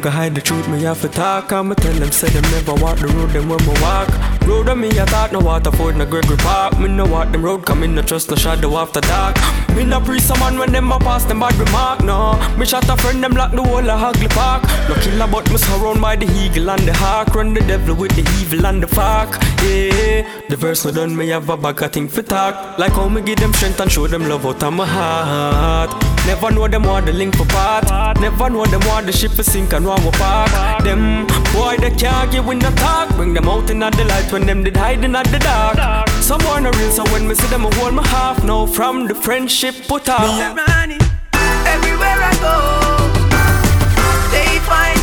Go 0.00 0.10
hide 0.10 0.34
the 0.34 0.40
truth, 0.40 0.68
me 0.68 0.82
have 0.82 1.00
to 1.02 1.08
talk. 1.08 1.52
I'ma 1.52 1.74
tell 1.74 1.92
them, 1.94 2.10
say 2.10 2.28
them 2.28 2.42
never 2.50 2.74
walk 2.82 2.98
the 2.98 3.08
road, 3.08 3.30
them 3.30 3.48
when 3.48 3.60
me 3.66 3.74
walk. 3.80 4.08
Road 4.46 4.68
on 4.68 4.80
me, 4.80 4.88
I 4.88 5.04
thought 5.04 5.32
no 5.32 5.40
Waterford, 5.40 5.96
no 5.96 6.06
Gregory 6.06 6.36
Park. 6.38 6.78
Me 6.78 6.88
no 6.88 7.04
walk 7.04 7.32
them 7.32 7.44
road, 7.44 7.64
come 7.64 7.82
in, 7.82 7.94
no 7.94 8.02
trust, 8.02 8.30
no 8.30 8.36
shadow 8.36 8.76
after 8.76 9.00
dark. 9.00 9.36
Me 9.74 9.84
no 9.84 10.00
pre 10.00 10.18
someone 10.18 10.58
when 10.58 10.72
them 10.72 10.92
a 10.92 10.98
pass 10.98 11.24
them 11.24 11.40
bad 11.40 11.54
remark, 11.54 12.02
no. 12.02 12.34
Me 12.56 12.66
shot 12.66 12.88
a 12.88 12.96
friend, 12.96 13.22
them 13.22 13.32
lock 13.32 13.52
the 13.52 13.62
whole 13.62 13.90
of 13.90 14.00
Hagley 14.00 14.28
Park. 14.28 14.62
No 14.88 14.94
killer, 14.96 15.26
but 15.26 15.50
me 15.50 15.58
surround 15.58 16.00
by 16.00 16.16
the 16.16 16.26
eagle 16.42 16.70
and 16.70 16.82
the 16.82 16.92
hawk. 16.94 17.34
Run 17.34 17.54
the 17.54 17.60
devil 17.60 17.94
with 17.94 18.12
the 18.16 18.22
evil 18.40 18.66
and 18.66 18.82
the 18.82 18.86
fuck, 18.86 19.40
yeah 19.62 20.22
The 20.48 20.56
verse 20.56 20.84
no 20.84 20.92
done, 20.92 21.16
me 21.16 21.28
have 21.28 21.48
a 21.48 21.56
bag 21.56 21.82
of 21.82 21.92
thing 21.92 22.08
for 22.08 22.22
talk. 22.22 22.78
Like 22.78 22.92
how 22.92 23.08
me 23.08 23.22
give 23.22 23.38
them 23.38 23.52
strength 23.54 23.80
and 23.80 23.90
show 23.90 24.06
them 24.06 24.28
love 24.28 24.44
out 24.46 24.62
of 24.62 24.72
my 24.72 24.86
heart. 24.86 25.90
Never 26.26 26.50
know 26.50 26.66
them 26.66 26.82
want 26.82 27.06
the 27.06 27.12
link 27.12 27.36
for 27.36 27.46
part. 27.46 28.20
Never 28.20 28.50
know 28.50 28.66
them 28.66 28.80
want 28.86 29.06
the 29.06 29.12
ship 29.12 29.30
for 29.30 29.44
sink 29.44 29.72
and 29.72 29.85
want 29.86 30.04
we 30.04 30.10
park 30.12 30.50
Them 30.84 31.26
boy 31.54 31.76
they 31.78 31.90
can't 31.90 32.30
give 32.30 32.48
in 32.48 32.58
the 32.58 32.70
talk. 32.70 33.14
Bring 33.16 33.32
them 33.34 33.48
out 33.48 33.70
in 33.70 33.78
the 33.78 34.04
light 34.04 34.30
when 34.32 34.44
them 34.46 34.64
did 34.64 34.76
hiding 34.76 35.14
at 35.14 35.26
the 35.26 35.38
dark. 35.38 36.08
Some 36.20 36.42
more 36.42 36.60
no 36.60 36.70
real 36.72 36.90
so 36.90 37.04
when 37.12 37.26
me 37.28 37.34
see 37.34 37.46
them 37.48 37.66
I 37.66 37.74
hold 37.76 37.94
my 37.94 38.06
half. 38.06 38.42
Now 38.44 38.66
From 38.66 39.06
the 39.06 39.14
friendship 39.14 39.74
put 39.88 40.08
off. 40.08 40.56
Running 40.68 41.00
everywhere 41.74 42.18
I 42.30 42.34
go. 42.46 42.56
They 44.32 44.58
find 44.70 44.95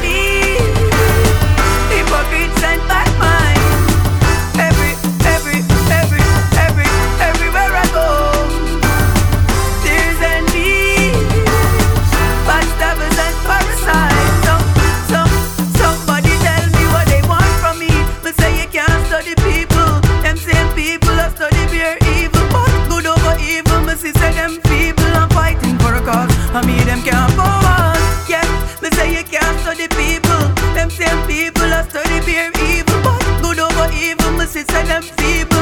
I 26.56 26.64
mean 26.68 26.86
them 26.86 27.02
can't 27.02 27.36
go 27.36 27.42
on. 27.42 27.98
Yeah, 28.30 28.46
me 28.82 28.90
say 28.92 29.10
you 29.18 29.24
can't 29.24 29.60
study 29.62 29.88
people. 29.88 30.44
Them 30.76 30.90
same 30.90 31.20
people 31.26 31.68
that 31.74 31.90
study 31.90 32.22
pure 32.22 32.52
evil, 32.70 33.02
but 33.02 33.22
good 33.42 33.60
over 33.60 33.90
evil. 33.98 34.32
Me 34.38 34.46
say 34.46 34.64
them 34.64 35.02
feeble 35.02 35.53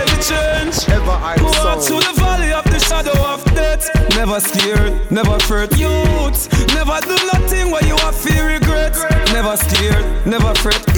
Every 0.00 0.18
change. 0.22 0.88
Ever 0.88 1.10
I 1.10 1.36
Go 1.36 1.80
through 1.80 2.00
the 2.00 2.12
valley 2.16 2.52
of 2.52 2.64
the 2.64 2.78
shadow 2.78 3.18
of 3.26 3.44
death. 3.54 3.90
Never 4.16 4.40
scared, 4.40 5.10
never 5.10 5.38
fret. 5.40 5.76
Youth, 5.76 6.48
never 6.74 6.98
do 7.02 7.16
nothing 7.32 7.70
where 7.70 7.84
you 7.84 7.96
have 7.96 8.14
fear 8.14 8.48
regret. 8.48 8.96
Never 9.32 9.56
scared, 9.56 10.04
never 10.26 10.54
fret. 10.54 10.95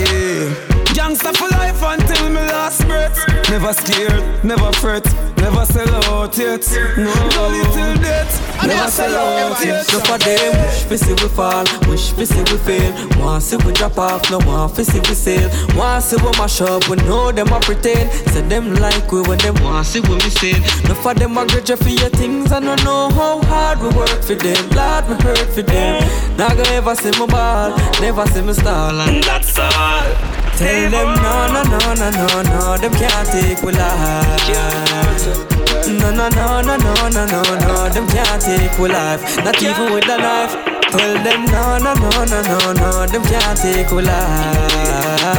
Never 3.68 3.80
scared, 3.82 4.44
never 4.44 4.72
fret. 4.80 5.04
Never 5.36 5.62
sell 5.66 5.94
out 6.06 6.38
yet. 6.38 6.66
No, 6.96 7.04
no 7.04 7.64
till 7.74 7.96
death. 8.00 8.66
Never 8.66 8.90
sell 8.90 9.14
out 9.14 9.62
yet. 9.62 9.84
No 9.92 10.00
for 10.00 10.16
them, 10.16 10.56
wish 10.64 10.84
fi 10.84 10.96
see 10.96 11.12
we 11.12 11.28
fall, 11.28 11.66
wish 11.86 12.12
fi 12.12 12.24
see 12.24 12.40
we 12.50 12.56
fail. 12.64 13.08
Want 13.18 13.42
see 13.42 13.58
we 13.58 13.72
drop 13.74 13.98
off, 13.98 14.30
no 14.30 14.38
want 14.38 14.74
fi 14.74 14.84
see 14.84 15.00
we 15.00 15.14
sail. 15.14 15.50
Want 15.76 16.02
see 16.02 16.16
we 16.16 16.30
mash 16.38 16.62
up, 16.62 16.88
we 16.88 16.96
know 16.96 17.30
them 17.30 17.48
a 17.48 17.60
pretend. 17.60 18.10
Say 18.30 18.40
them 18.40 18.72
like 18.76 19.12
we 19.12 19.20
when 19.20 19.36
them 19.36 19.62
want 19.62 19.86
see 19.86 20.00
we 20.00 20.14
miss 20.14 20.42
it. 20.42 20.88
No 20.88 20.94
for 20.94 21.12
them 21.12 21.36
a 21.36 21.46
grudge 21.46 21.70
for 21.76 21.90
your 21.90 22.08
things, 22.08 22.50
I 22.50 22.60
don't 22.60 22.82
know 22.84 23.10
how 23.10 23.42
hard 23.42 23.82
we 23.82 23.88
work 23.88 24.22
for 24.22 24.34
them. 24.34 24.70
Lord, 24.70 25.08
we 25.10 25.14
hurt 25.22 25.52
for 25.52 25.60
them. 25.60 26.38
Not 26.38 26.56
gonna 26.56 26.70
ever 26.70 26.94
see 26.94 27.10
me 27.10 27.26
ball, 27.26 27.76
never 28.00 28.26
see 28.28 28.40
me 28.40 28.54
stall, 28.54 28.98
and 28.98 29.22
that's 29.22 29.58
all. 29.58 30.37
Tell 30.58 30.90
them 30.90 31.14
no, 31.22 31.46
no, 31.54 31.62
no, 31.62 31.78
no, 31.94 32.10
no, 32.10 32.42
no, 32.42 32.76
them 32.78 32.92
can't 32.92 33.28
take 33.30 33.62
we 33.62 33.70
life. 33.70 34.42
No, 35.86 36.10
no, 36.10 36.28
no, 36.28 36.60
no, 36.62 36.76
no, 36.76 37.08
no, 37.10 37.24
no, 37.26 37.42
no, 37.42 37.88
them 37.88 38.08
can't 38.08 38.42
take 38.42 38.76
we 38.76 38.88
life. 38.88 39.22
Not 39.44 39.62
even 39.62 39.92
with 39.92 40.04
the 40.04 40.16
knife. 40.16 40.56
Tell 40.90 41.14
them 41.22 41.44
no, 41.44 41.78
no, 41.78 41.94
no, 41.94 42.10
no, 42.24 42.42
no, 42.42 42.72
no, 42.72 43.06
them 43.06 43.22
can't 43.22 43.56
take 43.56 43.92
we 43.92 44.02
life. 44.02 45.38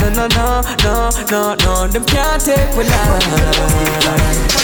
No, 0.00 0.08
no, 0.10 0.26
no, 0.26 0.60
no, 0.82 1.10
no, 1.30 1.54
no, 1.54 1.86
them 1.86 2.04
can't 2.04 2.42
take 2.44 2.76
we 2.76 2.82
life. 2.82 4.56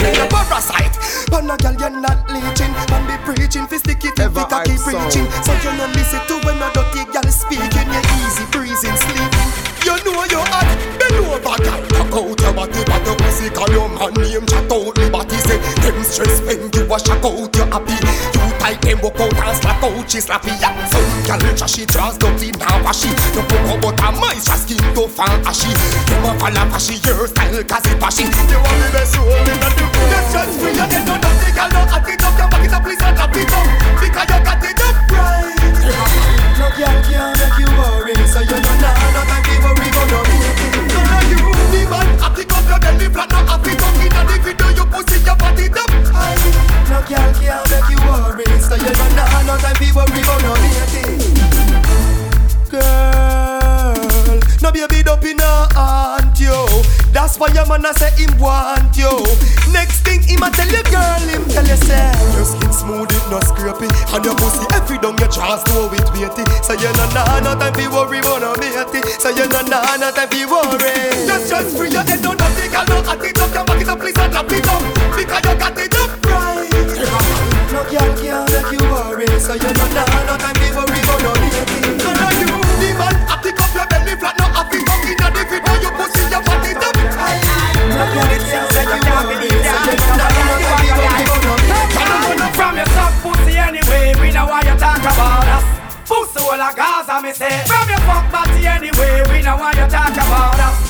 Bring 0.00 0.16
a 0.16 0.26
parasite 0.28 0.96
Pan 1.30 1.50
a 1.50 1.56
girl 1.56 1.74
you're 1.74 2.00
not 2.00 2.30
leeching 2.30 2.72
Man 2.88 3.04
be 3.06 3.16
preaching 3.24 3.66
fi 3.66 3.76
stick 3.76 4.04
it 4.04 4.16
fi 4.16 4.64
keep 4.64 4.80
preaching 4.80 5.28
So 5.44 5.52
you 5.60 5.76
no 5.76 5.88
miss 5.88 6.14
it 6.14 6.39
She 20.10 20.18
slappy 20.18 20.50
ya 20.58 20.74
Some 20.90 21.06
girl 21.22 21.54
trashy 21.54 21.86
Draws 21.86 22.18
dirty 22.18 22.50
now 22.58 22.82
washy 22.82 23.06
You 23.30 23.46
poke 23.46 23.70
out 23.70 23.94
but 23.94 24.00
a 24.02 24.10
mice 24.18 24.42
Just 24.42 24.66
skin 24.66 24.82
tough 24.90 25.14
and 25.22 25.46
ashy 25.46 25.70
Them 26.10 26.26
a 26.26 26.34
fall 26.34 26.58
off 26.58 26.74
ashy 26.74 26.98
Your 27.06 27.30
style 27.30 27.62
cause 27.62 27.86
it 27.86 27.94
pashy 27.94 28.26
You 28.26 28.58
want 28.58 28.74
the 28.82 28.90
best 28.90 29.14
roll 29.14 29.30
in 29.30 29.46
the 29.46 29.70
world 29.70 30.10
Just 30.10 30.34
just 30.34 30.58
free. 30.58 30.74
Your 30.74 30.90
head 30.90 31.06
on 31.06 31.22
the 31.22 31.50
girl 31.54 31.70
Don't 31.70 31.94
act 31.94 32.10
it 32.10 32.24
up 32.26 32.34
Your 32.34 32.48
back 32.50 32.66
is 32.66 32.74
a 32.74 32.78
please 32.82 32.98
and 33.06 33.14
clap 33.14 33.36
it 33.38 33.54
up 33.54 33.66
Because 34.02 34.26
you 34.26 34.40
got 34.42 34.64
it 34.66 34.82
up 34.82 34.96
right. 35.14 35.54
No 36.58 36.66
girl 36.74 36.98
can 37.06 37.30
make 37.38 37.58
you 37.62 37.70
worry. 37.70 38.14
So 38.26 38.40
you 38.42 38.58
know 38.58 38.74
nah 38.82 39.14
No 39.14 39.22
time 39.30 39.46
to 39.46 39.54
worry 39.62 39.88
Go 39.94 40.02
no 40.10 40.20
So 40.90 41.00
now 41.06 41.22
you 41.30 41.38
the 41.70 41.80
man 41.86 42.08
Act 42.18 42.34
it 42.42 42.50
up 42.50 42.66
Your 42.66 42.82
belly 42.82 43.06
flat 43.14 43.30
Now 43.30 43.46
act 43.46 43.62
it 43.62 43.78
up 43.78 43.94
Inna 44.02 44.26
the 44.26 44.36
video 44.42 44.74
You 44.74 44.86
pussy 44.90 45.22
Your 45.22 45.38
body 45.38 45.70
up 45.70 45.86
No 45.86 46.98
girl 47.06 47.30
can 47.38 47.62
make 47.70 47.94
you 47.94 47.99
worry 49.92 50.22
about 50.22 50.42
no. 50.42 50.54
Girl, 52.70 54.38
no 54.62 54.70
baby 54.70 55.02
don't 55.02 55.20
be 55.20 55.34
no 55.34 55.66
aunt 55.76 56.38
yo. 56.38 56.66
That's 57.12 57.38
why 57.38 57.48
your 57.50 57.66
man 57.66 57.84
a 57.84 57.92
say 57.94 58.10
him 58.14 58.38
want 58.38 58.96
you. 58.96 59.10
Next 59.72 60.06
thing 60.06 60.22
him 60.22 60.42
a 60.42 60.50
tell 60.50 60.70
you, 60.70 60.82
girl, 60.86 61.20
him 61.26 61.42
tell 61.50 61.66
you 61.66 61.76
say 61.82 62.12
your 62.38 62.46
skin 62.46 62.72
smooth, 62.72 63.10
it 63.10 63.24
no 63.26 63.40
scrapey, 63.42 63.90
and 64.14 64.24
your 64.24 64.36
pussy 64.36 64.64
every 64.72 64.98
dung 64.98 65.18
your 65.18 65.28
chest 65.28 65.66
do 65.66 65.90
it 65.90 66.06
weighty. 66.14 66.46
So 66.62 66.74
you 66.78 66.92
no 66.94 67.10
nah 67.10 67.40
no 67.42 67.58
time 67.58 67.74
fi 67.74 67.88
worry 67.90 68.22
about 68.22 68.40
no 68.40 68.54
matey. 68.54 69.02
So 69.18 69.30
you 69.30 69.48
no 69.50 69.60
nah 69.66 69.96
no 69.98 70.12
time 70.14 70.28
fi 70.30 70.46
worry. 70.46 70.94
Just 71.26 71.50
just 71.50 71.76
free 71.76 71.90
your 71.90 72.06
head, 72.06 72.22
don't 72.22 72.38
no 72.38 72.46
take 72.54 72.70
a 72.70 72.86
look 72.86 73.06
at 73.10 73.24
it 73.24 73.38
up, 73.42 73.50
your 73.52 73.64
back 73.66 73.82
it 73.82 73.88
up, 73.88 73.98
please 73.98 74.16
and 74.16 74.30
drop 74.30 74.46
it 74.52 74.68
up 74.68 74.82
because 75.18 75.44
you 75.44 75.58
got 75.58 75.78
it. 75.78 75.89
Know 79.26 79.38
So 79.38 79.54
you 79.54 79.60
know 79.60 79.88
nah, 79.92 80.06
no 80.24 80.36
time 80.38 80.54
before 80.56 80.86
we 80.88 81.00
go 81.04 81.16
no 81.20 81.32
dating. 81.36 82.00
So 82.00 82.08
now 82.12 82.30
you, 82.40 82.46
the 82.80 82.88
man, 82.96 83.14
I 83.28 83.36
pick 83.42 83.60
up 83.60 83.74
your 83.74 83.86
belly 83.90 84.14
flat, 84.16 84.36
no 84.38 84.46
happy 84.48 84.78
fuck 84.80 85.04
inna 85.04 85.28
the 85.28 85.42
fit, 85.44 85.60
now 85.64 85.76
you 85.76 85.90
pussy 85.92 86.24
your 86.30 86.40
body 86.40 86.72
top. 86.72 86.96
Look 86.96 88.16
at 88.16 88.32
it, 88.32 88.42
things 88.48 88.70
that 88.72 88.86
you 88.88 89.00
can't 89.04 89.26
believe 89.28 89.60
that. 89.60 90.00
From 92.56 92.76
your 92.76 92.88
soft 92.96 93.22
pussy 93.22 93.58
anyway, 93.58 94.14
we 94.20 94.32
know 94.32 94.46
why 94.46 94.62
you 94.62 94.76
talk 94.78 95.00
about 95.04 95.48
us. 95.48 95.64
Pussy 96.08 96.40
all 96.40 96.60
a 96.60 96.72
Gaza, 96.74 97.20
me 97.20 97.32
say. 97.32 97.64
From 97.68 97.88
your 97.88 98.00
fuck 98.08 98.24
body 98.32 98.66
anyway, 98.66 99.22
we 99.28 99.42
know 99.42 99.56
why 99.56 99.72
you 99.72 99.86
talk 99.88 100.12
about 100.14 100.60
us. 100.60 100.89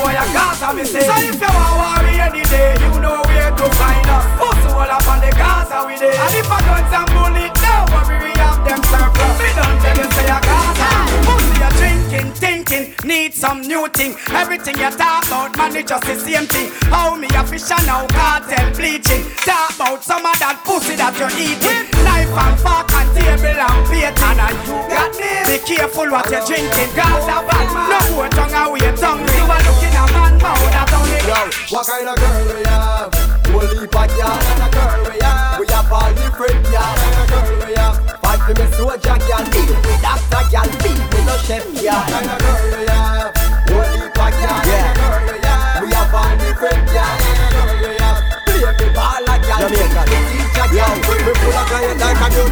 Boy 0.00 0.16
a 0.16 0.24
Gaza, 0.32 0.72
me 0.72 0.84
say. 0.84 1.04
So 1.04 1.12
if 1.28 1.36
you 1.36 1.50
want 1.52 1.76
worry 1.76 2.16
any 2.16 2.40
day, 2.48 2.72
you 2.80 3.00
know 3.04 3.20
where 3.28 3.52
to 3.52 3.66
find 3.76 4.08
us. 4.08 4.24
Pussy 4.40 4.72
all 4.72 4.88
up 4.88 5.06
on 5.06 5.20
the 5.20 5.28
Gaza 5.36 5.84
we 5.84 5.94
day. 6.00 6.16
And 6.16 6.34
if 6.40 6.48
I 6.48 6.58
guns 6.64 6.92
and 6.96 7.08
bullet, 7.12 7.52
no 7.60 7.74
worry, 7.92 8.16
we 8.24 8.32
have 8.40 8.64
them 8.64 8.80
surplus. 8.88 9.36
Me 9.44 9.50
don't 9.52 9.76
tell 9.84 9.96
you 10.00 10.08
say 10.16 10.24
a 10.24 10.38
Gaza. 10.40 10.88
Pussy 11.28 11.60
a 11.60 11.68
drinking, 11.76 12.32
thinking, 12.32 12.84
need 13.04 13.34
some 13.34 13.60
new 13.60 13.88
thing. 13.88 14.16
Everything 14.32 14.78
you 14.80 14.90
talk 14.96 15.26
about, 15.28 15.56
man, 15.58 15.76
it 15.76 15.86
just 15.86 16.04
the 16.08 16.16
same 16.16 16.46
thing. 16.48 16.72
How 16.88 17.14
me 17.14 17.28
a 17.36 17.44
fish 17.44 17.70
and 17.70 17.84
now 17.84 18.06
Kartel 18.08 18.72
bleaching. 18.72 19.22
Talk 19.44 19.76
about 19.76 20.02
some 20.02 20.24
of 20.24 20.38
that 20.40 20.64
pussy 20.64 20.96
that 20.96 21.12
you're 21.20 21.36
eating. 21.36 21.99
Knife 22.30 22.46
and 22.46 22.60
fork 22.60 22.92
and 22.94 23.10
table 23.10 23.58
and 23.58 23.86
plate 23.90 24.22
and 24.22 24.38
and 24.38 24.58
you 24.62 24.78
got 24.86 25.10
this. 25.18 25.50
Be 25.50 25.58
careful 25.66 26.06
what 26.10 26.30
you're 26.30 26.46
drinking, 26.46 26.94
cause 26.94 27.26
a 27.26 27.42
bad 27.42 27.66
man. 27.74 27.90
No 27.90 27.98
more 28.14 28.30
tongue 28.30 28.54
away, 28.54 28.86
tongue 28.94 29.26
You 29.26 29.50
are 29.50 29.62
looking 29.66 29.94
a 29.98 30.04
man 30.14 30.38
mouth 30.38 30.70
that 30.70 30.94
only 30.94 31.18
Yo, 31.26 31.50
what 31.74 31.86
kind 31.90 32.06
of 32.06 32.14
girl 32.22 32.38
we 32.54 32.62
have? 32.70 33.10
Whole 33.50 33.66
heap 33.74 33.90
of 33.90 34.06
girl 34.14 34.30
and 34.30 34.62
a 34.62 34.68
girl 34.70 34.98
we 35.10 35.18
have. 35.18 35.58
We 35.58 35.66
have 35.74 35.90
all 35.90 36.12
different 36.14 36.62
girl 36.70 36.94
and 37.02 37.18
a 37.18 37.24
girl 37.34 37.50
we 37.66 37.74
have. 37.74 37.98
Fight 38.22 38.40
for 38.46 38.54
me 38.54 38.66
soldier 38.78 39.18
girl, 39.26 39.44
deal 39.50 39.74
with 39.74 39.98
doctor 39.98 40.44
girl, 40.54 40.70
beat 40.86 41.02
me 41.10 41.20
no 41.26 41.34
chef 41.42 41.66
girl 41.66 42.14
and 42.14 42.30
a 42.30 42.36
girl 42.38 42.62
we 42.78 42.86
have. 42.94 43.34
Whole 43.74 43.90
heap 43.98 44.14
of 44.14 44.30
girl 44.38 44.70
and 44.70 44.89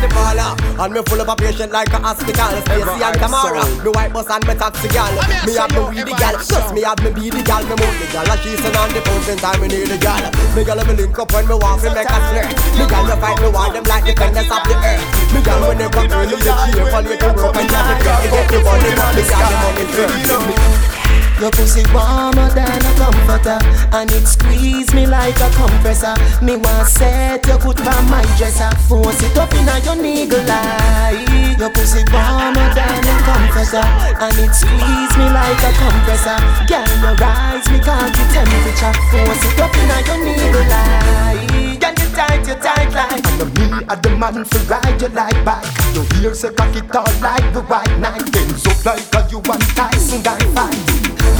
like 0.09 0.33
a 0.33 0.53
beauty 0.57 0.57
parlor 0.57 0.57
And 0.81 0.95
me 0.95 1.03
full 1.03 1.21
of 1.21 1.29
a 1.29 1.37
patient 1.37 1.73
like 1.73 1.93
a 1.93 1.99
hospital. 1.99 2.51
Stacy 2.65 3.03
and 3.03 3.19
Tamara 3.19 3.65
Me 3.85 3.91
white 3.91 4.13
bus 4.13 4.31
and 4.31 4.47
me 4.47 4.55
taxi 4.55 4.89
gal. 4.89 5.13
Me 5.47 5.55
have 5.55 5.71
me 5.73 5.81
weedy 5.89 6.15
gal. 6.17 6.35
Plus 6.35 6.73
me 6.73 6.83
have 6.83 7.01
me 7.03 7.11
beady 7.11 7.43
gal. 7.43 7.63
Me 7.65 7.75
move 7.77 7.97
the 7.99 8.07
gal. 8.13 8.31
And 8.31 8.41
she 8.41 8.57
send 8.57 8.77
on 8.77 8.89
the 8.93 9.01
phone 9.03 9.31
in 9.31 9.39
time 9.39 9.61
me 9.61 9.69
need 9.69 9.89
the 9.89 9.99
gal. 9.99 10.23
Me 10.55 10.65
gal 10.65 10.81
me 10.85 10.95
link 10.95 11.19
up 11.19 11.33
when 11.33 11.47
me 11.47 11.55
want 11.55 11.83
to 11.83 11.91
make 11.93 12.09
a 12.09 12.19
flirt. 12.31 12.51
Me 12.79 12.85
gal 12.89 13.05
me 13.05 13.15
fight 13.21 13.39
me 13.41 13.49
want 13.49 13.73
them 13.75 13.85
like 13.85 14.05
the 14.05 14.13
defenders 14.13 14.51
of 14.51 14.63
the 14.65 14.75
earth. 14.75 15.19
Me 15.33 15.43
gal 15.43 15.61
when 15.67 15.79
they 15.79 15.89
come 15.89 16.09
me 16.09 16.09
never 16.09 16.25
early 16.25 16.37
the 16.37 16.53
cheer 16.73 16.87
For 16.91 17.03
later 17.03 17.33
work 17.37 17.57
and 17.57 17.69
just 17.69 17.89
the 17.89 17.95
girl 18.05 18.23
Get 18.33 18.49
the 18.49 18.59
money, 18.65 18.91
me 18.91 19.23
gal 19.29 19.45
the 19.45 19.57
money 19.61 19.85
first 19.93 20.98
Your 21.41 21.53
pussy 21.53 21.85
warmer 21.95 22.51
than 22.51 22.67
a 22.67 22.93
comforter 22.99 23.59
And 23.93 24.11
it 24.11 24.27
squeeze 24.27 24.93
me 24.93 25.07
like 25.07 25.39
a 25.39 25.49
compressor. 25.55 26.17
Me 26.43 26.57
want 26.57 26.89
set 26.89 27.47
your 27.47 27.61
foot 27.61 27.79
on 27.87 28.11
my 28.11 28.23
dresser. 28.37 28.75
Force 28.89 29.23
it 29.23 29.39
up 29.39 29.55
in 29.55 29.67
your 29.85 29.95
niggle 29.95 30.43
eye. 30.51 31.55
Your 31.57 31.71
pussy 31.71 32.03
warmer 32.11 32.69
than 32.75 33.07
a 33.07 33.17
comforter 33.23 33.87
And 34.19 34.35
it 34.35 34.53
squeeze 34.53 35.15
me 35.15 35.31
like 35.31 35.63
a 35.63 35.73
compressor. 35.79 36.39
Girl, 36.67 36.91
your 37.07 37.15
rise 37.23 37.71
me 37.71 37.79
can't 37.87 38.15
temperature. 38.35 38.93
Force 39.15 39.45
it 39.47 39.61
up 39.61 39.75
in 39.79 39.89
your 40.07 40.25
niggle 40.25 40.73
eye 40.73 41.68
Girl, 41.89 42.07
you 42.07 42.15
tight, 42.15 42.47
you 42.47 42.55
tight 42.55 42.93
like. 42.93 43.25
And 43.41 43.55
me 43.57 43.87
a 43.89 43.97
the 43.97 44.11
man 44.17 44.45
for 44.45 44.59
ride 44.69 45.01
you 45.01 45.09
like 45.09 45.43
bike. 45.45 45.65
Your 45.95 46.05
ears 46.21 46.45
a 46.45 46.53
cock 46.53 46.77
it 46.77 46.95
all 46.95 47.09
like 47.23 47.53
the 47.55 47.63
white 47.63 47.99
knight. 47.99 48.31
Bends 48.31 48.67
up 48.67 48.85
like 48.85 49.09
a 49.17 49.25
you 49.31 49.39
and 49.39 49.63
Tyson 49.73 50.21
guy 50.21 50.39
fight. 50.53 50.77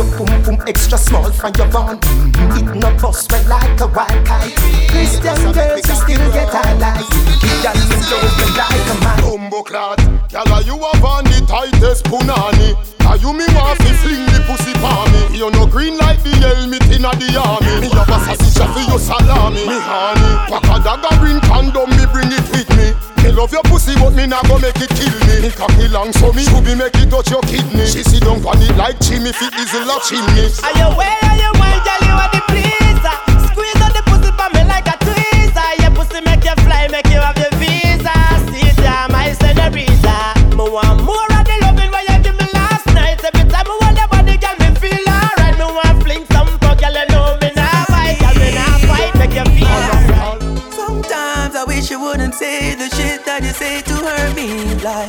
Your 0.01 0.09
pum 0.17 0.31
pum 0.45 0.57
extra 0.67 0.97
small 0.97 1.31
from 1.33 1.53
your 1.59 1.67
van 1.69 1.99
mm-hmm. 2.01 2.57
It 2.57 2.77
no 2.81 2.89
bust 2.97 3.31
well 3.31 3.45
like 3.49 3.81
a 3.81 3.87
wild 3.89 4.25
kite. 4.25 4.57
Christian 4.89 5.53
girls 5.53 5.85
you 5.85 5.95
still 5.95 6.33
get 6.33 6.49
high 6.49 6.73
like. 6.81 7.05
Kid 7.45 7.69
and 7.69 7.81
me 7.85 7.97
throws 8.09 8.33
me 8.41 8.47
like 8.57 8.89
a 8.89 8.97
man. 9.05 9.21
Bumbo 9.21 9.63
clad, 9.63 9.99
gyal 10.33 10.65
you 10.65 10.81
have 10.81 11.05
on 11.05 11.25
the 11.25 11.45
tightest 11.45 12.05
punani. 12.07 12.73
Are 13.09 13.17
you 13.17 13.33
me 13.33 13.45
want 13.57 13.79
fi 13.81 13.93
fling 14.01 14.25
the 14.33 14.45
pussy 14.47 14.73
pa 14.81 15.09
me? 15.13 15.39
You 15.39 15.51
no 15.51 15.67
green 15.67 15.97
like 15.99 16.23
the 16.23 16.31
helmet 16.45 16.85
inna 16.93 17.13
the 17.17 17.41
army. 17.41 17.81
Me 17.81 17.89
have 17.89 18.09
a 18.09 18.37
sausage 18.37 18.69
for 18.73 18.85
your 18.91 18.99
salami, 18.99 19.65
me 19.67 19.79
honey. 19.81 20.38
Pack 20.47 20.65
a 20.71 20.77
dagger 20.79 21.15
bring 21.19 21.41
condom, 21.43 21.91
me 21.99 22.07
bring 22.15 22.31
it 22.31 22.47
with 22.55 22.71
me. 22.79 22.95
Me 23.23 23.35
love 23.35 23.53
your 23.53 23.67
pussy, 23.67 23.95
but 23.99 24.15
me 24.15 24.27
nah 24.27 24.43
go 24.47 24.59
make 24.59 24.79
it 24.79 24.91
kill 24.95 25.13
me. 25.27 25.43
Me 25.43 25.51
cocky 25.51 25.89
long, 25.89 26.13
so 26.13 26.33
me 26.33 26.45
should 26.47 26.65
be 26.65 26.75
make 26.75 26.95
it 26.95 27.11
touch 27.11 27.31
your 27.31 27.43
kidney. 27.43 27.87
She 27.87 28.03
sit 28.03 28.23
down 28.23 28.45
on 28.47 28.63
it 28.63 28.77
like 28.77 29.01
chimney, 29.01 29.33
fit 29.33 29.53
easy 29.59 29.83
love 29.85 30.03
chimney. 30.07 30.47
Are 30.63 30.75
you 30.79 30.89
way, 30.97 31.15
are 31.27 31.37
you 31.37 31.53
way, 31.61 32.08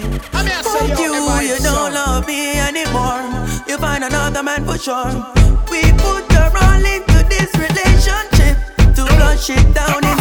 Fuck 0.02 1.00
you, 1.00 1.14
you 1.42 1.58
don't 1.60 1.94
love 1.94 2.26
me 2.28 2.58
anymore. 2.58 3.22
You 3.68 3.78
find 3.78 4.04
another 4.04 4.44
man 4.44 4.66
for 4.66 4.78
sure. 4.78 5.12
We 5.70 5.82
put 5.94 6.34
our 6.36 6.52
all 6.56 6.86
into 6.86 7.20
this 7.30 7.54
relationship 7.56 8.58
To 8.96 9.06
flush 9.06 9.50
it 9.50 9.74
down 9.74 10.04
in 10.04 10.18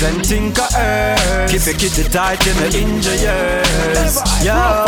your 0.00 0.22
think 0.22 0.58
of 0.58 0.68
earth? 0.76 1.50
Keep 1.50 1.66
your 1.66 1.74
kitty 1.74 2.04
tight 2.08 2.46
in 2.46 2.56
the 2.56 2.78
injure 2.78 3.16
yours 4.44 4.87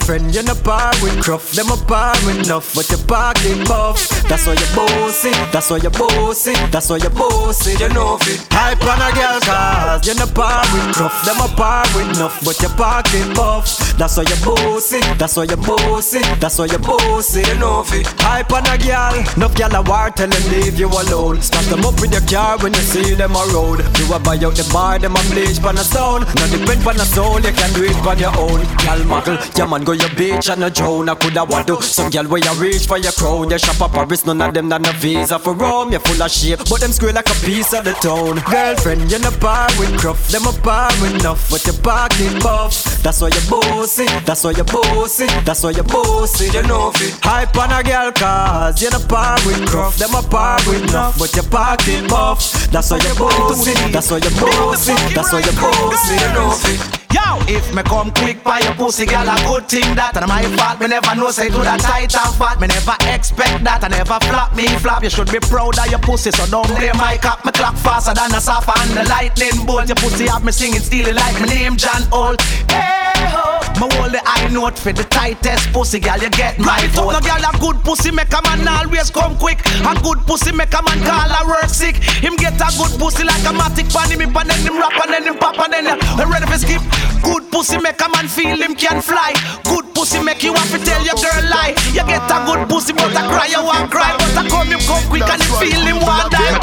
Yo, 0.00 0.06
girlfriend, 0.06 0.34
you're 0.34 0.44
not 0.44 0.62
par 0.64 0.92
with 1.02 1.22
cruff 1.22 1.52
Them 1.52 1.68
a 1.70 1.76
par 1.76 2.14
with 2.24 2.46
enough, 2.46 2.74
but 2.74 2.88
you're 2.88 3.04
parking 3.06 3.64
buff 3.64 4.08
That's 4.28 4.46
why 4.46 4.54
you're 4.54 4.74
bossy, 4.74 5.30
that's 5.52 5.70
why 5.70 5.76
you're 5.76 5.90
bossy 5.90 6.54
That's 6.70 6.88
why 6.88 6.96
you're 6.96 7.10
bossy, 7.10 7.72
you 7.72 7.88
know 7.90 8.16
fit 8.18 8.40
Hype 8.50 8.82
on 8.82 9.00
a 9.00 9.12
girl 9.12 9.40
cause 9.40 10.06
you're 10.06 10.16
not 10.16 10.34
par 10.34 10.64
with 10.72 10.94
cruff 10.94 11.24
Them 11.24 11.40
a 11.40 11.48
par 11.54 11.84
with 11.94 12.16
enough, 12.16 12.40
but 12.44 12.60
you're 12.60 12.70
parking 12.70 13.32
buff 13.34 13.66
That's 13.98 14.16
why 14.16 14.24
you're 14.24 14.44
bossy, 14.44 15.00
that's 15.18 15.36
why 15.36 15.44
you're 15.44 15.56
bossy 15.56 16.22
That's 16.40 16.58
why 16.58 16.66
you're 16.66 16.78
bossy, 16.78 17.42
you 17.42 17.58
know 17.58 17.82
fit 17.82 18.06
Hype 18.20 18.52
on 18.52 18.66
a 18.66 18.78
girl, 18.78 19.14
enough 19.36 19.54
girl 19.54 19.74
a 19.74 19.82
war, 19.82 20.10
tell 20.10 20.28
them 20.28 20.42
leave 20.50 20.78
you 20.78 20.88
alone. 20.88 21.40
Stop 21.42 21.64
them 21.64 21.84
up 21.84 22.00
with 22.00 22.12
your 22.12 22.24
car 22.26 22.58
when 22.58 22.72
you 22.74 22.80
see 22.80 23.14
them 23.14 23.36
a 23.36 23.44
road. 23.52 23.84
You 23.98 24.06
a 24.14 24.18
buy 24.18 24.36
out 24.40 24.56
the 24.56 24.68
bar, 24.72 24.98
them 24.98 25.16
a 25.16 25.22
bleach 25.30 25.60
pan 25.60 25.76
a 25.76 25.84
stone. 25.84 26.22
No 26.36 26.44
depend 26.48 26.86
on 26.86 26.96
a 26.96 27.04
soul, 27.04 27.40
you 27.40 27.52
can 27.52 27.72
do 27.74 27.84
it 27.84 27.96
on 28.06 28.18
your 28.18 28.34
own. 28.38 28.60
Gal 28.84 29.00
muggle, 29.04 29.36
your 29.56 29.68
man 29.68 29.84
go 29.90 30.06
your 30.06 30.14
beach 30.14 30.48
and 30.48 30.62
a 30.62 30.70
drone. 30.70 31.08
I 31.08 31.14
coulda 31.14 31.46
to 31.66 31.82
some 31.82 32.10
gal 32.10 32.26
where 32.26 32.42
you 32.42 32.54
reach 32.60 32.86
for 32.86 32.98
your 32.98 33.12
crown. 33.12 33.50
You 33.50 33.58
shop 33.58 33.80
up 33.80 33.92
Paris, 33.92 34.24
none 34.26 34.40
of 34.40 34.54
them 34.54 34.68
not 34.68 34.86
a 34.86 34.92
visa 34.92 35.38
for 35.38 35.54
Rome. 35.54 35.92
You 35.92 35.98
full 35.98 36.22
of 36.22 36.30
shit, 36.30 36.58
but 36.58 36.80
them 36.80 36.92
square 36.92 37.12
like 37.12 37.28
a 37.28 37.34
piece 37.46 37.72
of 37.72 37.84
the 37.84 37.92
town. 37.94 38.38
Girlfriend, 38.50 39.10
you 39.10 39.16
in 39.16 39.24
a 39.24 39.30
bar 39.38 39.68
with 39.78 39.98
cruff, 39.98 40.28
them 40.28 40.46
a 40.46 40.52
bar 40.62 40.90
enough, 41.06 41.50
but 41.50 41.64
your 41.66 41.76
pocket 41.82 42.42
buff. 42.42 43.02
That's 43.02 43.20
why 43.20 43.28
you 43.28 43.42
bossy, 43.48 44.06
that's 44.24 44.44
why 44.44 44.52
you 44.52 44.64
bossy, 44.64 45.26
that's 45.44 45.62
why 45.62 45.70
you 45.70 45.82
bossy. 45.82 46.46
You 46.46 46.62
know 46.62 46.92
it. 46.94 47.14
Hype 47.22 47.56
on 47.56 47.72
a 47.72 47.82
girl 47.82 48.12
cause 48.12 48.80
you 48.80 48.88
in 48.88 48.94
a 48.94 49.00
bar 49.06 49.38
with 49.46 49.66
cruff, 49.68 49.96
them 49.96 50.14
a 50.14 50.22
bar 50.28 50.60
enough, 50.74 51.18
but 51.18 51.34
your 51.34 51.44
pocket 51.44 52.08
buff. 52.08 52.70
That's 52.70 52.90
why 52.90 52.98
you 52.98 53.14
bossy, 53.18 53.74
that's 53.90 54.10
why 54.10 54.18
you 54.18 54.30
bossy, 54.38 54.94
that's 55.14 55.32
why 55.32 55.40
you 55.40 55.52
bossy. 55.58 56.14
You 56.14 56.32
know 56.34 56.54
it. 56.54 57.00
Yo, 57.10 57.42
if 57.48 57.74
me 57.74 57.82
come 57.82 58.12
quick 58.12 58.44
by 58.44 58.60
your 58.60 58.74
pussy, 58.74 59.04
girl, 59.04 59.26
a 59.26 59.34
good 59.42 59.68
thing 59.68 59.79
that 59.94 60.16
and 60.16 60.26
my 60.26 60.42
fault. 60.58 60.80
Me 60.80 60.88
never 60.88 61.14
know 61.14 61.30
say 61.30 61.48
to 61.48 61.60
that 61.62 61.80
tight 61.80 62.10
and 62.10 62.34
fat. 62.34 62.58
Me 62.58 62.66
never 62.66 62.96
expect 63.06 63.62
that. 63.64 63.84
I 63.84 63.88
never 63.88 64.18
flop 64.26 64.54
me 64.56 64.66
flop. 64.82 65.02
You 65.02 65.10
should 65.10 65.30
be 65.30 65.38
proud 65.38 65.78
of 65.78 65.86
your 65.86 66.02
pussy, 66.02 66.30
so 66.30 66.46
don't 66.50 66.66
blame 66.74 66.98
my 66.98 67.16
cop. 67.16 67.44
Me 67.44 67.52
clock 67.52 67.76
faster 67.78 68.14
than 68.14 68.34
a 68.34 68.40
sofa 68.40 68.74
and 68.82 68.90
the 68.98 69.04
lightning 69.06 69.66
bolt. 69.66 69.86
Your 69.86 69.96
pussy 69.96 70.26
have 70.26 70.42
me 70.42 70.52
singing 70.52 70.82
steely 70.82 71.12
like 71.12 71.38
my 71.38 71.46
name 71.46 71.76
John 71.76 72.02
Holt. 72.10 72.42
Hey 72.66 73.30
ho, 73.30 73.62
me 73.78 73.86
hold 73.94 74.10
the 74.10 74.20
high 74.26 74.50
note 74.50 74.78
for 74.78 74.92
the 74.92 75.04
tightest 75.04 75.70
pussy, 75.72 76.00
girl. 76.00 76.18
You 76.18 76.30
get 76.30 76.58
my 76.58 76.80
right 76.80 76.90
vote. 76.90 77.12
No 77.12 77.20
girl, 77.20 77.44
a 77.44 77.52
good 77.58 77.78
pussy 77.84 78.10
make 78.10 78.32
a 78.32 78.40
man 78.42 78.66
always 78.68 79.10
come 79.10 79.36
quick. 79.36 79.60
A 79.84 79.92
good 80.00 80.18
pussy 80.26 80.52
make 80.52 80.72
a 80.72 80.82
man 80.82 80.98
call 81.04 81.30
a 81.30 81.40
work 81.46 81.68
sick. 81.68 81.96
Him 81.96 82.36
get 82.36 82.56
a 82.60 82.68
good 82.76 82.98
pussy 82.98 83.24
like 83.24 83.44
a 83.44 83.52
matic 83.52 83.92
pan 83.92 84.10
him, 84.10 84.20
and 84.20 84.50
then 84.50 84.60
him 84.64 84.78
rap 84.78 84.92
and 85.04 85.12
then 85.12 85.24
him 85.24 85.36
pop 85.36 85.58
and 85.58 85.72
then 85.72 85.86
uh, 85.86 86.26
ready 86.26 86.46
for 86.46 86.58
skip. 86.58 86.82
Good 87.22 87.50
pussy 87.50 87.78
make 87.78 88.00
a 88.00 88.08
man 88.08 88.28
feel 88.28 88.56
him 88.56 88.74
can 88.74 89.02
fly. 89.02 89.34
Good 89.64 89.94
pussy 89.94 90.22
make 90.22 90.42
you 90.42 90.54
have 90.54 90.70
to 90.70 90.78
tell 90.78 91.02
your 91.04 91.14
girl 91.14 91.44
lie. 91.50 91.74
You 91.92 92.04
get 92.04 92.24
a 92.30 92.36
good 92.46 92.68
pussy, 92.68 92.92
but 92.92 93.14
I 93.16 93.26
cry, 93.28 93.46
you 93.46 93.62
want 93.64 93.90
cry. 93.90 94.16
But 94.16 94.36
I 94.36 94.48
come 94.48 94.68
him 94.68 94.80
come 94.86 95.04
quick 95.08 95.28
and 95.28 95.42
you 95.42 95.54
feel 95.58 95.80
him 95.80 96.00
want 96.00 96.32
die. 96.32 96.56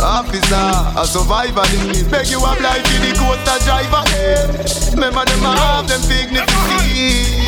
Officer, 0.00 0.66
a 0.98 1.04
survivor, 1.06 1.64
beg 2.10 2.28
you 2.28 2.40
up 2.40 2.60
like 2.60 2.84
the 2.84 3.12
coaster 3.16 3.58
driver. 3.64 4.02
Remember 4.94 5.24
them 5.24 5.44
a 5.44 5.52
have 5.56 5.88
them 5.88 6.02
dignified. 6.08 7.40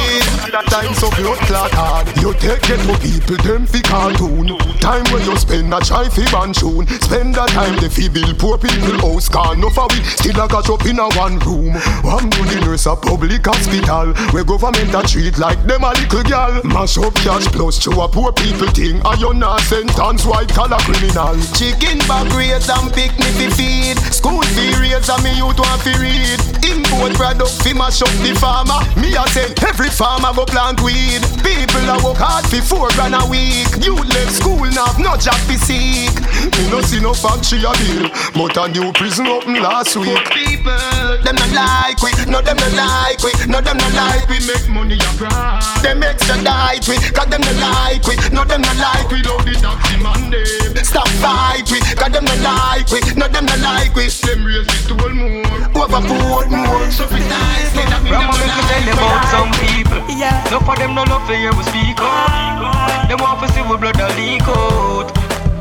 Time 0.69 0.95
so 0.95 1.09
blood 1.17 1.39
clot 1.49 1.71
hard. 1.73 2.09
You 2.21 2.33
take 2.35 2.63
get 2.63 2.81
for 2.85 2.97
people, 3.01 3.37
them 3.45 3.67
fi 3.67 3.81
cartoon. 3.81 4.57
Time 4.81 5.05
when 5.13 5.25
you 5.25 5.37
spend 5.37 5.73
a 5.73 5.81
try 5.81 6.09
fi 6.09 6.25
ban 6.31 6.53
tune. 6.53 6.87
Spend 7.01 7.35
that 7.35 7.49
time 7.51 7.77
they 7.81 7.89
fi 7.89 8.09
build 8.09 8.39
poor 8.39 8.59
people 8.59 9.01
house. 9.01 9.29
Can 9.29 9.61
no 9.61 9.71
for 9.71 9.89
we 9.91 10.03
still 10.05 10.41
a 10.41 10.49
catch 10.49 10.69
up 10.69 10.85
in 10.85 10.99
a 10.99 11.09
one 11.17 11.39
room. 11.41 11.73
One 12.05 12.29
the 12.29 12.61
nurse 12.65 12.87
a 12.87 12.97
public 12.97 13.45
hospital 13.47 14.13
where 14.33 14.45
government 14.63 14.95
a 14.95 15.03
treat 15.03 15.37
like 15.39 15.59
them 15.67 15.83
a 15.83 15.91
little 15.91 16.23
girl. 16.23 16.63
Mash 16.63 16.97
up 16.97 17.15
cash 17.27 17.47
plus 17.51 17.83
to 17.83 17.91
a 17.99 18.07
poor 18.07 18.31
people 18.31 18.71
thing. 18.71 19.03
Are 19.03 19.17
you 19.17 19.35
not 19.35 19.61
sentence 19.63 20.25
white 20.25 20.49
collar 20.55 20.79
criminal? 20.87 21.35
Chicken 21.59 21.99
bag 22.07 22.31
raise 22.31 22.71
and 22.71 22.87
picnic 22.95 23.35
fi 23.35 23.51
feed. 23.59 23.99
School 24.15 24.43
fee 24.55 24.71
raise 24.79 25.11
and 25.11 25.23
me 25.27 25.35
youth 25.35 25.59
want 25.59 25.83
fi 25.83 25.91
read. 25.99 26.39
Import 26.63 27.11
product 27.19 27.51
fi 27.67 27.75
mash 27.75 28.03
up 28.07 28.15
the 28.23 28.39
farmer. 28.39 28.79
Me 28.95 29.11
a 29.19 29.27
say 29.35 29.51
every 29.67 29.91
farmer 29.91 30.31
go 30.31 30.47
plant 30.47 30.79
weed. 30.79 31.19
People 31.43 31.83
a 31.91 31.99
work 31.99 32.23
hard 32.23 32.47
fi 32.47 32.63
four 32.63 32.87
grand 32.95 33.19
a 33.19 33.27
week. 33.27 33.67
You 33.83 33.99
left 33.99 34.39
school 34.39 34.63
now 34.71 34.95
no 35.03 35.19
job 35.19 35.43
fi 35.51 35.59
seek. 35.59 36.15
Me 36.55 36.71
no 36.71 36.79
see 36.87 37.03
no 37.03 37.11
factory 37.19 37.67
a 37.67 37.73
deal, 37.83 38.07
but 38.39 38.55
a 38.55 38.71
new 38.71 38.95
prison 38.95 39.27
open 39.27 39.59
last 39.59 39.99
week. 39.99 40.23
People, 40.31 41.19
them 41.27 41.35
not 41.35 41.51
like 41.51 41.99
we, 41.99 42.15
no 42.31 42.39
them 42.39 42.63
not 42.63 42.75
like 42.79 43.19
we, 43.27 43.35
no 43.51 43.59
them 43.59 43.77
not 43.77 43.95
like 43.99 44.29
we 44.31 44.52
make 44.53 44.69
money 44.69 44.99
a 45.01 45.11
grind. 45.17 45.65
Them 45.81 46.03
extradite 46.03 46.85
we, 46.89 46.97
cause 47.13 47.29
them 47.29 47.41
not 47.41 47.57
like 47.57 48.05
we, 48.05 48.17
no 48.31 48.45
them 48.45 48.61
not 48.61 48.77
like 48.77 49.09
we. 49.09 49.23
Love 49.25 49.45
the 49.45 49.55
taxi 49.57 49.97
man 50.03 50.31
them. 50.31 50.85
Stop 50.85 51.09
fight 51.21 51.65
we, 51.73 51.81
cause 51.97 52.13
them 52.13 52.25
not 52.25 52.41
like 52.45 52.89
we, 52.93 53.01
no 53.17 53.27
them 53.29 53.47
not 53.47 53.61
like 53.61 53.95
we. 53.97 54.09
Them 54.09 54.45
raise 54.45 54.69
it 54.69 54.85
to 54.89 54.95
all 55.01 55.15
more, 55.15 55.57
overboard 55.81 56.53
more. 56.53 56.85
So 56.93 57.09
be 57.09 57.21
nice, 57.25 57.73
let 57.77 58.03
me 58.05 58.11
Grandma 58.13 58.37
make 58.37 58.53
me 58.53 58.63
tell 58.69 58.85
you 58.85 58.95
about 58.95 59.25
some 59.33 59.53
people. 59.65 60.01
Yeah. 60.13 60.45
No 60.53 60.61
for 60.61 60.77
them 60.77 60.95
no 60.95 61.05
love 61.09 61.25
for 61.27 61.35
hear 61.35 61.53
we 61.57 61.65
speak 61.73 61.99
out. 61.99 63.09
Them 63.09 63.19
want 63.21 63.41
to 63.41 63.49
see 63.53 63.65
we 63.65 63.77
blood 63.81 63.97
a 63.97 64.09
leak 64.21 64.47
out. 64.47 65.09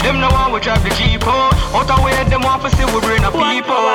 Them 0.04 0.20
no 0.20 0.28
want 0.30 0.54
we 0.54 0.60
drive 0.60 0.84
the 0.84 0.92
jeep 1.00 1.24
out. 1.24 1.56
Out 1.72 1.90
of 1.90 2.04
way 2.04 2.18
them 2.28 2.42
want 2.42 2.62
to 2.64 2.70
see 2.76 2.86
we 2.86 3.00
bring 3.02 3.24
a 3.24 3.32
people. 3.32 3.88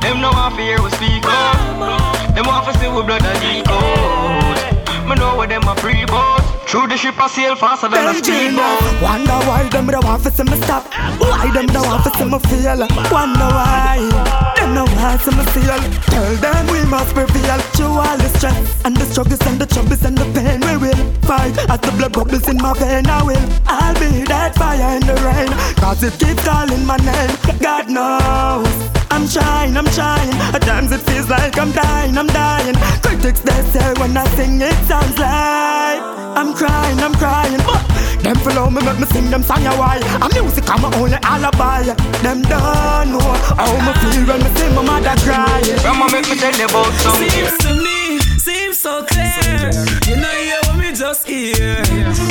Them 0.00 0.22
no 0.22 0.30
want 0.32 0.56
to 0.56 0.62
hear 0.62 0.80
we 0.80 0.90
speak 0.96 1.24
out. 1.26 2.17
Them 2.38 2.46
want 2.46 2.72
to 2.72 2.78
see 2.78 2.86
we 2.86 3.02
blood 3.02 3.20
a 3.20 3.34
leak 3.42 3.66
out. 3.66 5.08
Me 5.08 5.16
know 5.16 5.34
what 5.34 5.48
them 5.48 5.66
a 5.66 5.74
free 5.74 6.04
boat. 6.04 6.38
Through 6.68 6.86
the 6.86 6.96
ship 6.96 7.18
I 7.18 7.26
sail 7.26 7.56
faster 7.56 7.88
than 7.88 8.06
a 8.06 8.14
speedboat. 8.14 9.02
Wonder 9.02 9.38
why 9.48 9.68
them 9.68 9.88
don't 9.88 10.04
want 10.04 10.22
to 10.22 10.30
see 10.30 10.44
me 10.44 10.56
stop. 10.62 10.86
Why 11.18 11.50
them 11.52 11.66
don't 11.66 11.84
want 11.84 12.04
to 12.04 12.10
see 12.16 12.24
me 12.26 12.38
fail. 12.38 12.86
Wonder 13.10 13.48
why 13.58 14.47
to 14.86 15.18
see 15.18 15.36
me 15.36 15.44
fail. 15.44 15.80
Tell 16.12 16.34
them 16.36 16.66
we 16.68 16.84
must 16.84 17.14
prevail 17.14 17.58
through 17.74 17.98
all 17.98 18.16
the 18.16 18.28
stress 18.36 18.84
and 18.84 18.96
the 18.96 19.04
struggles 19.06 19.40
and 19.46 19.58
the 19.60 19.66
troubles 19.66 20.04
and 20.04 20.16
the 20.16 20.24
pain. 20.34 20.60
We 20.60 20.76
will 20.76 21.12
fight 21.22 21.56
as 21.68 21.80
the 21.80 21.92
blood 21.96 22.12
bubbles 22.12 22.48
in 22.48 22.56
my 22.58 22.74
vein. 22.74 23.06
I 23.06 23.22
will. 23.22 23.48
I'll 23.66 23.94
be 23.94 24.24
that 24.24 24.54
fire 24.54 24.96
in 24.96 25.06
the 25.06 25.14
rain. 25.26 25.50
Cause 25.76 26.02
it 26.02 26.18
keeps 26.18 26.44
calling 26.44 26.84
my 26.84 26.96
name. 26.98 27.30
God 27.60 27.90
knows. 27.90 28.98
I'm 29.10 29.26
trying, 29.26 29.76
I'm 29.76 29.86
trying. 29.86 30.30
At 30.54 30.62
times 30.62 30.92
it 30.92 31.00
feels 31.00 31.28
like 31.28 31.58
I'm 31.58 31.72
dying, 31.72 32.16
I'm 32.16 32.28
dying. 32.28 32.74
Critics 33.02 33.40
they 33.40 33.62
say 33.72 33.94
when 33.98 34.16
I 34.16 34.26
sing 34.36 34.60
it 34.60 34.76
sounds 34.86 35.18
like 35.18 36.02
I'm 36.38 36.54
crying, 36.54 36.98
I'm 37.00 37.14
crying. 37.14 37.58
But 37.66 37.82
them 38.28 38.36
follow 38.44 38.68
me, 38.68 38.84
make 38.84 38.98
me 39.00 39.06
sing 39.06 39.30
them 39.30 39.42
song 39.42 39.64
a 39.64 39.72
why. 39.80 39.96
And 40.20 40.32
music 40.34 40.68
I'm 40.68 40.82
my 40.82 40.92
only 41.00 41.16
alibi. 41.22 41.82
Them 42.20 42.42
don't 42.42 43.12
know 43.12 43.24
how 43.56 43.72
me 43.80 43.92
feel 44.04 44.22
when 44.28 44.44
me 44.44 44.50
see 44.52 44.68
my 44.76 44.82
mother 44.84 45.16
crying. 45.24 45.80
Grandma 45.80 46.06
make 46.12 46.28
me 46.28 46.36
tell 46.36 46.52
you 46.52 46.66
about 46.68 46.92
something. 47.00 47.30
Seems 47.30 47.56
to 47.64 47.72
me, 47.72 48.20
seems 48.36 48.78
so 48.78 49.04
clear. 49.04 49.72
You 50.04 50.20
know, 50.20 50.28
hear 50.44 50.60
what 50.68 50.76
me 50.76 50.92
just 50.92 51.26
hear. 51.26 51.80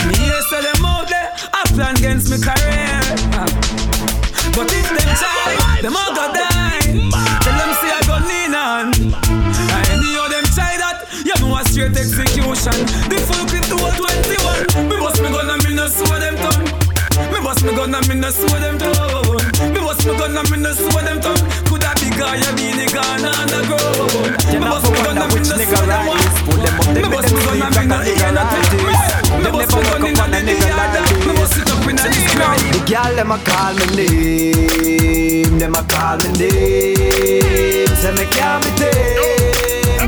Me 0.06 0.14
hear 0.22 0.42
say 0.50 0.62
them 0.62 0.86
out 0.86 1.10
there, 1.10 1.34
I 1.54 1.66
plan 1.74 1.98
against 1.98 2.30
me 2.30 2.38
career. 2.38 3.02
But 4.54 4.70
if 4.70 4.90
them 4.94 5.10
try, 5.18 5.82
them 5.82 5.98
all 5.98 6.14
go 6.14 6.30
die. 6.30 6.94
Tell 7.42 7.58
them 7.58 7.72
see 7.82 7.90
I 7.90 8.02
go 8.06 8.22
lean 8.22 8.54
on. 8.54 8.94
And 8.94 9.86
any 9.90 10.14
of 10.14 10.30
them 10.30 10.46
try 10.54 10.78
that, 10.78 11.10
you 11.26 11.34
know 11.42 11.58
a 11.58 11.66
straight 11.66 11.98
execution. 11.98 12.86
The 13.10 13.18
full 13.26 13.46
clip 13.50 13.66
to 13.66 13.78
21. 13.82 14.90
Me 14.90 14.96
bust 14.98 15.22
me 15.22 15.30
gun 15.30 15.50
and 15.50 15.64
me 15.66 15.67
no 15.88 16.20
them. 16.20 16.36
Me 17.32 17.40
bust 17.42 17.64
me 17.64 17.72
gun 17.72 17.96
and 17.96 18.08
me 18.08 18.16
no 18.16 18.30
swear 18.30 18.60
them 18.60 18.78
tongue. 18.78 19.40
Me 19.72 19.80
bust 19.80 20.06
me 20.06 20.18
gun 20.18 20.38
and 20.38 20.50
me 20.52 20.58
no 20.58 20.74
swear 20.74 21.04
them 21.04 21.20
tongue. 21.22 21.40
Coulda 21.66 21.94
be 21.96 22.10
guy, 22.12 22.36
you 22.36 22.52
be 22.60 22.76
the 22.76 22.86
gun 22.92 23.24
on 23.24 23.48
the 23.48 23.60
ground. 23.68 24.36
Me 24.52 24.60
bust 24.60 24.92
me 24.92 25.00
gun 25.04 25.18
and 25.18 25.32
me 25.34 25.40
no 25.40 25.56
swear 25.56 25.88
them 25.88 26.08
one. 26.08 26.28
Me 26.94 27.08
bust 27.08 27.32
me 27.34 27.40
gun 27.46 27.62
and 27.64 27.76
me 27.76 27.84
no 27.88 27.98
hear 28.04 28.32
nothing. 28.36 29.08
Me 29.44 29.50
bust 29.52 29.76
me 29.76 29.82
gun 29.84 30.06
inna 30.06 30.26
the 30.44 30.56
yard. 30.68 30.94
Me 31.26 31.34
bust 31.36 31.58
it 31.58 31.72
up 31.72 31.80
the 31.84 32.84
girl 32.88 33.16
them 33.16 33.32
a 33.32 33.38
call 33.40 33.74
me 33.76 33.86
name, 33.96 35.58
them 35.58 35.76
a 35.76 35.84
call 35.84 36.18
me 36.18 36.30
name. 36.38 37.88
Say 37.96 38.12
me 38.12 38.26
can't 38.32 38.64
be 38.64 39.57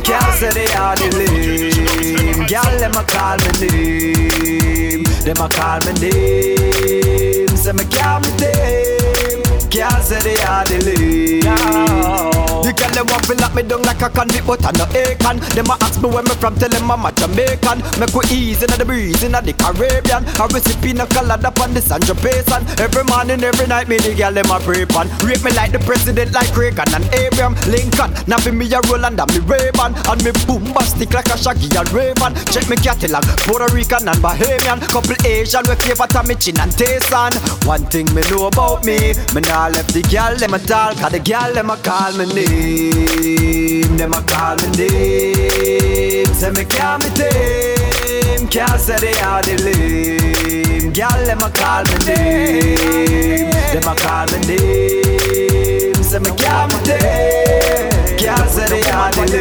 can't 0.01 0.33
say 0.35 0.51
they 0.53 0.67
are 0.73 0.95
the 0.95 1.07
lame. 1.17 2.47
Girl 2.47 2.79
them 2.79 2.95
a 2.95 3.03
call 3.03 3.37
me 3.37 3.51
name, 3.67 5.03
them 5.23 5.37
a 5.37 5.49
call 5.49 5.79
me 5.85 5.93
name. 5.99 7.47
Say 7.55 7.73
me 7.73 7.85
can't 7.85 8.23
be 8.23 8.31
tame, 8.37 9.69
can't 9.69 10.03
say 10.03 10.21
they 10.21 10.37
are 10.43 10.65
the 10.65 10.77
lame. 10.85 12.38
The 12.63 12.73
girl 12.73 12.91
them 12.91 13.07
want 13.07 13.25
feel 13.25 13.37
like 13.37 13.55
me 13.55 13.63
down 13.63 13.81
like 13.83 14.01
a 14.01 14.09
convict, 14.09 14.45
but 14.45 14.65
I 14.65 14.71
no 14.77 14.85
acan. 14.91 15.39
Them 15.55 15.71
a 15.71 15.75
ask 15.81 16.01
me 16.01 16.09
where 16.09 16.23
me 16.23 16.35
from, 16.35 16.55
tell 16.55 16.69
them 16.69 16.91
I'm 16.91 17.05
a 17.05 17.11
Jamaican. 17.11 17.79
Make 17.99 18.13
we 18.13 18.23
ease 18.29 18.63
inna 18.63 18.77
the 18.77 18.85
breeze 18.85 19.23
inna 19.23 19.41
the 19.41 19.53
Caribbean. 19.53 20.25
I 20.39 20.45
receive 20.51 20.81
pina 20.81 21.05
colada 21.07 21.47
upon 21.47 21.73
the 21.73 21.81
Sancho 21.81 22.13
Basin. 22.15 22.65
Every 22.79 23.03
morning, 23.05 23.43
every 23.43 23.67
night, 23.67 23.87
me 23.87 23.97
the 23.97 24.13
girl 24.13 24.33
them 24.33 24.51
a 24.51 24.59
pray 24.59 24.85
pan. 24.85 25.07
Rape 25.23 25.43
me 25.43 25.51
like 25.53 25.71
the 25.71 25.79
president, 25.79 26.33
like 26.33 26.51
Reagan 26.55 26.89
and 26.93 27.05
Abraham 27.13 27.55
Lincoln. 27.67 28.11
Now 28.27 28.37
me 28.49 28.65
a 28.73 28.81
roll 28.89 29.05
under 29.05 29.25
me 29.31 29.39
Ray-Ban 29.45 29.95
and 30.09 30.23
me 30.23 30.31
bombastic 30.45 31.13
like 31.13 31.29
a 31.29 31.37
Shaggy 31.37 31.69
and 31.77 31.89
Rayvon. 31.89 32.33
Check 32.51 32.69
me 32.69 32.75
catalog, 32.75 33.23
Puerto 33.45 33.67
Rican 33.73 34.07
and 34.07 34.19
Bahamian. 34.19 34.81
Couple 34.89 35.15
Asian 35.25 35.63
with 35.67 35.81
flavor 35.81 36.07
to 36.07 36.23
me 36.23 36.35
chin 36.35 36.59
and 36.59 36.71
taste 36.71 37.13
on. 37.13 37.33
One 37.65 37.85
thing 37.87 38.05
me 38.13 38.21
know 38.29 38.47
about 38.47 38.83
me, 38.85 39.13
me 39.33 39.41
nah 39.41 39.67
left 39.67 39.93
the 39.93 40.01
girl 40.03 40.35
them 40.35 40.53
a 40.53 40.59
talk, 40.59 40.97
'cause 40.97 41.11
the 41.11 41.19
girl 41.19 41.53
them 41.53 41.69
a 41.69 41.77
call 41.77 42.13
me 42.13 42.25
name. 42.33 42.48
Name. 42.49 43.97
Them 43.97 44.13
a 44.13 44.21
call 44.23 44.55
me 44.57 44.69
name. 44.77 46.33
Say 46.33 46.51
me 46.51 46.65
can't 46.65 47.03
me 47.03 47.09
tame. 47.11 48.47
Can't 48.47 48.79
say 48.79 48.97
they 48.99 49.19
are 49.21 49.41
the 49.41 49.55
lame. 49.65 50.93
Girl, 50.93 51.25
them 51.25 51.39
a 51.39 51.49
call 51.51 51.83
me 51.83 51.95
name. 52.05 53.51
Them 53.73 53.87
a 53.91 53.95
call 53.95 54.25
me 54.31 54.39
name. 54.47 56.03
Say 56.03 56.19
me 56.19 56.31
can't 56.35 56.73
me 56.73 56.79
tame. 56.85 57.98
Can't 58.19 58.49
say 58.49 58.67
they 58.67 58.83
are 58.91 59.11
the. 59.11 59.39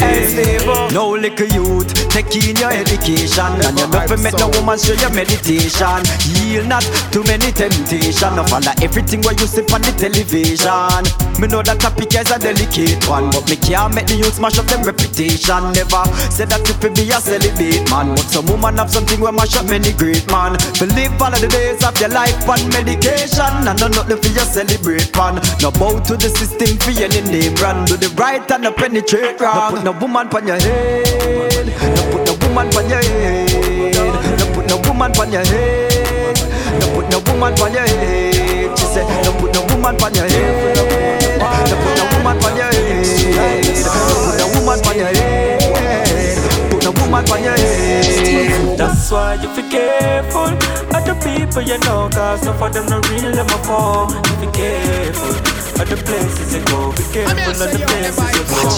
Hey, 0.00 0.58
no 0.92 1.10
little 1.10 1.46
youth, 1.48 1.92
take 2.08 2.34
in 2.34 2.56
your 2.56 2.72
education. 2.72 3.60
And 3.60 3.78
you 3.78 3.86
never 3.88 4.16
met 4.16 4.38
no 4.38 4.48
woman 4.56 4.78
show 4.78 4.94
your 4.94 5.12
meditation. 5.12 6.00
Yield 6.32 6.66
not 6.66 6.82
too 7.12 7.22
many 7.24 7.52
temptation. 7.52 8.36
No 8.36 8.44
follow 8.44 8.72
everything 8.80 9.20
where 9.20 9.34
you 9.34 9.46
see 9.46 9.62
on 9.68 9.82
the 9.84 9.92
television. 10.00 11.04
Me 11.40 11.48
know 11.48 11.62
that 11.62 11.80
topic 11.82 12.14
is 12.14 12.30
a 12.30 12.38
delicate 12.38 13.02
one 13.10 13.26
But 13.34 13.50
me 13.50 13.56
can't 13.58 13.90
make 13.90 14.06
the 14.06 14.14
youth 14.14 14.38
smash 14.38 14.58
up 14.58 14.66
them 14.70 14.86
reputation. 14.86 15.74
Never 15.74 16.06
said 16.30 16.48
that 16.54 16.62
if 16.62 16.78
be 16.78 17.10
a 17.10 17.18
celibate 17.18 17.90
man 17.90 18.14
But 18.14 18.30
some 18.30 18.46
woman 18.46 18.78
have 18.78 18.90
something 18.90 19.18
where 19.18 19.34
mash 19.34 19.58
up 19.58 19.66
many 19.66 19.90
great 19.98 20.22
man. 20.30 20.54
To 20.78 20.86
live 20.94 21.18
all 21.18 21.34
of 21.34 21.40
the 21.42 21.50
days 21.50 21.82
of 21.82 21.98
your 21.98 22.14
life 22.14 22.38
on 22.46 22.62
medication 22.70 23.66
And 23.66 23.78
no 23.82 23.90
nothing 23.90 24.22
for 24.22 24.30
you 24.30 24.46
celebrate 24.46 25.10
man. 25.18 25.42
No 25.58 25.74
bow 25.74 25.98
to 26.06 26.14
the 26.14 26.30
system 26.30 26.78
for 26.78 26.94
any 26.94 27.20
name 27.26 27.58
run 27.74 27.84
Do 27.86 27.96
the 27.96 28.08
right 28.16 28.50
and 28.50 28.62
no 28.62 28.72
penetrate 28.72 29.40
wrong. 29.40 29.74
No 29.74 29.76
put 29.76 29.84
no 29.84 29.92
woman 30.00 30.28
on 30.28 30.46
your 30.46 30.56
head. 30.56 31.66
No 31.96 32.02
put 32.10 32.26
no 32.26 32.34
woman 32.46 32.68
on 32.76 32.88
your 32.88 33.02
head. 33.02 34.38
No 34.38 34.46
put 34.54 34.66
no 34.68 34.76
woman 34.88 35.12
on 35.18 35.32
your 35.32 35.44
head. 35.44 36.36
No 36.80 36.86
put 36.94 37.06
no 37.10 37.18
woman 37.26 37.54
on 37.60 37.72
your 37.72 37.86
head. 37.86 38.78
She 38.78 38.86
said 38.86 39.06
no 39.24 39.32
put 39.38 39.54
no 39.54 39.60
woman 39.74 39.96
on 40.02 40.14
your 40.14 40.28
head. 40.28 40.76
No 40.76 41.76
put 41.82 41.94
no 41.98 42.04
woman 42.16 42.44
on 42.44 42.56
your 42.56 42.70
head. 42.70 43.74
No 43.86 43.96
put 44.24 44.38
no 44.38 44.46
woman 44.54 44.78
on 44.86 44.96
your 44.96 45.06
head. 45.06 46.70
Put 46.70 46.84
no 46.84 46.90
woman 47.02 47.24
on 47.30 47.42
your 47.42 47.56
head. 47.56 48.78
That's 48.78 49.10
why 49.10 49.34
you 49.34 49.48
be 49.54 49.68
careful. 49.68 50.84
Of 50.94 51.04
the 51.06 51.14
people 51.14 51.62
you 51.62 51.78
know 51.78 52.08
Cause 52.12 52.44
none 52.44 52.62
of 52.62 52.72
them 52.72 52.86
no 52.86 53.00
real, 53.10 53.32
them 53.32 53.46
a 53.46 53.58
fall 53.64 54.12
You 54.12 54.46
be 54.46 54.52
careful 54.52 55.63
of 55.80 55.88
the 55.88 55.96
places 55.96 56.54
you 56.54 56.62
go 56.66 56.92
Be 56.92 57.04
careful 57.12 57.50
of 57.50 57.70
the 57.72 57.80
places 57.86 58.18
you 58.34 58.44
go 58.46 58.70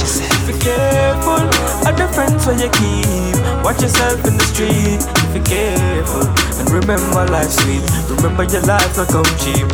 Be 0.47 0.55
careful 0.59 1.45
of 1.89 1.95
the 1.97 2.07
friends 2.15 2.47
where 2.47 2.57
you 2.57 2.71
keep 2.73 3.37
Watch 3.65 3.83
yourself 3.83 4.25
in 4.27 4.37
the 4.37 4.47
street 4.49 5.01
Be 5.33 5.41
careful 5.45 6.27
And 6.59 6.67
remember 6.71 7.27
life's 7.33 7.57
sweet 7.61 7.85
Remember 8.09 8.45
your 8.45 8.63
life 8.63 8.97
not 8.97 9.09
come 9.09 9.29
cheap 9.39 9.67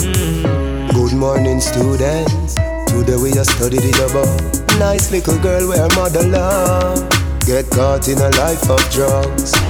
mm. 0.00 0.90
Good 0.92 1.14
morning, 1.14 1.60
students. 1.60 2.54
Today 2.90 3.16
we 3.16 3.32
just 3.32 3.50
study 3.56 3.78
the 3.78 3.94
above. 4.10 4.78
Nice 4.78 5.10
little 5.12 5.38
girl 5.38 5.68
where 5.68 5.88
mother 5.94 6.26
love. 6.26 7.08
Get 7.46 7.70
caught 7.70 8.08
in 8.08 8.18
a 8.18 8.28
life 8.36 8.68
of 8.68 8.82
drugs. 8.90 9.69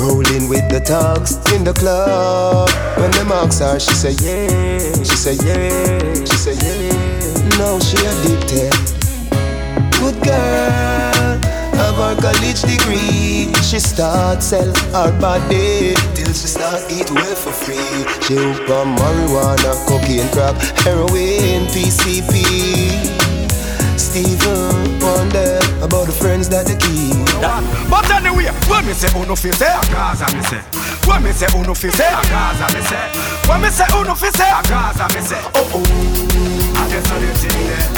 Rolling 0.00 0.48
with 0.48 0.66
the 0.70 0.80
thugs 0.80 1.36
in 1.52 1.62
the 1.62 1.74
club. 1.74 2.70
When 2.96 3.10
the 3.10 3.24
marks 3.28 3.58
her, 3.58 3.78
she 3.78 3.92
say 3.92 4.12
yeah. 4.24 4.78
She 5.04 5.16
say 5.16 5.36
yeah. 5.44 6.14
She 6.24 6.36
say 6.40 6.56
yeah. 6.56 7.58
Now 7.60 7.78
she 7.78 7.98
addicted. 8.00 8.72
Good 10.00 10.16
girl, 10.24 11.36
have 11.76 11.96
her 12.00 12.16
college 12.16 12.62
degree. 12.62 13.52
She 13.60 13.78
start 13.78 14.42
sell 14.42 14.72
her 14.96 15.12
body 15.20 15.94
till 16.14 16.32
she 16.32 16.48
start 16.48 16.80
eat 16.90 17.10
well 17.10 17.36
for 17.36 17.52
free. 17.52 17.76
She 18.24 18.36
hook 18.40 18.70
on 18.70 18.96
marijuana, 18.96 19.76
cocaine, 19.86 20.30
crack, 20.32 20.56
heroin, 20.80 21.68
PCP. 21.68 22.40
Steven 23.98 24.99
wonder 25.20 25.58
about 25.84 26.06
the 26.06 26.12
friends 26.12 26.48
that 26.48 26.64
they 26.66 26.76
keep. 26.80 27.12
But 27.92 28.08
anyway, 28.10 28.48
when 28.68 28.86
me 28.86 28.94
say 28.94 29.12
uno 29.20 29.36
fi 29.36 29.50
say 29.52 29.68
a 29.68 29.80
Gaza 29.92 30.24
me 30.34 30.42
say? 30.48 30.62
When 31.04 31.22
me 31.22 31.32
say 31.32 31.46
uno 31.54 31.74
fi 31.74 31.90
say 31.90 32.08
a 32.08 32.22
Gaza 32.32 32.66
me 32.72 32.80
say? 32.88 33.04
When 33.48 33.60
me 33.60 33.68
say 33.68 33.84
uno 33.92 34.14
fi 34.14 34.30
say 34.32 34.48
a 34.48 34.62
Gaza 34.64 35.04
me 35.12 35.20
say? 35.20 35.42
Oh 35.54 35.76
oh 35.76 36.69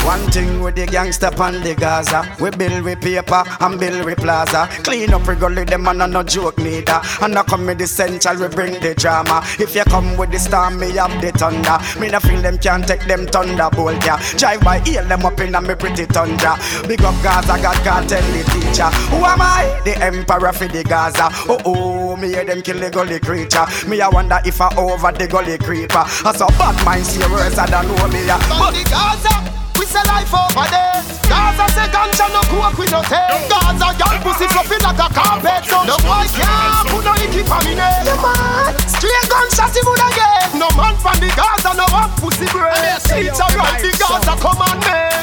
One 0.04 0.30
thing 0.32 0.60
with 0.60 0.74
the 0.74 0.86
gangster 0.86 1.30
pan 1.30 1.62
the 1.62 1.74
Gaza. 1.74 2.26
We 2.40 2.50
build 2.50 2.82
with 2.82 3.00
paper 3.00 3.44
and 3.60 3.78
build 3.78 4.04
with 4.04 4.18
plaza. 4.18 4.68
Clean 4.82 5.14
up 5.14 5.26
regularly 5.26 5.64
them 5.64 5.86
and 5.86 6.12
no 6.12 6.22
joke 6.22 6.58
neither. 6.58 7.00
And 7.20 7.38
I 7.38 7.42
come 7.44 7.66
with 7.66 7.78
the 7.78 7.86
central 7.86 8.36
we 8.40 8.48
bring 8.48 8.80
the 8.80 8.94
drama. 8.94 9.42
If 9.60 9.74
you 9.76 9.84
come 9.84 10.16
with 10.16 10.32
the 10.32 10.38
storm 10.38 10.80
me 10.80 10.90
have 10.92 11.20
the 11.22 11.30
thunder. 11.30 11.78
Me 12.00 12.08
no 12.08 12.18
feel 12.18 12.42
them 12.42 12.58
can't 12.58 12.86
take 12.86 13.06
them 13.06 13.26
thunderbolt 13.26 14.04
yeah. 14.04 14.20
Drive 14.36 14.60
by 14.62 14.80
heal 14.80 15.04
them 15.04 15.24
up 15.24 15.38
in 15.40 15.54
a 15.54 15.62
me 15.62 15.74
pretty 15.76 16.06
tundra. 16.06 16.58
Big 16.88 17.02
up 17.02 17.14
Gaza 17.22 17.62
God 17.62 17.76
can't 17.84 18.08
tell 18.08 18.32
the 18.32 18.42
teacher. 18.50 18.90
Who 19.14 19.24
am 19.24 19.40
I? 19.40 19.80
The 19.84 19.96
emperor 20.02 20.52
for 20.52 20.66
the 20.66 20.82
Gaza. 20.82 21.28
Oh 21.48 21.60
oh 21.64 22.16
me 22.16 22.28
hear 22.28 22.44
them 22.44 22.60
kill 22.60 22.80
the 22.80 22.90
gully 22.90 23.20
creature. 23.20 23.66
Me 23.86 24.00
I 24.00 24.08
wonder 24.08 24.40
if 24.44 24.60
I 24.60 24.74
over 24.76 25.12
the 25.12 25.28
gully 25.28 25.58
creeper. 25.58 26.02
I 26.04 26.32
saw 26.36 26.48
bad 26.58 26.84
minds 26.84 27.14
here 27.14 27.30
worse 27.30 27.56
know 27.56 28.08
me 28.08 28.26
yeah 28.26 28.71
the 28.72 28.82
Gaza, 28.88 29.34
we 29.78 29.84
say 29.86 30.02
life 30.08 30.32
over 30.32 30.66
there. 30.72 31.00
Gaza 31.28 31.66
say 31.72 31.88
ganja 31.92 32.26
no 32.32 32.40
coke 32.48 32.76
we 32.78 32.86
no 32.88 33.00
take. 33.04 33.48
Gaza 33.48 33.92
girl 33.96 34.16
pussy 34.24 34.46
fluffy 34.48 34.76
like 34.80 35.00
a 35.00 35.08
carpet. 35.12 35.64
No 35.68 35.96
boy 36.00 36.26
can't 36.32 36.88
put 36.88 37.04
no 37.04 37.12
icky 37.20 37.42
for 37.44 37.60
me 37.64 37.76
name. 37.76 38.04
No 38.08 38.16
man, 38.20 38.72
straight 38.88 39.26
gunshot 39.28 39.72
he 39.72 39.80
woulda 39.84 40.08
get. 40.16 40.54
No 40.56 40.68
man 40.76 40.96
from 40.96 41.16
the 41.20 41.28
Gaza 41.36 41.76
no 41.76 41.86
want 41.92 42.12
pussy 42.20 42.46
bread. 42.48 43.00
It's 43.12 43.40
a 43.40 43.46
right 43.56 43.80
the 43.80 43.92
Gaza 44.00 44.34
commandment. 44.40 45.20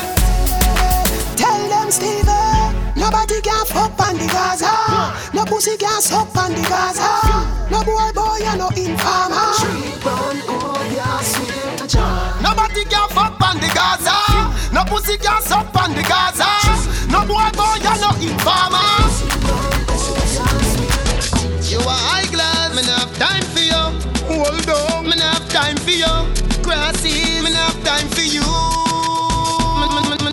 Tell 1.38 1.62
them 1.70 1.90
Steven, 1.90 2.76
nobody 2.96 3.42
can 3.42 3.66
fuck 3.66 4.00
on 4.02 4.18
the 4.18 4.28
Gaza. 4.28 4.72
No 5.34 5.46
pussy 5.46 5.78
can 5.78 6.02
suck 6.02 6.36
on 6.38 6.54
the 6.54 6.62
Gaza. 6.68 7.10
No 7.72 7.84
boy 7.84 8.12
boy 8.14 8.40
and 8.46 8.60
no 8.60 8.70
informer. 8.70 9.54
Nobody 10.04 10.40
can 12.90 13.08
fuck 13.10 13.40
on 13.42 13.58
the 13.62 13.70
Gaza. 13.74 14.18
No 14.74 14.84
pussy 14.86 15.18
can 15.18 15.42
suck 15.42 15.74
on 15.76 15.94
the 15.94 16.04
Gaza. 16.04 16.50
No 17.10 17.22
boy 17.26 17.50
boy 17.54 17.78
and 17.82 18.02
no 18.02 18.10
informer. 18.18 18.90
You 21.70 21.80
are 21.80 22.04
high 22.10 22.26
class, 22.34 22.74
me 22.76 22.84
have 22.90 23.14
time 23.18 23.46
for 23.54 23.62
you. 23.62 23.84
Hold 24.26 24.70
on, 24.70 25.06
me 25.06 25.18
have 25.20 25.48
time 25.50 25.78
for 25.78 25.92
you. 25.92 26.14
Grassy, 26.64 27.42
me 27.42 27.52
have 27.54 27.84
time 27.84 28.08
for 28.10 28.22
you. 28.22 28.46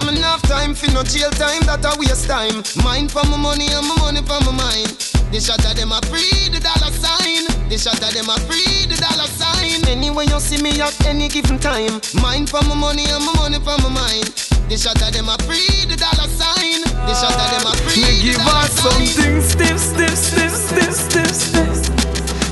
Me 0.07 0.21
have 0.23 0.43
time 0.43 0.75
for 0.75 0.91
no 0.93 1.03
jail 1.03 1.31
time, 1.31 1.63
that 1.67 1.85
a 1.85 1.99
waste 1.99 2.27
time. 2.27 2.63
Mine 2.83 3.09
for 3.09 3.25
my 3.29 3.37
money 3.37 3.69
and 3.69 3.87
my 3.87 3.97
money 4.01 4.23
for 4.23 4.41
my 4.45 4.53
mind. 4.53 4.89
The 5.33 5.41
shot 5.41 5.65
of 5.65 5.77
them 5.77 5.93
a 5.93 6.01
free 6.07 6.49
the 6.49 6.61
dollar 6.61 6.93
sign. 6.93 7.45
The 7.69 7.77
shot 7.77 8.01
of 8.01 8.15
them 8.15 8.29
a 8.31 8.39
free 8.47 8.87
the 8.87 8.97
dollar 8.97 9.27
sign. 9.27 9.66
Anyway 9.89 10.27
you 10.27 10.41
see 10.41 10.61
me 10.63 10.81
at 10.81 10.95
any 11.07 11.29
given 11.29 11.59
time. 11.59 12.01
Mine 12.21 12.47
for 12.47 12.63
my 12.63 12.75
money 12.75 13.05
and 13.09 13.25
my 13.25 13.33
money 13.37 13.59
for 13.59 13.77
my 13.83 13.89
mind. 13.89 14.27
The 14.69 14.77
shot 14.77 15.01
of 15.01 15.13
them 15.13 15.29
a 15.29 15.39
free 15.47 15.87
the 15.87 15.97
dollar 15.97 16.29
sign. 16.29 16.83
The 16.83 17.15
shot 17.15 17.39
of 17.39 17.49
them 17.55 17.71
a 17.71 17.77
free 17.87 18.03
Me 18.03 18.23
give 18.23 18.41
her 18.43 18.67
something 18.67 19.41
stiff, 19.43 19.79
stiff, 19.79 20.11
stiff, 20.11 20.53
stiff, 20.53 20.95
stiff, 20.95 21.35
stiff. 21.35 21.79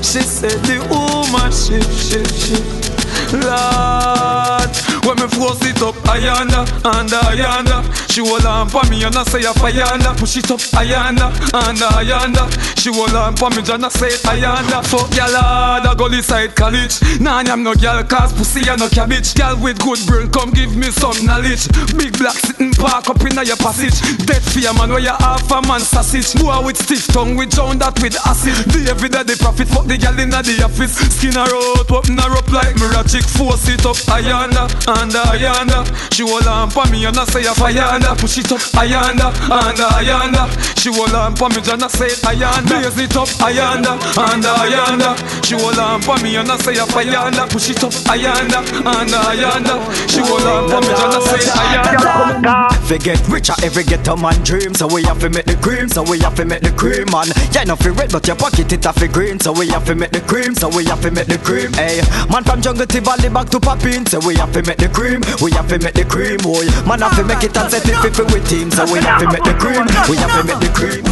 She 0.03 0.21
said 0.21 0.63
the 0.63 0.79
woman 0.87 1.51
shift, 1.51 1.91
shift, 1.91 2.31
shift. 2.39 2.85
Lord, 3.33 4.64
when 5.05 5.21
me 5.21 5.27
force 5.29 5.61
it 5.61 5.81
up, 5.81 5.95
ayanda, 6.09 6.65
under 6.83 7.21
ayanda. 7.29 7.85
She 8.09 8.25
hold 8.25 8.45
on 8.45 8.67
for 8.69 8.83
me 8.89 9.03
and 9.03 9.15
I 9.15 9.23
say 9.23 9.41
ayanda. 9.41 10.17
Push 10.17 10.37
it 10.37 10.49
up, 10.49 10.59
ayanda, 10.73 11.29
under 11.53 11.85
ayanda. 11.93 12.49
She 12.79 12.89
hold 12.91 13.13
on 13.13 13.35
for 13.37 13.49
me 13.51 13.61
and 13.61 13.85
I 13.85 13.89
say 13.89 14.17
ayanda. 14.25 14.81
Fuck 14.89 15.13
ya 15.13 15.29
lord, 15.29 15.85
I 15.85 15.93
go 15.95 16.09
side 16.21 16.55
college. 16.55 16.97
Nah, 17.21 17.43
I'm 17.45 17.61
no 17.61 17.75
girl, 17.75 18.03
cause 18.03 18.33
pussy 18.33 18.67
and 18.67 18.79
no 18.79 18.89
cabbage. 18.89 19.35
Girl 19.35 19.55
with 19.61 19.77
good 19.79 19.99
brain, 20.07 20.31
come 20.31 20.49
give 20.51 20.75
me 20.75 20.89
some 20.89 21.25
knowledge. 21.25 21.69
Big 21.97 22.17
black 22.17 22.35
sitting 22.35 22.73
park 22.73 23.09
up 23.09 23.21
in 23.21 23.37
your 23.45 23.57
passage. 23.57 24.01
Dead 24.25 24.41
fear 24.41 24.73
man, 24.73 24.89
where 24.89 24.99
you 24.99 25.13
half 25.21 25.45
a 25.51 25.61
man 25.67 25.81
sausage. 25.81 26.33
Boy 26.41 26.65
with 26.65 26.77
stiff 26.81 27.07
tongue, 27.13 27.35
we 27.35 27.45
drown 27.45 27.77
that 27.79 28.01
with 28.01 28.17
acid. 28.25 28.57
David 28.73 29.11
that 29.13 29.27
the 29.27 29.37
profit, 29.37 29.67
fuck 29.67 29.85
the 29.85 29.97
girl 29.97 30.17
in 30.19 30.29
the 30.29 30.55
office. 30.65 30.97
Skin 31.13 31.37
her 31.37 31.45
out, 31.45 31.91
open 31.91 32.17
her 32.17 32.33
up 32.33 32.49
like 32.51 32.75
mirror 32.81 33.05
chick. 33.05 33.23
Force 33.23 33.69
it 33.69 33.85
up, 33.85 33.97
ayanda, 34.09 34.65
under 34.95 35.23
ayanda. 35.33 35.83
She 36.13 36.23
hold 36.23 36.47
on 36.47 36.69
for 36.69 36.85
me 36.87 37.05
and 37.05 37.17
I 37.17 37.25
say 37.25 37.43
a 37.43 37.53
ayanda. 37.53 38.17
Push 38.17 38.37
it 38.39 38.51
up, 38.51 38.61
ayanda, 38.79 39.27
under 39.51 39.89
ayanda. 39.99 40.47
She 40.79 40.89
hold 40.93 41.13
on 41.13 41.35
for 41.35 41.49
me 41.49 41.57
and 41.57 41.83
I 41.83 41.87
say 41.87 42.09
ayanda. 42.27 42.67
Blaze 42.67 42.99
it 42.99 43.15
up, 43.17 43.27
ayanda, 43.43 43.93
under 44.17 44.53
ayanda. 44.63 45.15
She 45.45 45.55
hold 45.55 45.77
on 45.79 46.01
for 46.01 46.17
me 46.23 46.35
and 46.37 46.51
I 46.51 46.57
say 46.57 46.77
up 46.79 46.89
ayanda. 46.89 47.49
Push 47.49 47.69
it 47.71 47.83
up 47.83 47.93
ayanda, 48.11 48.59
anda 48.85 49.17
ayanda. 49.31 49.75
She 50.09 50.19
hold 50.21 50.43
on 50.43 50.69
for 50.69 50.81
me 50.81 50.93
and 50.93 51.13
I 51.13 51.19
say 51.27 51.43
ayanda. 51.51 52.85
Forget 52.87 53.19
richer 53.27 53.53
every 53.63 53.83
ghetto 53.83 54.15
man 54.15 54.37
dream 54.43 54.73
So 54.73 54.87
we 54.87 55.03
have 55.03 55.19
to 55.19 55.29
make 55.29 55.45
the 55.45 55.55
cream, 55.57 55.89
so 55.89 56.03
we 56.03 56.19
have 56.19 56.35
to 56.35 56.45
make 56.45 56.61
the 56.61 56.71
cream 56.71 57.05
man 57.11 57.27
Yeah, 57.51 57.63
no 57.63 57.75
fi 57.75 57.89
red 57.89 58.11
but 58.11 58.27
your 58.27 58.35
pocket 58.35 58.71
it 58.71 58.83
have 58.83 58.95
to 58.95 59.07
green 59.07 59.39
So 59.39 59.51
we 59.51 59.67
have 59.69 59.85
to 59.85 59.95
make 59.95 60.11
the 60.11 60.21
cream, 60.21 60.53
so 60.53 60.69
we 60.69 60.85
have 60.85 61.01
to 61.01 61.11
make 61.11 61.25
the 61.27 61.37
cream 61.39 61.73
Hey, 61.73 62.01
man 62.29 62.43
from 62.43 62.61
jungle 62.61 62.85
to 62.85 63.01
valley 63.01 63.29
back 63.29 63.49
to 63.49 63.59
poppin 63.59 64.05
So 64.05 64.19
we 64.19 64.35
have 64.35 64.51
to 64.53 64.61
make 64.63 64.77
the 64.77 64.84
cream, 64.89 65.21
we 65.41 65.51
have 65.51 65.67
to 65.69 65.79
make 65.79 65.95
the 65.95 66.05
cream 66.05 66.37
boy 66.41 66.65
Man 66.87 66.99
have 67.01 67.15
to 67.15 67.23
make 67.23 67.43
it 67.43 67.55
and 67.57 67.71
set 67.71 67.85
it 67.85 67.97
fit 68.01 68.17
with 68.31 68.45
team 68.49 68.71
So 68.71 68.85
we 68.85 68.99
have 68.99 69.21
to 69.21 69.27
make 69.31 69.43
the 69.43 69.55
cream, 69.57 69.85
we 70.09 70.15
have 70.17 70.33
to 70.37 70.43
make 70.43 70.61
the 70.61 70.71
cream 70.73 71.03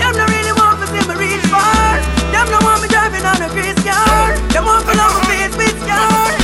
Them 0.00 0.12
no 0.16 0.24
really 0.26 0.54
want 0.56 0.80
to 0.80 0.86
see 0.88 1.04
me 1.06 1.14
reach 1.18 1.44
far. 1.52 2.00
Them 2.32 2.46
no 2.50 2.58
want 2.66 2.82
me 2.82 2.88
driving 2.88 3.24
on 3.24 3.38
a 3.42 3.48
grease 3.54 3.78
car. 3.84 4.34
Them 4.50 4.64
want 4.64 4.86
to 4.86 4.94
love 4.96 5.22
me 5.28 5.40
face 5.40 5.56
with 5.56 5.76
scar. 5.82 6.40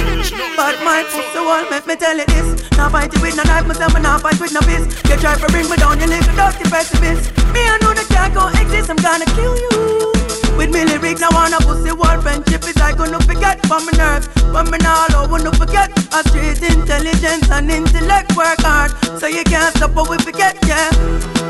But 0.57 0.77
my 0.85 1.05
pussy 1.11 1.41
wall 1.41 1.65
make 1.71 1.87
me 1.87 1.97
tell 1.97 2.17
you 2.17 2.27
this. 2.27 2.71
Now 2.77 2.89
fight 2.89 3.13
it 3.15 3.21
with 3.21 3.37
no 3.37 3.43
knife, 3.45 3.67
myself 3.67 3.95
and 3.95 4.03
now 4.03 4.19
fight 4.19 4.41
with 4.41 4.53
no 4.53 4.61
fist. 4.61 5.03
You 5.09 5.17
try 5.17 5.37
to 5.39 5.47
bring 5.49 5.69
me 5.71 5.77
down, 5.77 6.01
you 6.01 6.07
little 6.07 6.35
dirty 6.35 6.65
pessimist. 6.71 7.31
Me 7.53 7.61
I 7.67 7.79
know 7.83 7.95
that 7.95 8.07
can't 8.09 8.35
go 8.35 8.49
exist, 8.61 8.91
I'm 8.91 8.97
gonna 8.97 9.27
kill 9.37 9.57
you. 9.57 9.96
With 10.57 10.73
me 10.73 10.85
lyrics, 10.85 11.23
I 11.23 11.29
want 11.35 11.55
a 11.55 11.59
pussy 11.59 11.93
wall 11.93 12.21
friendship 12.21 12.65
is 12.65 12.77
I 12.77 12.95
gonna 12.97 13.21
forget 13.21 13.65
from 13.67 13.85
my 13.85 13.93
nerves. 13.93 14.29
But 14.53 14.71
me 14.71 14.79
now 14.79 15.07
I 15.11 15.27
wanna 15.31 15.53
forget 15.53 15.93
a 16.13 16.27
street 16.29 16.63
intelligence 16.63 17.51
and 17.51 17.71
intellect 17.71 18.35
work 18.37 18.61
hard. 18.61 18.91
So 19.21 19.27
you 19.27 19.45
can't 19.45 19.77
stop 19.77 19.93
what 19.93 20.09
we 20.09 20.19
forget, 20.19 20.57
yeah. 20.67 20.91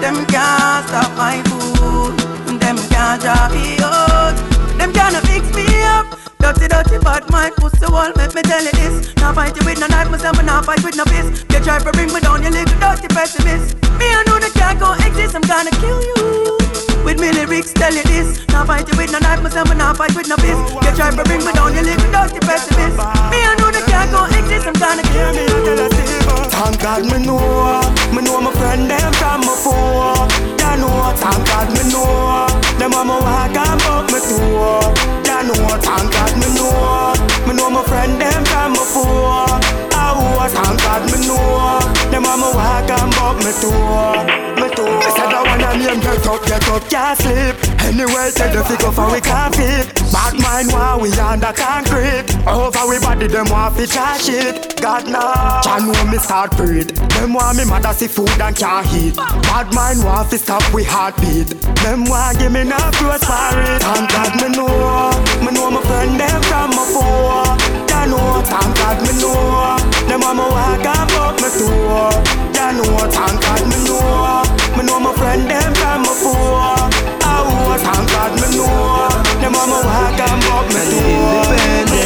Them 0.02 0.26
can't 0.26 0.86
stop 0.88 1.10
my 1.16 1.42
food. 1.46 2.18
Them 2.58 2.76
can't 2.90 3.22
drop 3.22 3.52
me 3.52 3.78
out. 3.78 4.34
Them 4.76 4.92
can't 4.92 5.16
fix 5.28 5.54
me 5.54 5.66
up. 5.82 6.18
Dirty, 6.38 6.68
dirty, 6.68 6.98
bad 6.98 7.30
mind, 7.30 7.54
pussy 7.56 7.86
wall, 7.86 8.12
make 8.16 8.34
me 8.34 8.42
tell 8.42 8.62
you 8.62 8.72
this. 8.72 9.14
Now 9.16 9.32
fight 9.32 9.56
you 9.56 9.64
with 9.64 9.80
no 9.80 9.86
knife, 9.86 10.10
myself, 10.10 10.38
and 10.38 10.46
now 10.46 10.62
fight 10.62 10.82
with 10.84 10.96
no 10.96 11.04
fist. 11.04 11.46
You 11.52 11.60
try 11.60 11.78
to 11.78 11.92
bring 11.92 12.12
me 12.12 12.20
down, 12.20 12.42
you 12.42 12.50
little 12.50 12.78
dirty 12.78 13.08
pessimist. 13.08 13.76
Me, 13.98 14.06
I 14.10 14.22
know 14.26 14.38
that 14.38 14.52
can't 14.54 14.78
go 14.78 14.92
exist, 14.94 15.34
I'm 15.34 15.42
gonna 15.42 15.70
kill 15.70 16.02
you. 16.02 16.65
With 17.06 17.20
me 17.22 17.30
lyrics, 17.30 17.72
tell 17.72 17.94
you 17.94 18.02
this. 18.02 18.42
Now 18.48 18.64
fight 18.66 18.90
you 18.90 18.98
with 18.98 19.12
no 19.12 19.20
knife, 19.22 19.40
myself, 19.40 19.70
and 19.70 19.78
now 19.78 19.94
fight 19.94 20.10
with 20.16 20.26
no 20.28 20.34
fist. 20.42 20.58
You 20.82 20.90
try 20.98 21.14
to 21.14 21.22
bring 21.22 21.38
me 21.46 21.52
down, 21.54 21.70
you 21.72 21.82
little 21.86 22.10
dirty 22.10 22.40
pessimist. 22.42 22.98
Me, 23.30 23.38
I 23.46 23.54
know 23.62 23.70
that 23.70 23.86
can't 23.86 24.10
go 24.10 24.26
exist, 24.26 24.66
I'm 24.66 24.74
gonna 24.74 25.06
kill 25.06 25.38
you. 25.38 25.86
Thank 26.50 26.82
God 26.82 27.06
me 27.06 27.22
know, 27.22 27.38
me 28.10 28.20
know 28.26 28.40
my 28.42 28.50
friend 28.58 28.90
them 28.90 29.12
from 29.22 29.40
before. 29.46 30.18
Ya 30.58 30.74
know, 30.82 31.14
thank 31.14 31.46
God 31.46 31.68
me 31.78 31.82
know, 31.94 32.50
them 32.82 32.90
a 32.92 33.00
my 33.06 33.22
walk 33.22 33.54
and 33.54 33.80
fuck 33.86 34.10
me 34.10 34.18
too. 34.18 35.30
Ya 35.30 35.46
know, 35.46 35.78
thank 35.78 36.10
God 36.10 36.32
me 36.42 36.48
know, 36.58 37.14
me 37.46 37.54
know 37.54 37.70
my 37.70 37.84
friend 37.86 38.18
them 38.20 38.42
from 38.50 38.72
before. 38.74 39.46
Oh, 40.16 40.48
thank 40.48 40.80
God 40.80 41.02
me 41.12 41.26
know, 41.28 42.10
them 42.10 42.24
a 42.24 42.36
my 42.40 42.48
walk 42.56 42.88
and 42.88 43.12
fuck 43.14 43.36
me 43.44 43.52
too. 43.60 44.16
Me 44.60 44.68
too. 44.74 44.88
Me 44.88 45.08
said 45.12 45.28
I 45.28 45.42
wanna 45.44 45.76
name 45.76 46.00
get 46.00 46.26
up, 46.26 46.44
get 46.46 46.68
up, 46.68 46.88
can't 46.88 47.18
sleep. 47.18 47.54
Anyway, 47.84 48.30
tell 48.34 48.52
the 48.52 48.64
figure 48.64 48.92
for 48.92 49.12
we 49.12 49.20
can't 49.20 49.54
fit. 49.54 49.95
Bad 50.12 50.34
mind 50.40 50.72
while 50.72 51.00
we 51.00 51.10
under 51.18 51.52
concrete. 51.52 52.26
Over 52.46 52.86
we 52.88 52.98
body 53.00 53.26
them 53.26 53.46
want 53.50 53.76
fi 53.76 53.86
try 53.86 54.16
shit. 54.18 54.80
God 54.80 55.08
nah, 55.08 55.60
Jah 55.62 55.78
know 55.78 56.10
me 56.10 56.18
start 56.18 56.56
breathe. 56.56 56.90
Them 57.16 57.34
want 57.34 57.58
me 57.58 57.64
mother 57.64 57.92
see 57.92 58.08
food 58.08 58.30
and 58.40 58.56
can't 58.56 58.86
eat. 58.94 59.16
Bad 59.16 59.72
mind 59.74 60.04
want 60.04 60.30
fi 60.30 60.36
stop 60.36 60.62
we 60.72 60.84
heartbeat. 60.84 61.48
Them 61.82 62.04
want 62.04 62.38
give 62.38 62.52
me 62.52 62.64
no 62.64 62.78
close 62.96 63.24
for 63.24 63.52
it. 63.60 63.82
Thank 63.82 64.10
God 64.10 64.32
me 64.40 64.48
know, 64.56 65.12
me 65.44 65.50
know 65.52 65.70
my 65.70 65.82
friend 65.82 66.18
them 66.20 66.40
from 66.48 66.70
before. 66.70 67.44
Ya 67.90 68.06
know, 68.06 68.42
thank 68.46 68.76
God 68.78 68.98
me 69.04 69.12
know. 69.20 69.76
Them 70.08 70.20
want 70.20 70.38
me 70.38 70.44
walk 70.48 70.86
and 70.86 71.10
fuck 71.10 71.34
me 71.42 71.48
too. 71.50 72.56
Ya 72.56 72.72
know, 72.72 72.98
thank 73.10 73.40
God 73.42 73.62
me 73.68 73.78
know. 73.84 74.42
Me 74.76 74.82
know 74.84 75.00
my 75.00 75.12
friend 75.14 75.50
them 75.50 75.74
from 75.74 76.02
before. 76.02 76.88
Ah, 77.26 77.42
oh, 77.42 77.76
thank 77.84 78.08
God 78.10 78.32
me 78.40 78.56
know. 78.56 79.25
Me 79.64 79.72
walk 79.72 80.20
and 80.20 80.42
fuck 80.44 80.68
me 80.68 80.82
too. 80.92 81.96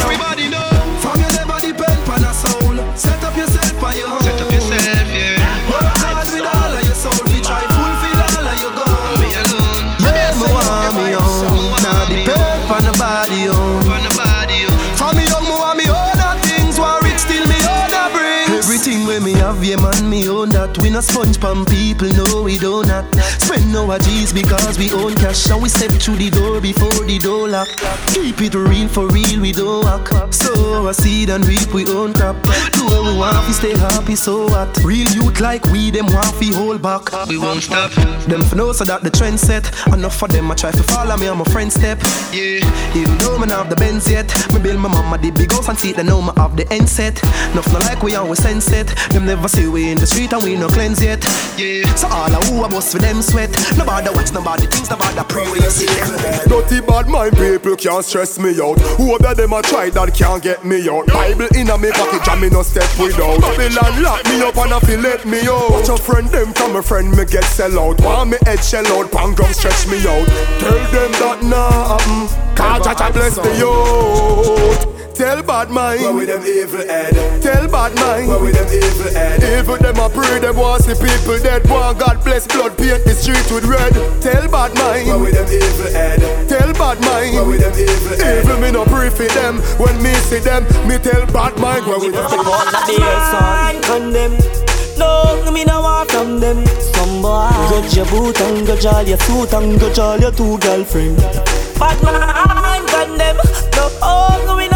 Everybody 0.00 0.48
know. 0.48 0.64
From 1.04 1.20
you 1.20 1.28
never 1.36 1.58
depend 1.60 2.00
on 2.08 2.24
a 2.24 2.32
soul. 2.32 2.74
Set 2.96 3.22
up 3.22 3.36
yourself 3.36 3.82
and 3.84 3.96
your 3.98 4.08
home 4.08 4.22
Set 4.24 4.40
up 4.40 4.50
yourself, 4.50 5.08
yeah. 5.12 5.70
Work 5.70 5.92
hard 6.02 6.26
with 6.32 6.48
all 6.48 6.72
of 6.72 6.82
your 6.82 6.96
soul. 6.96 7.20
We 7.30 7.38
try 7.44 7.62
fulfill 7.68 8.20
all 8.26 8.48
of 8.48 8.56
your 8.58 8.72
goals 8.74 9.20
Me 9.22 9.28
alone. 9.38 9.84
Yeah, 10.02 10.34
me 10.40 10.48
want 10.50 10.96
me 10.98 11.14
own. 11.14 11.78
Now 11.84 12.08
depend 12.10 12.72
on 12.74 12.82
nobody 12.88 13.40
own. 13.52 13.84
From 14.98 15.12
me 15.14 15.28
young, 15.30 15.44
me 15.46 15.54
want 15.54 15.76
me 15.78 15.86
own 15.86 16.16
that 16.18 16.40
things. 16.42 16.80
Rich 16.80 17.22
still 17.22 17.44
me 17.46 17.58
own 17.70 17.92
a 17.92 18.10
brings. 18.10 18.66
Everything 18.66 19.04
me 19.22 19.32
have, 19.38 19.62
yeah 19.62 19.76
man, 19.76 20.08
me 20.10 20.26
own 20.28 20.48
We 20.78 20.90
no 20.90 21.00
sponge 21.00 21.40
pan 21.40 21.64
people, 21.64 22.08
no 22.12 22.42
we 22.42 22.58
do 22.58 22.84
not. 22.84 23.04
Spend 23.40 23.74
our 23.76 23.98
G's 23.98 24.32
because 24.32 24.78
we 24.78 24.92
own 24.92 25.14
cash 25.14 25.48
And 25.50 25.62
we 25.62 25.68
step 25.68 25.90
through 25.92 26.16
the 26.16 26.30
door 26.30 26.60
before 26.60 27.04
the 27.04 27.18
door 27.18 27.48
lock. 27.48 27.68
Keep 28.08 28.40
it 28.40 28.54
real 28.54 28.88
for 28.88 29.06
real, 29.08 29.40
we 29.40 29.52
don't 29.52 29.84
walk. 29.84 30.32
So 30.32 30.88
I 30.88 30.92
seed 30.92 31.30
and 31.30 31.46
reap 31.46 31.72
we 31.72 31.86
own 31.86 32.12
crop. 32.14 32.36
Do 32.72 32.84
what 32.86 33.04
we 33.04 33.18
want, 33.18 33.46
we 33.46 33.52
stay 33.52 33.76
happy, 33.76 34.16
so 34.16 34.46
what? 34.46 34.76
Real 34.82 35.08
youth 35.08 35.40
like 35.40 35.64
we, 35.66 35.90
them 35.90 36.06
want 36.06 36.34
fi 36.34 36.52
hold 36.52 36.82
back. 36.82 37.12
We 37.28 37.38
won't 37.38 37.62
stop. 37.62 37.92
Them 38.26 38.42
for 38.42 38.56
know 38.56 38.72
so 38.72 38.84
that 38.84 39.02
the 39.02 39.10
trend 39.10 39.38
set. 39.38 39.70
Enough 39.92 40.16
for 40.16 40.28
them, 40.28 40.50
I 40.50 40.54
try 40.54 40.72
to 40.72 40.82
follow 40.82 41.16
me 41.16 41.28
on 41.28 41.38
my 41.38 41.44
friend 41.44 41.72
step. 41.72 41.98
Yeah, 42.32 42.60
even 42.94 43.16
though 43.18 43.38
me 43.38 43.46
not 43.46 43.66
have 43.66 43.70
the 43.70 43.76
Benz 43.76 44.08
yet 44.10 44.28
Me 44.52 44.60
build 44.60 44.80
my 44.80 44.88
mama 44.88 45.18
the 45.18 45.30
big 45.30 45.52
house 45.52 45.68
and 45.68 45.78
see 45.78 45.92
they 45.92 46.02
know 46.02 46.20
me 46.20 46.30
have 46.36 46.56
the 46.56 46.70
end 46.72 46.88
set. 46.88 47.22
Enough 47.52 47.72
no 47.72 47.78
like 47.80 48.02
we 48.02 48.14
always 48.16 48.42
sense 48.42 48.70
it 48.72 48.88
Them 49.10 49.26
never 49.26 49.48
see 49.48 49.68
we 49.68 49.90
in 49.90 49.98
the 49.98 50.06
street 50.06 50.32
and 50.32 50.42
we 50.42 50.55
no 50.58 50.68
cleanse 50.68 51.02
yet 51.02 51.22
Yeah, 51.56 51.84
so 51.94 52.08
all 52.08 52.32
of 52.34 52.42
who 52.48 52.64
a 52.64 52.68
bust 52.68 52.92
for 52.92 52.98
them 52.98 53.22
sweat 53.22 53.50
Nobody 53.76 54.10
watch, 54.10 54.32
nobody 54.32 54.66
thinks, 54.66 54.90
nobody 54.90 55.22
pray 55.28 55.44
when 55.50 55.62
you 55.62 55.70
see 55.70 55.86
them 55.86 56.48
Dirty 56.48 56.80
bad 56.80 57.08
mind 57.08 57.36
people 57.36 57.76
can't 57.76 58.04
stress 58.04 58.38
me 58.38 58.50
out. 58.60 58.78
Who 58.98 59.14
of 59.14 59.36
them 59.36 59.52
a 59.52 59.62
try 59.62 59.90
that 59.90 60.14
can't 60.14 60.42
get 60.42 60.64
me 60.64 60.88
out? 60.88 61.06
Bible 61.06 61.48
in 61.54 61.70
a 61.70 61.78
me 61.78 61.90
pocket, 61.92 62.26
and 62.28 62.40
me 62.40 62.48
no 62.48 62.62
step 62.62 62.88
without. 62.98 63.40
Babylon 63.40 64.02
lock 64.02 64.24
me 64.26 64.42
up 64.42 64.56
and 64.56 64.72
a 64.72 64.80
feel 64.80 65.00
let 65.00 65.24
me 65.24 65.40
out. 65.48 65.70
Watch 65.70 65.88
a 65.88 65.96
friend 65.96 66.28
them 66.28 66.52
from 66.52 66.76
a 66.76 66.82
friend 66.82 67.10
me 67.10 67.24
get 67.24 67.44
sell 67.44 67.78
out. 67.78 68.00
Want 68.00 68.30
me 68.30 68.38
head 68.44 68.62
shell 68.62 68.86
out, 68.86 69.10
pan 69.10 69.34
ground 69.34 69.54
stretch 69.54 69.86
me 69.86 69.98
out. 69.98 70.26
Tell 70.60 70.78
them 70.92 71.12
that 71.20 71.38
nah 71.42 71.98
mm. 71.98 72.28
happen. 72.28 72.54
Cause 72.56 72.84
Jah 72.84 72.94
Jah 72.94 73.12
bless 73.12 73.36
the 73.36 73.52
youth. 73.58 74.95
Tell 75.16 75.42
bad 75.42 75.70
mind. 75.70 76.02
Where 76.02 76.12
with 76.12 76.28
them 76.28 76.44
evil 76.44 76.86
head? 76.86 77.16
Tell 77.40 77.66
bad 77.72 77.96
mind. 77.96 78.28
Where 78.28 78.38
with 78.38 78.52
them 78.52 78.68
evil 78.68 79.08
head? 79.16 79.40
Evil 79.40 79.78
them 79.80 79.96
a 79.96 80.10
pray 80.12 80.40
them 80.40 80.56
want 80.56 80.84
see 80.84 80.92
people 80.92 81.40
dead. 81.40 81.64
Want 81.70 81.98
God 81.98 82.22
bless 82.22 82.46
blood 82.46 82.76
paint 82.76 83.02
the 83.08 83.16
street 83.16 83.48
with 83.48 83.64
red. 83.64 83.96
Tell 84.20 84.44
bad 84.52 84.76
mind. 84.76 85.08
Where 85.08 85.16
with 85.16 85.32
them 85.32 85.48
evil 85.48 85.88
head? 85.88 86.20
Tell 86.52 86.68
bad 86.76 87.00
mind. 87.00 87.32
Where 87.32 87.48
with 87.48 87.64
them 87.64 87.72
evil 87.72 88.16
head? 88.20 88.44
Evil 88.44 88.60
me 88.60 88.70
no 88.70 88.84
pray 88.84 89.08
for 89.08 89.24
them. 89.32 89.56
When 89.80 89.96
me 90.04 90.12
see 90.28 90.36
them 90.36 90.68
Me 90.84 91.00
tell 91.00 91.24
bad 91.32 91.56
mind. 91.56 91.86
Where 91.88 91.96
with 91.96 92.12
them 92.12 92.28
evil 92.28 92.52
Sign 93.32 93.80
condemn. 93.88 94.36
No, 95.00 95.40
me 95.50 95.64
no 95.64 95.80
want 95.80 96.10
from 96.10 96.40
them. 96.40 96.60
Some 96.92 97.24
boy. 97.24 97.48
Grudge 97.72 97.96
your 97.96 98.04
boot 98.12 98.36
and 98.44 98.66
grudge 98.68 98.84
all 98.84 99.00
your 99.00 99.16
suit 99.24 99.52
and 99.54 99.80
grudge 99.80 99.98
all 99.98 100.20
your 100.20 100.32
two 100.32 100.58
girlfriend. 100.58 101.16
Bad 101.80 101.96
man 102.04 102.84
condemn. 102.84 103.40
No, 103.72 103.88
oh, 104.04 104.56
me 104.60 104.68
no 104.68 104.75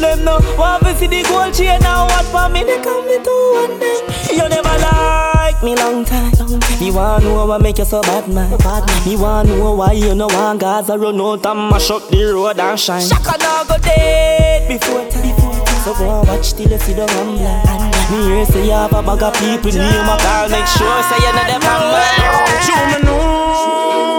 them. 0.00 0.24
No 0.24 0.38
want 0.58 0.82
to 0.84 0.96
see 0.96 1.06
the 1.06 1.22
gold 1.28 1.54
chain 1.54 1.80
now. 1.80 2.06
What 2.06 2.24
for 2.26 2.48
me 2.48 2.64
they 2.64 2.80
come 2.82 3.06
me 3.06 3.18
to 3.22 3.34
one 3.54 3.78
them. 3.78 3.96
You 4.32 4.48
never 4.48 4.76
like 4.82 5.62
me 5.62 5.76
long 5.76 6.04
time. 6.04 6.32
Me 6.80 6.90
want 6.90 7.24
know 7.24 7.46
what 7.46 7.60
make 7.60 7.78
you 7.78 7.84
so 7.84 8.00
bad 8.02 8.26
man. 8.28 8.50
Bad 8.58 8.86
man. 8.86 9.08
Me 9.08 9.16
want 9.16 9.48
know 9.48 9.74
why 9.74 9.92
you 9.92 10.14
no 10.14 10.26
want 10.28 10.60
Gaza 10.60 10.98
run 10.98 11.20
out 11.20 11.44
and 11.46 11.70
mash 11.70 11.90
up 11.90 12.08
the 12.08 12.24
road 12.32 12.58
and 12.58 12.80
shine. 12.80 13.06
Shaka 13.06 13.36
now 13.38 13.64
go 13.64 13.76
dead 13.78 14.68
before 14.68 15.08
time. 15.10 15.36
So 15.84 15.94
go 15.94 16.20
and 16.20 16.28
watch 16.28 16.52
till 16.54 16.70
you 16.70 16.78
see 16.78 16.94
the 16.94 17.06
rumble. 17.06 17.90
Me 18.10 18.16
hear 18.26 18.44
say 18.46 18.64
you 18.66 18.72
have 18.72 18.92
a 18.92 19.02
bag 19.02 19.22
of 19.22 19.34
people 19.34 19.70
near 19.72 20.02
my 20.04 20.16
car. 20.18 20.48
Make 20.48 20.66
sure 20.66 21.02
say 21.08 21.20
you 21.24 21.32
know 21.32 21.44
them 21.46 21.62
humble. 21.62 22.00
You 22.66 22.76
me 22.88 23.04
know 23.04 24.09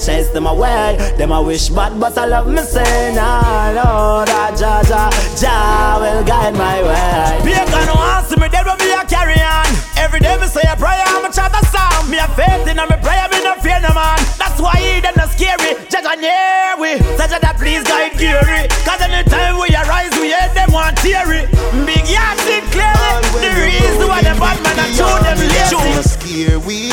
chase 0.00 0.28
them 0.30 0.46
away. 0.46 0.96
Them 1.16 1.32
I 1.32 1.40
wish 1.40 1.68
bad, 1.68 2.00
but 2.00 2.16
I 2.16 2.24
love 2.24 2.48
me 2.48 2.62
sin. 2.64 3.16
Ah, 3.20 3.68
I 3.68 3.74
know 3.76 4.24
that 4.24 4.56
Jah 4.56 4.80
Jah 4.88 5.12
Jah 5.36 6.00
will 6.00 6.24
guide 6.24 6.56
my 6.56 6.80
way. 6.80 7.44
Pagan 7.44 7.86
no 7.86 7.94
oh, 7.94 8.16
answer 8.16 8.40
me, 8.40 8.48
dead 8.48 8.64
when 8.64 8.80
me 8.80 8.88
a 8.96 9.04
carry 9.04 9.36
on. 9.36 9.68
Every 10.00 10.20
day 10.20 10.36
me 10.40 10.48
say 10.48 10.64
a 10.64 10.74
prayer, 10.74 11.04
I'm 11.04 11.24
a 11.24 11.30
try 11.30 11.52
a 11.52 11.60
song. 11.68 12.08
Me 12.08 12.16
a 12.16 12.26
faith 12.32 12.64
in 12.64 12.80
a 12.80 12.84
me 12.88 12.96
prayer, 13.04 13.28
me 13.28 13.44
no 13.44 13.54
fear 13.60 13.78
no 13.84 13.92
man. 13.92 14.16
That's 14.40 14.56
why 14.56 14.80
he 14.80 15.04
them 15.04 15.14
no 15.20 15.28
scary. 15.28 15.76
Jah 15.92 16.00
Jah 16.00 16.16
near 16.16 16.80
we, 16.80 16.96
so 17.20 17.28
Jah 17.28 17.40
that 17.44 17.60
please 17.60 17.84
guide 17.84 18.16
Gary. 18.16 18.72
Cause 18.88 19.04
anytime 19.04 19.60
we 19.60 19.68
arise, 19.76 20.16
we 20.16 20.32
hate 20.32 20.56
them 20.56 20.72
want 20.72 20.96
theory. 21.04 21.44
Big 21.84 22.08
yard 22.08 22.40
sit 22.48 22.64
clearly. 22.72 23.20
The 23.36 23.52
reason 23.52 24.08
why 24.08 24.24
the 24.24 24.32
bad 24.40 24.56
man 24.64 24.80
a 24.80 24.86
show 24.96 25.12
them 25.20 25.36
lazy. 25.36 25.76
Here 26.24 26.58
we 26.60 26.88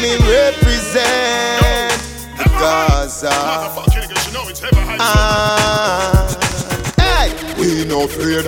me 0.00 0.16
represent. 0.28 1.37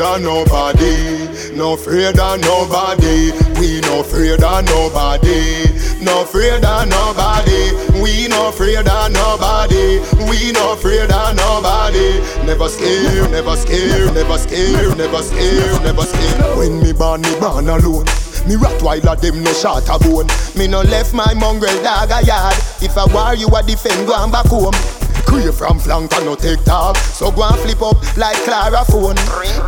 Of 0.00 0.22
nobody. 0.22 1.28
No 1.54 1.74
afraid 1.74 2.18
of 2.18 2.40
nobody. 2.40 3.32
We 3.58 3.80
no 3.82 4.00
afraid 4.00 4.42
of 4.42 4.64
nobody. 4.64 5.64
No 6.02 6.22
afraid 6.22 6.64
of 6.64 6.88
nobody. 6.88 7.72
We 8.00 8.28
no 8.28 8.48
afraid 8.48 8.88
of 8.88 9.12
nobody. 9.12 10.00
We 10.28 10.52
no 10.52 10.72
afraid 10.72 11.10
of 11.10 11.36
nobody. 11.36 12.20
Never 12.46 12.68
scared, 12.68 13.30
never 13.30 13.56
scared, 13.56 14.14
never 14.14 14.38
scared, 14.38 14.96
never 14.96 15.22
scared, 15.22 15.82
never 15.82 16.02
scared. 16.02 16.58
When 16.58 16.80
me 16.80 16.92
born, 16.92 17.22
me 17.22 17.38
born 17.38 17.68
alone. 17.68 18.06
Me 18.46 18.56
Rottweiler 18.56 19.20
them 19.20 19.42
no 19.42 19.52
shot 19.52 19.88
a 19.88 19.98
bone. 19.98 20.26
Me 20.56 20.66
no 20.66 20.80
left 20.82 21.12
my 21.12 21.34
mongrel 21.34 21.76
dog 21.82 22.10
a 22.10 22.24
yard. 22.24 22.54
If 22.80 22.96
I 22.96 23.04
war 23.12 23.34
you 23.34 23.48
a 23.48 23.62
defend, 23.62 24.06
go 24.06 24.14
and 24.16 24.32
back 24.32 24.46
home. 24.46 24.99
Crave 25.30 25.54
from 25.54 25.78
flank 25.78 26.12
and 26.14 26.26
no 26.26 26.34
take 26.34 26.64
talk 26.64 26.96
So 26.96 27.30
go 27.30 27.46
and 27.46 27.56
flip 27.60 27.80
up 27.82 27.94
like 28.16 28.36
Clara 28.38 28.84
phone 28.84 29.14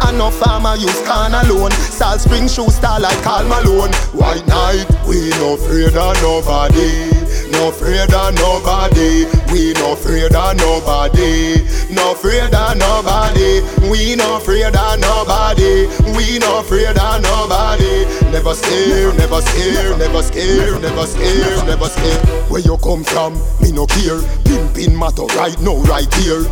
And 0.03 0.19
no 0.19 0.29
farmer 0.33 0.75
use 0.75 1.01
can 1.07 1.35
alone. 1.35 1.71
Salt 1.71 2.21
spring 2.21 2.49
shoe 2.49 2.69
star 2.69 2.99
like 2.99 3.23
Karl 3.23 3.47
Malone. 3.47 3.93
White 4.11 4.45
night, 4.49 4.87
we 5.07 5.31
no 5.39 5.55
afraid 5.55 5.95
of 5.97 6.21
nobody 6.21 7.22
no 7.53 7.69
afraid 7.69 8.13
of 8.13 8.35
nobody. 8.35 9.27
We 9.53 9.73
no 9.75 9.93
afraid 9.93 10.35
of 10.35 10.57
nobody. 10.57 11.63
No 11.91 12.13
afraid 12.13 12.53
of 12.53 12.77
nobody. 12.77 13.61
We 13.89 14.17
no 14.17 14.37
afraid 14.37 14.75
of 14.75 15.01
nobody. 15.01 15.87
We 16.17 16.39
no 16.39 16.61
afraid 16.61 16.97
of 16.97 17.23
nobody. 17.23 18.05
Never 18.33 18.55
scared, 18.55 19.17
never 19.19 19.41
scared, 19.43 19.99
never 19.99 20.23
scared, 20.23 20.83
never 20.83 21.07
scared, 21.07 21.67
never 21.67 21.87
scared. 21.87 22.51
Where 22.51 22.61
you 22.61 22.77
come 22.79 23.05
from, 23.05 23.35
me 23.61 23.73
no 23.73 23.87
care. 23.87 24.21
Pimpin' 24.45 24.99
matter 24.99 25.25
right 25.37 25.59
now, 25.61 25.77
right 25.85 26.13
here. 26.15 26.45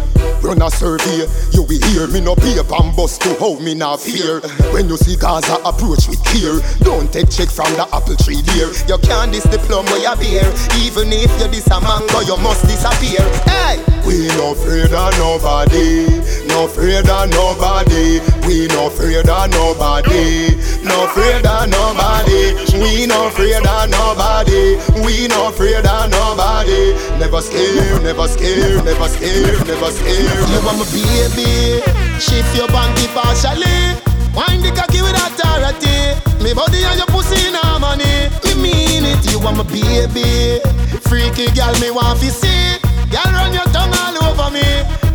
Run 0.43 0.63
a 0.63 0.71
survey, 0.71 1.29
you 1.53 1.63
will 1.63 1.81
hear 1.93 2.07
me 2.09 2.21
no 2.21 2.35
paper 2.35 2.65
and 2.81 2.97
bust 2.97 3.21
to 3.23 3.35
how 3.37 3.59
me 3.59 3.75
not 3.75 4.01
fear. 4.01 4.41
When 4.73 4.89
you 4.89 4.97
see 4.97 5.17
Gaza 5.17 5.61
approach 5.65 6.09
with 6.09 6.25
care, 6.25 6.61
don't 6.81 7.13
take 7.13 7.29
check 7.29 7.49
from 7.49 7.69
the 7.77 7.85
apple 7.93 8.17
tree 8.17 8.41
dear. 8.41 8.73
You 8.89 8.97
can't 9.05 9.33
diss 9.33 9.45
the 9.45 9.59
plum 9.69 9.85
you 10.01 10.17
bear. 10.17 10.49
Even 10.91 11.13
if 11.13 11.31
you 11.39 11.47
diss 11.47 11.71
a 11.71 11.81
mango, 11.81 12.19
you 12.27 12.37
must 12.43 12.67
disappear. 12.67 13.23
Hey, 13.47 13.79
we 14.03 14.27
no 14.35 14.59
afraid 14.59 14.91
of 14.91 15.15
nobody, 15.23 16.19
no 16.51 16.65
afraid 16.67 17.07
of 17.09 17.31
nobody. 17.31 18.19
We 18.43 18.67
no 18.75 18.89
afraid 18.89 19.23
of 19.23 19.51
nobody, 19.55 20.51
no 20.83 21.07
afraid 21.07 21.47
of 21.47 21.71
nobody. 21.71 22.59
We 22.75 23.07
no 23.07 23.29
afraid 23.29 23.63
of 23.63 23.87
nobody, 23.87 24.83
we 25.07 25.29
no 25.29 25.55
afraid 25.55 25.87
of 25.87 26.11
nobody. 26.11 26.99
Never 27.23 27.41
scared, 27.41 28.03
never 28.03 28.27
scared, 28.27 28.85
never 28.85 29.07
scared, 29.07 29.63
never 29.71 29.91
scared. 29.95 30.49
You 30.51 30.59
want 30.67 30.83
my 30.83 30.87
baby, 30.91 31.79
shift 32.19 32.51
your 32.57 32.67
banky 32.67 33.07
partially. 33.15 33.95
Wind 34.35 34.65
the 34.65 34.73
cocky 34.75 35.03
with 35.03 35.15
authority. 35.15 36.30
Me 36.41 36.55
body 36.55 36.83
and 36.85 36.97
your 36.97 37.07
pussy 37.07 37.37
in 37.47 37.55
harmony. 37.55 38.33
Me 38.45 38.55
mean 38.57 39.05
it, 39.05 39.21
you 39.31 39.39
want 39.41 39.59
my 39.59 39.65
baby. 39.65 40.61
Freaky 41.05 41.53
girl, 41.53 41.75
me 41.81 41.91
want 41.91 42.19
to 42.21 42.31
see. 42.31 42.79
Girl, 43.13 43.31
run 43.33 43.53
your 43.53 43.69
tongue 43.75 43.93
all 43.93 44.17
over 44.25 44.51
me. 44.51 44.65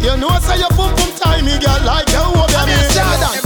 You 0.05 0.15
know, 0.17 0.29
say 0.39 0.59
your 0.59 0.69
pum 0.69 0.93
pum 0.95 1.11
timey, 1.17 1.57
girl, 1.57 1.81
like 1.83 2.09
you 2.09 2.21
over 2.21 2.65
me. 2.67 3.44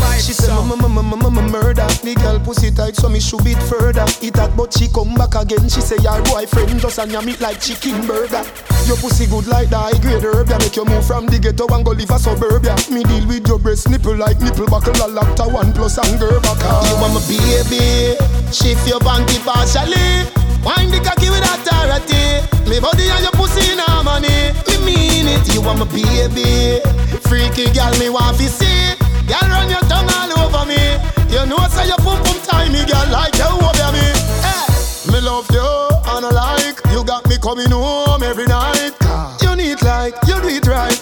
The 2.10 2.18
girl 2.26 2.40
pussy 2.42 2.74
tight, 2.74 2.98
so 2.98 3.06
me 3.06 3.22
should 3.22 3.46
beat 3.46 3.62
further. 3.70 4.02
Eat 4.18 4.34
that, 4.34 4.58
but 4.58 4.74
she 4.74 4.90
come 4.90 5.14
back 5.14 5.38
again. 5.38 5.70
She 5.70 5.78
say, 5.78 6.02
your 6.02 6.18
boyfriend 6.26 6.82
just 6.82 6.98
and 6.98 7.14
you 7.14 7.22
meat 7.22 7.38
like 7.38 7.62
chicken 7.62 8.02
burger. 8.10 8.42
Your 8.90 8.98
pussy 8.98 9.30
good 9.30 9.46
like 9.46 9.70
the 9.70 9.78
high 9.78 9.94
grade 10.02 10.26
herb. 10.26 10.50
Ya 10.50 10.58
make 10.58 10.74
you 10.74 10.90
move 10.90 11.06
from 11.06 11.30
the 11.30 11.38
ghetto 11.38 11.70
and 11.70 11.86
go 11.86 11.94
live 11.94 12.10
a 12.10 12.18
suburbia. 12.18 12.74
Me 12.90 13.06
deal 13.06 13.30
with 13.30 13.46
your 13.46 13.62
breast 13.62 13.94
nipple 13.94 14.18
like 14.18 14.42
nipple 14.42 14.66
buckle. 14.66 14.98
A 14.98 15.06
laptop 15.06 15.54
one 15.54 15.70
plus 15.70 16.02
and 16.02 16.18
girl 16.18 16.42
back. 16.42 16.58
You 16.90 16.98
want 16.98 17.14
my 17.14 17.22
baby? 17.30 18.18
Shift 18.50 18.90
your 18.90 19.06
banky 19.06 19.38
partially. 19.46 20.26
Wind 20.66 20.90
the 20.90 21.06
cocky 21.06 21.30
with 21.30 21.46
authority. 21.46 22.42
Me 22.66 22.82
body 22.82 23.06
and 23.06 23.22
your 23.22 23.38
pussy 23.38 23.70
in 23.70 23.78
harmony. 23.78 24.50
Me 24.66 24.82
mean 24.82 25.30
it. 25.30 25.46
You 25.54 25.62
want 25.62 25.78
my 25.78 25.86
baby? 25.86 26.82
Freaky 27.22 27.70
girl, 27.70 27.94
me 28.02 28.10
want 28.10 28.34
to 28.42 28.50
see. 28.50 28.98
Girl, 29.30 29.46
run 29.46 29.70
your 29.70 29.86
tongue 29.86 30.10
all 30.10 30.34
over 30.42 30.66
me. 30.66 30.98
You 31.30 31.46
know, 31.46 31.62
say 31.70 31.86
your 31.86 32.02
pum 32.02 32.18
pum 32.26 32.38
timey, 32.42 32.82
girl, 32.90 33.06
like 33.14 33.38
you 33.38 33.46
over 33.46 33.90
me. 33.94 34.08
Hey, 34.42 34.66
me 35.14 35.22
love 35.22 35.46
you 35.54 35.70
and 36.18 36.26
I 36.26 36.32
like. 36.34 36.78
You 36.92 37.06
got 37.06 37.30
me 37.30 37.38
coming 37.38 37.70
home 37.70 38.24
every 38.24 38.48
night. 38.48 38.98
You 39.42 39.56
need 39.56 39.82
like, 39.84 40.16
you 40.26 40.42
do 40.42 40.50
it 40.50 40.66
right. 40.66 40.98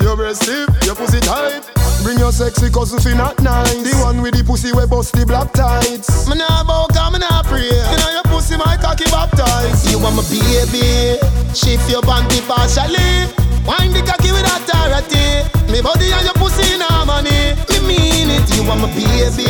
Your 0.00 0.16
breast 0.16 0.42
stiff, 0.42 0.68
your 0.84 0.94
pussy 0.94 1.20
tight. 1.20 1.64
Bring 2.02 2.18
your 2.18 2.32
sexy 2.32 2.68
cousin 2.68 2.98
fi 2.98 3.14
not 3.14 3.40
nice. 3.40 3.72
The 3.80 3.96
one 4.04 4.20
with 4.20 4.34
the 4.36 4.44
pussy 4.44 4.72
we 4.72 4.84
bust 4.86 5.14
the 5.14 5.24
black 5.24 5.52
tights. 5.52 6.28
Me 6.28 6.36
nah 6.36 6.64
bow, 6.64 6.88
cause 6.92 7.12
me 7.12 7.20
nah 7.20 7.42
pray. 7.42 7.72
You 7.72 7.96
know 7.96 8.10
your 8.12 8.26
pussy 8.28 8.56
my 8.58 8.76
cocky 8.76 9.04
baptized. 9.04 9.88
You 9.88 9.98
want 9.98 10.16
my 10.16 10.22
baby? 10.28 11.16
Shift 11.54 11.88
your 11.88 12.02
banky 12.02 12.44
partially. 12.44 13.32
Wind 13.64 13.94
the 13.94 14.02
cocky 14.04 14.32
with 14.34 14.44
authority. 14.44 15.61
Me 15.72 15.80
body 15.80 16.12
and 16.12 16.28
your 16.28 16.36
pussy 16.36 16.76
in 16.76 16.84
harmony. 16.84 17.56
Me 17.72 17.80
mean 17.88 18.28
it. 18.28 18.44
You 18.52 18.60
want 18.68 18.84
my 18.84 18.92
baby? 18.92 19.48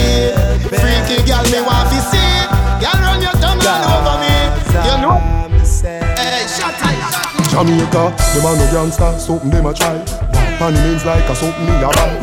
Freaky 0.70 1.18
girl, 1.26 1.42
me 1.50 1.58
want 1.66 1.90
to 1.90 1.98
see. 1.98 2.46
Girl, 2.78 2.94
run 3.02 3.18
your 3.18 3.34
tongue 3.42 3.58
all 3.58 3.90
over 3.90 4.22
me. 4.22 4.30
You 4.86 4.96
know. 5.02 5.18
Hey, 6.14 6.46
shut 6.46 6.78
up. 6.78 7.50
Jamaica, 7.50 8.14
them 8.14 8.46
a 8.46 8.50
no 8.54 8.64
gangster, 8.70 9.18
something 9.18 9.50
them 9.50 9.66
a 9.66 9.74
try. 9.74 9.98
Pan 10.62 10.74
means 10.86 11.04
like 11.04 11.28
a 11.28 11.34
something 11.34 11.66
in 11.66 11.82
a 11.82 11.90
buy. 11.90 12.14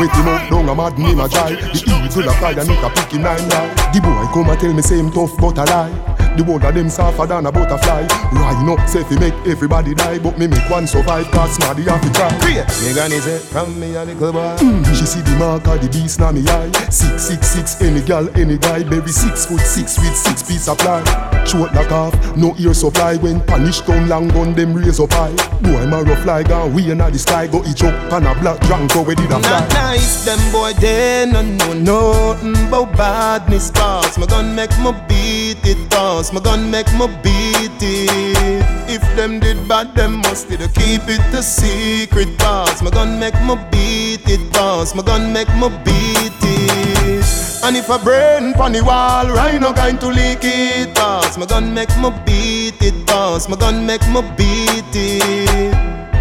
Wait 0.00 0.10
him 0.10 0.26
up, 0.26 0.48
down 0.48 0.68
a 0.70 0.74
mad 0.74 0.98
name 0.98 1.20
a 1.20 1.28
dry. 1.28 1.52
The 1.52 1.84
eagle 1.84 2.26
a 2.26 2.32
fly 2.40 2.52
and 2.56 2.70
it 2.70 2.82
a 2.82 2.88
pick 2.96 3.12
him 3.12 3.22
nine 3.28 3.46
right. 3.52 3.92
The 3.92 4.00
boy 4.00 4.24
come 4.32 4.48
and 4.48 4.58
tell 4.58 4.72
me 4.72 4.80
same 4.80 5.12
tough 5.12 5.36
but 5.36 5.58
a 5.58 5.64
lie. 5.68 6.23
The 6.36 6.42
world 6.42 6.64
of 6.64 6.74
them 6.74 6.90
suffer 6.90 7.26
than 7.26 7.46
a 7.46 7.52
butterfly. 7.52 8.06
Rhino 8.32 8.76
say 8.86 9.04
fi 9.04 9.18
make 9.18 9.34
everybody 9.46 9.94
die, 9.94 10.18
but 10.18 10.36
me 10.38 10.46
make 10.48 10.68
one 10.68 10.86
survive. 10.86 11.30
Cause 11.30 11.54
smarty 11.54 11.82
have 11.84 12.02
to 12.02 12.10
try. 12.12 12.28
Create. 12.40 12.66
Me 12.82 12.92
granny 12.92 13.20
say 13.20 13.38
from 13.38 13.78
me 13.78 13.94
a 13.94 14.04
little 14.04 14.32
boy. 14.32 14.56
Mm, 14.58 14.84
she 14.94 15.06
see 15.06 15.20
the 15.20 15.36
mark 15.38 15.66
of 15.68 15.80
the 15.80 15.88
beast 15.88 16.18
now 16.18 16.32
me 16.32 16.42
eye. 16.48 16.70
Six 16.90 17.22
six 17.22 17.46
six, 17.46 17.80
any 17.80 18.00
gal, 18.00 18.28
any 18.36 18.58
guy, 18.58 18.82
baby 18.82 19.12
six 19.12 19.46
foot 19.46 19.60
six 19.60 19.98
with 19.98 20.16
six 20.16 20.42
piece 20.42 20.68
of 20.68 20.78
ply. 20.78 21.02
Short 21.44 21.72
like 21.74 21.92
off, 21.92 22.14
no 22.36 22.54
ear 22.58 22.74
supply. 22.74 23.16
When 23.16 23.40
punish 23.40 23.82
down 23.82 24.08
long 24.08 24.28
gun, 24.28 24.54
them 24.54 24.74
raise 24.74 24.98
up 24.98 25.12
high. 25.12 25.34
Boy, 25.62 25.86
my 25.86 26.00
rough 26.00 26.22
fly 26.24 26.42
gone, 26.42 26.74
we 26.74 26.90
inna 26.90 27.10
the 27.10 27.18
sky. 27.18 27.46
Go 27.46 27.62
each 27.64 27.84
up 27.84 27.94
and 28.12 28.26
a 28.26 28.34
black 28.40 28.60
drunk 28.62 28.92
go 28.92 29.02
where 29.02 29.14
did 29.14 29.30
a 29.30 29.38
fly. 29.38 29.60
Not 29.60 29.68
nice, 29.72 30.24
them 30.24 30.40
boy 30.50 30.72
they 30.80 31.26
no 31.30 31.42
know 31.42 32.32
nothing 32.34 32.56
about 32.66 32.96
badness 32.96 33.70
boss. 33.70 34.18
My 34.18 34.26
gun 34.26 34.54
make 34.56 34.76
me 34.78 34.92
beat 35.08 35.64
it 35.64 35.90
boss. 35.90 36.23
Me 36.32 36.40
gun 36.40 36.70
make 36.70 36.90
me 36.94 37.06
beat 37.22 37.82
it. 37.82 38.64
If 38.88 39.02
them 39.16 39.40
did 39.40 39.68
bad, 39.68 39.94
them 39.94 40.16
must 40.16 40.48
did 40.48 40.60
keep 40.74 41.02
it 41.06 41.34
a 41.34 41.42
secret 41.42 42.38
boss. 42.38 42.82
Me 42.82 42.90
gun 42.90 43.18
make 43.18 43.40
me 43.42 43.56
beat 43.70 44.28
it 44.28 44.52
boss. 44.52 44.94
Me 44.94 45.02
gun 45.02 45.32
make 45.32 45.52
me 45.56 45.68
beat 45.84 46.32
it. 46.42 47.24
And 47.64 47.76
if 47.76 47.88
a 47.88 47.98
brain 47.98 48.54
pon 48.54 48.72
the 48.72 48.82
wall, 48.82 49.26
right 49.28 49.60
now 49.60 49.72
going 49.72 49.98
to 49.98 50.08
leak 50.08 50.40
it 50.42 50.94
boss. 50.94 51.36
Me 51.36 51.46
gun 51.46 51.74
make 51.74 51.94
me 51.98 52.10
beat 52.24 52.82
it 52.82 53.06
boss. 53.06 53.48
Me 53.48 53.56
gun 53.56 53.84
make 53.86 54.06
me 54.08 54.22
beat 54.36 54.94
it. 54.94 55.73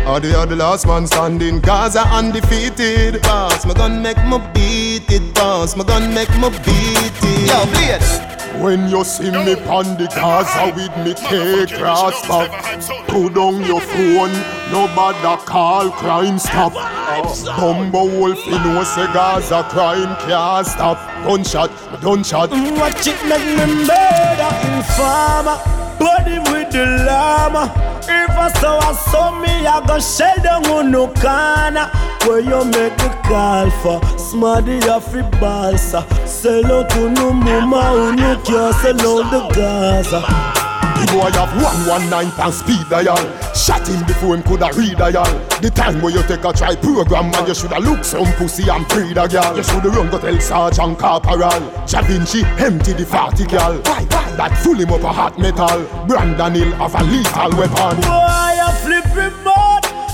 Are 0.05 0.19
they 0.19 0.33
are 0.33 0.45
the 0.45 0.57
last 0.57 0.85
man 0.85 1.07
standing? 1.07 1.61
Gaza 1.61 2.01
undefeated. 2.01 3.21
Boss, 3.21 3.65
my 3.65 3.73
gun 3.73 4.01
make 4.01 4.17
me 4.25 4.37
beat 4.53 5.09
it. 5.09 5.33
Boss, 5.33 5.77
my 5.77 5.85
gun 5.85 6.13
make 6.13 6.29
me 6.31 6.49
beat 6.49 7.15
it. 7.23 7.47
Yo, 7.47 7.65
play 7.71 7.95
it. 7.95 8.33
When 8.61 8.89
you 8.89 9.03
see 9.03 9.31
me 9.31 9.55
pon 9.55 9.97
the 9.97 10.07
Gaza 10.13 10.75
with 10.75 10.95
me 11.03 11.15
cake 11.15 11.75
grass 11.79 12.21
back 12.27 12.51
Put 13.07 13.33
down 13.33 13.63
your 13.65 13.81
phone, 13.81 14.31
nobody 14.71 15.43
call 15.45 15.89
crime 15.89 16.37
stop 16.37 16.73
uh, 16.75 17.57
Bumbo 17.57 18.05
wolf, 18.05 18.45
you 18.45 18.51
know 18.51 18.83
say 18.83 19.07
Gaza 19.11 19.63
crime 19.71 20.15
can't 20.27 20.67
stop 20.67 20.97
Gunshot, 21.25 21.71
gunshot 21.99 22.51
mm, 22.51 22.77
Watch 22.77 23.07
it 23.07 23.17
make 23.25 23.43
me 23.43 23.87
murder 23.87 24.51
informer 24.77 25.57
Body 25.97 26.37
with 26.51 26.71
the 26.71 26.85
llama 27.07 27.92
If 28.09 28.37
saw 28.59 28.79
I 28.79 28.93
saw 28.93 29.39
me 29.39 29.65
I 29.65 29.85
go 29.85 29.99
shell 29.99 30.35
down 30.43 30.65
on 30.67 30.91
no 30.91 31.07
Where 32.27 32.39
you 32.39 32.63
make 32.65 32.97
the 32.97 33.09
call 33.25 33.69
for 33.81 34.01
Smarty 34.17 34.79
off 34.89 35.11
the 35.11 35.23
balsa. 35.39 36.05
Sell 36.27 36.65
out 36.71 36.89
to 36.91 37.09
no 37.09 37.33
mama 37.33 37.83
who 37.91 38.15
no 38.15 38.41
care 38.41 38.73
Sell 38.73 39.19
out 39.23 39.31
the 39.31 39.55
Gaza 39.55 40.62
the 40.99 41.05
boy 41.11 41.31
have 41.31 41.53
119 41.61 42.31
pound 42.37 42.53
speed 42.53 42.85
dial. 42.89 43.17
Shot 43.53 43.87
him 43.87 44.05
before 44.05 44.35
him 44.35 44.43
coulda 44.43 44.71
read 44.75 44.97
dial 44.97 45.23
The 45.61 45.69
time 45.69 46.01
where 46.01 46.11
you 46.11 46.21
take 46.23 46.43
a 46.43 46.51
try 46.51 46.75
program 46.75 47.31
And 47.33 47.47
you 47.47 47.55
shoulda 47.55 47.79
look 47.79 48.03
some 48.03 48.25
pussy 48.33 48.67
and 48.67 48.85
free 48.91 49.13
the 49.13 49.27
girl 49.27 49.55
You 49.55 49.63
shoulda 49.63 49.89
run 49.89 50.09
go 50.09 50.19
tell 50.19 50.39
Sergeant 50.39 50.99
Corporal. 50.99 51.61
Da 51.85 52.01
Vinci 52.01 52.43
empty 52.59 52.93
the 52.93 53.05
40 53.05 53.45
girl 53.45 53.79
That 54.35 54.59
full 54.63 54.75
him 54.75 54.91
up 54.91 55.03
a 55.03 55.13
hot 55.13 55.37
metal. 55.39 55.85
Brandon 56.07 56.53
Hill 56.55 56.71
have 56.73 56.95
a 56.95 57.03
lethal 57.03 57.51
weapon. 57.57 58.01
Boy, 58.01 58.09
I 58.09 58.71
flip 58.83 59.05
him 59.13 59.47
out 59.47 59.72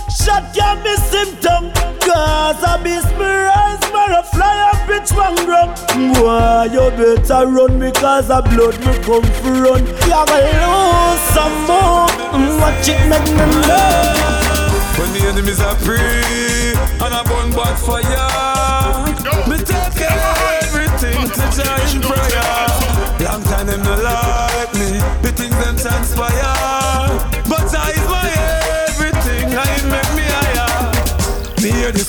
Shot 0.10 0.54
can 0.56 0.82
miss 0.84 1.14
him 1.14 1.38
tongue 1.38 1.72
Gaza 2.00 2.82
beast 2.84 3.12
me 3.18 3.26
rise, 3.26 3.86
man, 3.94 4.24
fly 4.34 4.72
up 4.72 4.82
bitch 4.90 5.14
ground. 5.46 5.78
Boy, 6.16 6.74
you 6.74 6.90
better 6.98 7.46
run 7.46 7.80
because 7.80 8.32
of 8.32 8.44
blood 8.46 8.80
me 8.80 8.94
come 9.06 9.22
for 9.22 9.54
run. 9.54 9.86
You 9.86 10.10
gonna 10.10 10.42
lose 10.66 11.22
some 11.36 11.54
more. 11.70 12.10
Mm, 12.34 12.60
watch 12.60 12.90
it 12.90 13.02
make 13.06 13.30
me 13.38 13.46
know. 13.70 14.50
When 14.98 15.14
the 15.14 15.30
enemies 15.30 15.62
are 15.62 15.76
free 15.76 16.74
and 17.06 17.14
I 17.14 17.22
burn 17.30 17.52
bad 17.52 17.78
fire, 17.78 19.06
me 19.48 19.58
take 19.62 20.02
everything 20.02 21.30
to 21.30 21.44
join 21.54 21.86
in 21.94 22.02
prayer. 22.02 22.90
Long 23.22 23.44
time 23.44 23.68
them 23.68 23.84
no 23.84 23.96
like 24.02 24.74
me, 24.74 24.98
the 25.22 25.32
things 25.36 25.56
them 25.64 25.76
transpire, 25.78 26.56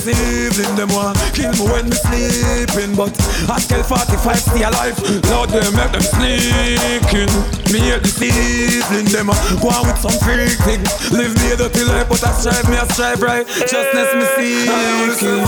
evening, 0.07 0.73
them 0.77 0.89
want 0.95 1.19
kill 1.35 1.53
me 1.57 1.65
when 1.73 1.85
me 1.89 1.97
sleeping 1.97 2.95
But 2.97 3.13
I 3.49 3.59
still 3.59 3.83
45 3.83 4.37
stay 4.37 4.63
alive, 4.63 4.97
Lord 5.29 5.51
they 5.51 5.65
make 5.73 5.93
them 5.93 6.05
sneaking. 6.05 7.33
Me 7.73 7.81
this 7.99 8.21
evening, 8.21 9.07
them 9.13 9.29
go 9.61 9.69
on 9.69 9.87
with 9.87 10.01
some 10.01 10.17
freak 10.23 10.59
thing 10.65 10.83
Live 11.13 11.35
me 11.37 11.53
a 11.53 11.57
dirty 11.57 11.85
life, 11.85 12.09
but 12.09 12.23
I 12.25 12.33
strive, 12.33 12.69
me 12.69 12.77
I 12.77 12.87
strive 12.89 13.23
right? 13.23 13.47
Justness 13.47 14.11
me 14.15 14.27
seeking 14.37 15.45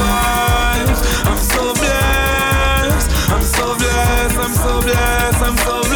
I'm 1.24 1.38
so 1.38 1.74
blessed, 1.74 3.10
I'm 3.30 3.42
so 3.42 3.74
blessed, 3.74 4.38
I'm 4.38 4.52
so 4.52 4.82
blessed, 4.82 5.42
I'm 5.42 5.56
so 5.56 5.82
blessed 5.82 5.91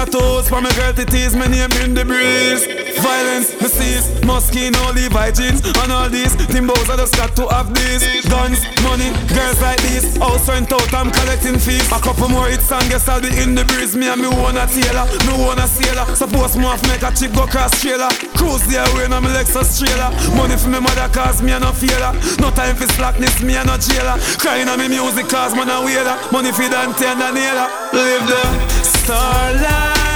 Tattoos 0.00 0.48
for 0.48 0.62
my 0.62 0.72
girl 0.76 0.94
to 0.94 1.04
tease, 1.04 1.36
me 1.36 1.46
name 1.46 1.70
in 1.72 1.92
the 1.92 2.06
breeze 2.06 2.89
Violence, 3.00 3.52
me 3.60 3.68
seize, 3.68 4.06
Moschino, 4.28 4.94
Levi 4.94 5.30
jeans 5.32 5.60
And 5.80 5.92
all 5.92 6.08
these 6.08 6.36
timbos, 6.52 6.88
I 6.88 6.96
just 6.96 7.16
got 7.16 7.34
to 7.36 7.48
have 7.48 7.72
these 7.74 8.20
Guns, 8.28 8.60
money, 8.82 9.10
girls 9.34 9.60
like 9.60 9.80
these. 9.82 10.16
House 10.16 10.48
rent 10.48 10.72
out, 10.72 10.92
I'm 10.94 11.10
collecting 11.10 11.58
fees. 11.58 11.90
A 11.90 11.98
couple 11.98 12.28
more 12.28 12.46
hits 12.46 12.70
and 12.70 12.86
guess 12.88 13.08
I'll 13.08 13.20
be 13.20 13.28
in 13.42 13.54
the 13.54 13.64
breeze. 13.64 13.96
Me 13.96 14.08
and 14.08 14.20
me 14.20 14.28
own 14.28 14.56
a 14.56 14.66
tailor, 14.66 15.06
me 15.26 15.32
own 15.34 15.58
a 15.58 15.66
sailor. 15.66 16.06
Suppose 16.14 16.56
me 16.56 16.64
have 16.64 16.82
make 16.88 17.02
a 17.02 17.10
chick 17.10 17.32
go 17.32 17.46
cross 17.46 17.74
trailer. 17.80 18.08
Cruise 18.36 18.62
the 18.68 18.78
away, 18.78 19.08
now 19.08 19.20
me 19.20 19.28
Lexus 19.28 19.80
trailer. 19.80 20.10
Money 20.36 20.56
for 20.56 20.68
me 20.68 20.80
mother 20.80 21.08
cause 21.12 21.42
me 21.42 21.52
a 21.52 21.58
no 21.58 21.72
failure 21.72 22.12
No 22.38 22.50
time 22.50 22.76
for 22.76 22.86
slackness, 22.94 23.42
me 23.42 23.56
a 23.56 23.64
no 23.64 23.76
jailer. 23.76 24.16
Crying 24.38 24.68
on 24.68 24.78
me 24.78 24.88
music 24.88 25.28
cause 25.28 25.54
man 25.54 25.68
a 25.68 25.82
wailer. 25.84 26.16
Money 26.30 26.52
for 26.52 26.68
Dante 26.68 27.06
and 27.06 27.20
Daniela 27.20 27.66
Live 27.92 28.26
the 28.28 28.42
starlight 28.84 30.09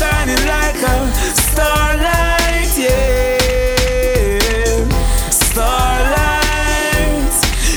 shining 0.00 0.40
like 0.48 0.80
a 0.80 0.96
starlight, 1.36 2.72
yeah. 2.78 3.36
Starlight. 5.28 7.36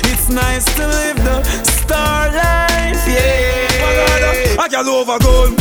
It's 0.09 0.30
nice 0.30 0.63
to 0.78 0.88
live 0.88 1.17
the 1.28 1.43
starlight, 1.63 2.95
yeah. 3.11 4.63
A 4.63 4.69
gal 4.69 4.88
over 4.88 5.19
gun, 5.19 5.51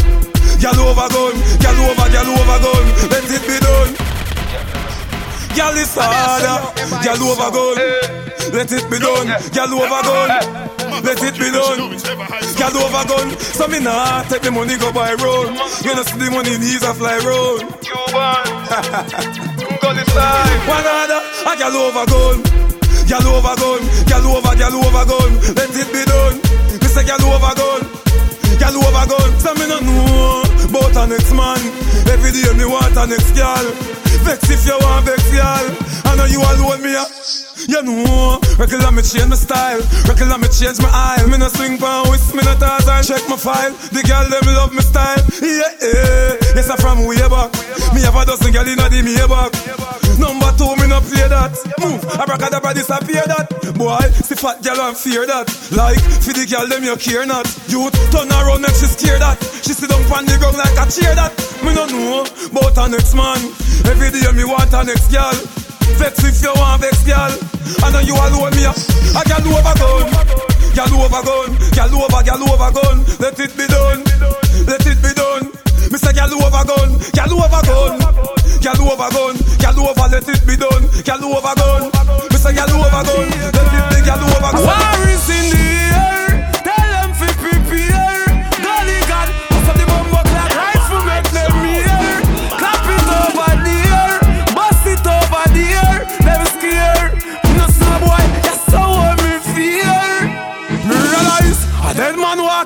gal 0.63 0.79
over 0.87 1.09
gun, 1.15 1.35
gal 1.65 1.79
over, 1.91 2.09
gal 2.15 2.29
over 2.31 2.59
gun. 2.65 2.85
Let 3.11 3.25
it 3.27 3.43
be 3.49 3.57
Gal 5.55 5.77
is 5.77 5.93
harder, 5.95 6.65
gal 7.05 7.21
over 7.29 7.51
gun. 7.53 7.77
Let 8.57 8.73
it 8.73 8.89
be 8.89 8.97
done, 8.99 9.29
gal 9.53 9.69
over 9.69 10.01
gun. 10.01 10.33
Let 11.05 11.21
it 11.21 11.37
be 11.37 11.53
done, 11.53 11.93
gal 12.57 12.73
over 12.73 13.05
gun. 13.05 13.37
So 13.39 13.69
me 13.69 13.79
nah 13.81 14.23
take 14.25 14.41
the 14.43 14.51
money 14.51 14.79
go 14.79 14.91
by 14.93 15.13
road. 15.21 15.53
You 15.85 15.95
know 15.95 16.03
see 16.09 16.17
the 16.17 16.31
money 16.33 16.57
needs 16.57 16.83
a 16.83 16.95
fly 16.95 17.19
road. 17.21 17.63
Gun 19.83 19.99
is 19.99 20.07
side. 20.15 20.69
One 20.69 20.87
other, 20.89 21.21
a 21.21 21.53
gal 21.61 21.77
over 21.77 22.07
gun. 22.09 22.41
Gal 23.05 23.27
over 23.29 23.53
gun, 23.61 23.83
gal 24.09 24.25
over, 24.25 24.57
gal 24.57 24.73
over 24.73 25.05
gun. 25.05 25.37
Let 25.53 25.69
it 25.69 25.89
be 25.93 26.01
done. 26.09 26.41
Me 26.81 26.89
say 26.89 27.05
gal 27.05 27.21
over 27.29 27.53
gun. 27.55 27.85
Gal 28.59 28.75
over 28.77 29.07
gun, 29.11 29.31
so 29.41 29.53
me 29.55 29.67
no 29.67 29.79
know 29.81 30.43
About 30.69 30.95
a 30.95 31.07
next 31.09 31.33
man 31.35 31.59
Every 32.07 32.31
day 32.31 32.53
me 32.55 32.65
want 32.65 32.95
a 32.97 33.07
next 33.09 33.33
gal 33.35 33.65
Vex 34.21 34.51
if 34.51 34.67
you 34.67 34.79
want 34.81 35.07
vex 35.07 35.23
gal 35.33 35.65
I 36.05 36.17
know 36.17 36.27
you 36.27 36.41
alone 36.41 36.83
me 36.83 36.95
a 36.95 37.05
You 37.69 37.83
know 37.83 38.41
Regular 38.59 38.91
me 38.91 39.03
change 39.03 39.29
my 39.29 39.37
style. 39.37 39.81
Regular 40.09 40.39
me 40.39 40.49
change 40.49 40.81
my 40.83 40.91
aisle. 40.91 41.29
Me 41.29 41.39
no 41.39 41.49
swing 41.49 41.79
pan 41.79 42.11
whist 42.11 42.35
Me 42.35 42.43
no 42.43 42.55
Tarzan 42.59 43.05
Check 43.05 43.29
my 43.29 43.37
file. 43.37 43.73
The 43.95 44.03
gal 44.03 44.27
them 44.27 44.47
love 44.51 44.75
me 44.75 44.83
style. 44.83 45.23
Yeah, 45.43 45.71
yeah. 45.79 46.57
Yes, 46.59 46.71
I'm 46.71 46.79
from 46.79 47.07
way 47.07 47.23
back. 47.23 47.55
Me 47.95 48.03
have 48.03 48.17
a 48.19 48.25
dozen 48.27 48.53
gal 48.53 48.67
inna 48.67 48.89
the 48.91 49.03
me 49.03 49.15
back. 49.31 49.53
Number 50.19 50.51
two, 50.59 50.75
me 50.79 50.87
no 50.91 51.01
play 51.01 51.27
that. 51.31 51.55
Move, 51.79 52.03
abracadabra 52.19 52.75
disappear 52.75 53.25
that. 53.27 53.47
Boy, 53.79 54.03
see 54.23 54.35
fat 54.35 54.63
gal 54.63 54.81
and 54.83 54.97
fear 54.97 55.27
that. 55.27 55.47
Like, 55.71 56.03
for 56.23 56.35
the 56.35 56.47
gal 56.47 56.67
them 56.67 56.85
you 56.85 56.97
care 56.97 57.27
not. 57.27 57.47
Youth, 57.71 57.95
turn 58.11 58.31
around 58.31 58.63
make 58.63 58.75
she 58.75 58.91
scared 58.91 59.23
that. 59.23 59.39
She 59.63 59.73
sit 59.73 59.89
down 59.89 60.03
on 60.11 60.27
the 60.27 60.37
ground 60.39 60.59
like 60.59 60.77
a 60.79 60.85
cheer 60.91 61.15
that. 61.15 61.33
Me 61.63 61.75
no 61.75 61.87
know 61.87 62.27
about 62.51 62.79
a 62.79 62.89
next 62.91 63.15
man. 63.15 63.39
Every 63.87 64.11
day 64.11 64.27
me 64.35 64.45
want 64.45 64.73
a 64.75 64.85
next 64.85 65.11
gal 65.11 65.62
Vex 66.03 66.19
if 66.27 66.43
you 66.43 66.51
want 66.59 66.83
vex 66.83 67.07
gal 67.07 67.31
I 67.79 67.95
know 67.95 68.03
you 68.03 68.19
alone 68.19 68.51
me 68.59 68.67
a 68.67 68.75
A 69.15 69.23
gal 69.23 69.39
over 69.39 69.75
gun 69.79 70.11
Gal 70.75 70.91
over 70.99 71.23
gun 71.23 71.51
Gal 71.79 71.95
over, 71.95 72.23
over 72.43 72.71
gun 72.75 72.97
Let 73.23 73.39
it 73.39 73.55
be 73.55 73.71
done 73.71 74.03
Let 74.67 74.83
it 74.83 74.99
be 74.99 75.15
done 75.15 75.55
Me 75.95 75.99
say 76.03 76.11
gal 76.11 76.27
over 76.35 76.65
gun 76.67 76.99
Gal 77.15 77.31
over 77.31 77.63
gun 77.63 78.03
Gal 78.59 79.79
over 79.79 80.07
let 80.11 80.27
it 80.27 80.43
be 80.43 80.57
done 80.59 80.83
Gal 81.07 81.23
over 81.23 81.55
gun 81.55 81.87
Me 82.35 82.37
say 82.37 82.51
over 82.51 83.03
gun 83.07 83.27
Let 83.55 83.71
it 83.71 83.85
be 83.95 83.99
gal 84.03 84.19
over 84.19 84.59
gun 84.59 84.67
War 84.67 85.07
is 85.07 85.31
in 85.31 85.55
the 85.55 85.82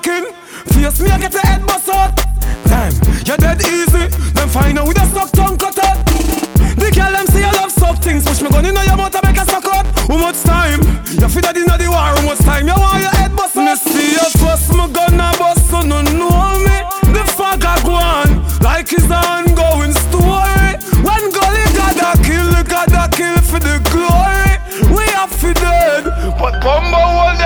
dead 0.00 0.22
man 0.22 0.24
walking. 0.24 0.32
Face 0.74 1.00
me, 1.00 1.10
I 1.10 1.18
get 1.18 1.32
the 1.32 1.40
head 1.40 1.66
bust 1.66 1.88
out. 1.88 2.14
Damn, 2.64 2.92
you're 3.24 3.36
dead 3.36 3.60
easy. 3.62 4.08
Them 4.32 4.48
find 4.48 4.78
out 4.78 4.88
with 4.88 5.00
a 5.00 5.06
stuck 5.06 5.30
tongue 5.32 5.56
cut 5.56 5.78
out. 5.78 6.04
The 6.76 6.90
girl 6.94 7.12
them 7.12 7.26
say 7.26 7.42
I 7.42 7.52
love 7.52 7.72
suck 7.72 7.98
things 8.02 8.24
Push 8.24 8.42
me 8.42 8.50
gun 8.50 8.66
inna 8.66 8.84
your 8.84 8.96
mouth 8.96 9.14
and 9.14 9.24
make 9.24 9.40
a 9.40 9.46
suck 9.48 9.64
out 9.64 9.86
How 10.06 10.18
much 10.18 10.42
time? 10.42 10.80
You 11.08 11.26
feel 11.26 11.40
that 11.42 11.56
inna 11.56 11.78
the 11.78 11.88
war 11.88 11.96
How 11.96 12.20
much 12.20 12.38
time? 12.44 12.68
You 12.68 12.76
want 12.76 13.00
your 13.00 13.16
head 13.16 13.34
bust 13.34 13.56
Me 13.56 13.74
see 13.74 14.12
you 14.12 14.28
fuss 14.36 14.68
me 14.68 14.84
gonna 14.92 15.32
bust 15.40 15.70
So 15.70 15.80
no 15.80 16.02
know 16.04 16.60
me 16.60 16.76
The 17.16 17.24
fog 17.32 17.64
a 17.64 17.80
go 17.80 17.96
on 17.96 18.44
Like 18.60 18.92
it's 18.92 19.08
an 19.08 19.24
ongoing 19.24 19.96
story 19.96 20.76
When 21.00 21.22
gully 21.32 21.64
gotta 21.72 22.12
kill 22.20 22.52
Gotta 22.68 23.08
kill 23.16 23.40
for 23.40 23.58
the 23.58 23.80
glory 23.88 24.60
We 24.92 25.02
have 25.16 25.32
to 25.40 25.54
dead 25.56 26.04
But 26.36 26.60
Combo 26.60 27.00
was 27.24 27.38
dead 27.40 27.45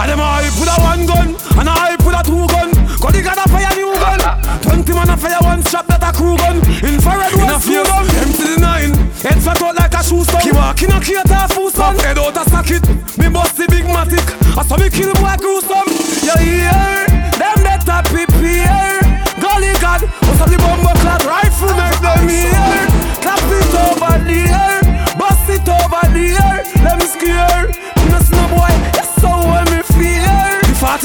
And 0.00 0.08
them 0.08 0.20
a 0.20 0.24
hype 0.24 0.56
with 0.56 0.72
a 0.72 0.76
one 0.80 1.04
gun 1.04 1.28
And 1.60 1.68
hype 1.68 2.00
with 2.00 2.16
a 2.16 2.24
two 2.24 2.48
gun 2.48 2.72
Cause 2.96 3.12
they 3.12 3.20
gotta 3.20 3.44
fire 3.52 3.68
new 3.76 3.92
gun 4.00 4.16
Twenty 4.64 4.96
man 4.96 5.12
a 5.12 5.16
fire 5.16 5.36
one 5.44 5.60
shot 5.68 5.84
that 5.92 6.00
a 6.00 6.08
crew 6.16 6.40
gun 6.40 6.56
Infrared 6.80 7.36
one 7.36 7.60
screw 7.60 7.84
gun 7.84 8.08
Empty 8.16 8.44
the 8.48 8.56
nine. 8.64 8.96
Head 9.20 9.36
flat 9.44 9.60
out 9.60 9.76
like 9.76 9.92
a 9.92 10.00
shoe 10.00 10.24
stone 10.24 10.40
Keep 10.40 10.56
walking 10.56 10.88
a 10.88 10.98
crate 11.04 11.28
a 11.28 11.44
fool 11.52 11.68
son 11.68 12.00
Head 12.00 12.16
out 12.16 12.32
a 12.32 12.48
socket 12.48 12.80
Me 13.20 13.28
bust 13.28 13.60
the 13.60 13.68
big 13.68 13.84
matic. 13.92 14.24
I 14.56 14.64
saw 14.64 14.80
me 14.80 14.88
kill 14.88 15.12
boy 15.20 15.36
gruesome. 15.36 15.92
You 16.24 16.36
hear 16.48 17.04
Them 17.36 17.60
better 17.60 18.00
prepare 18.08 19.04
Gully 19.36 19.76
God 19.84 20.08
What's 20.24 20.40
up 20.40 20.48
the 20.48 20.56
bumbo 20.56 20.96
clad 21.04 21.28
rifle 21.28 21.76
make 21.76 22.00
them 22.00 22.24
hear 22.24 22.89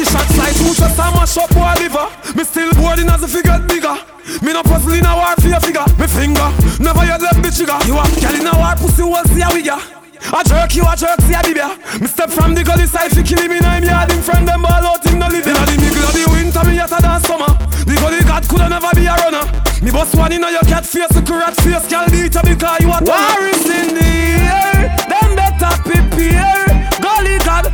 fear 0.06 0.14
The 0.14 0.14
40 0.14 0.14
shots 0.14 0.38
like 0.38 0.56
two 0.56 0.74
just 0.74 1.00
a 1.00 1.08
mash 1.12 1.38
up 1.38 1.50
boy 1.54 1.74
liver 1.82 2.08
Me 2.38 2.44
still 2.44 2.72
boarding 2.74 3.10
as 3.10 3.24
if 3.24 3.36
it 3.36 3.46
get 3.46 3.68
bigger 3.68 3.96
Me 4.46 4.54
no 4.54 4.62
puzzle 4.64 4.94
in 4.94 5.06
a 5.06 5.16
war 5.16 5.36
for 5.42 5.48
your 5.48 5.60
figure 5.60 5.86
Me 5.98 6.08
finger 6.08 6.50
Never 6.80 7.06
yet 7.06 7.22
left 7.22 7.42
the 7.42 7.50
trigger 7.50 7.78
You 7.86 7.98
a 7.98 8.06
girl 8.22 8.36
in 8.36 8.48
a 8.48 8.54
war 8.58 8.76
pussy 8.78 9.04
won't 9.04 9.28
see 9.30 9.42
a 9.42 9.50
wigger 9.50 10.06
I 10.34 10.42
jerk 10.44 10.76
you, 10.76 10.84
I 10.84 10.96
jerk, 10.96 11.22
see 11.22 11.38
a 11.38 11.42
baby. 11.44 11.62
Me 12.02 12.08
step 12.08 12.32
from 12.32 12.56
the 12.56 12.64
gully 12.64 12.88
side, 12.88 13.12
fi 13.12 13.22
kill 13.22 13.38
him 13.38 13.52
in 13.52 13.64
a 13.64 13.78
yard. 13.78 14.12
Him 14.12 14.22
friend 14.24 14.48
them 14.48 14.64
ball 14.64 14.82
out, 14.82 15.06
him 15.06 15.20
no 15.20 15.28
live. 15.28 15.46
Inna 15.46 15.62
the 15.70 15.78
middle 15.78 16.02
of 16.02 16.14
the 16.18 16.26
winter, 16.34 16.64
me 16.66 16.82
hotter 16.82 16.98
than 16.98 17.22
summer. 17.22 17.52
The 17.86 17.94
gully 18.02 18.26
cat 18.26 18.48
coulda 18.50 18.70
never 18.70 18.90
be 18.96 19.06
a 19.06 19.14
runner. 19.22 19.46
Me 19.86 19.92
boss 19.92 20.16
one 20.16 20.34
inna 20.34 20.50
your 20.50 20.66
cat 20.66 20.86
face, 20.86 21.14
a 21.14 21.22
rat 21.22 21.54
face, 21.62 21.86
girl 21.86 22.10
beat 22.10 22.34
you 22.34 22.42
because 22.42 22.80
you 22.82 22.90
a 22.90 22.98
War 23.06 23.42
is 23.54 23.70
in 23.70 23.94
the 23.94 24.10
air, 24.50 24.90
them 25.06 25.38
better 25.38 25.74
prepare. 25.86 26.66
Gully 26.98 27.38
cat, 27.46 27.70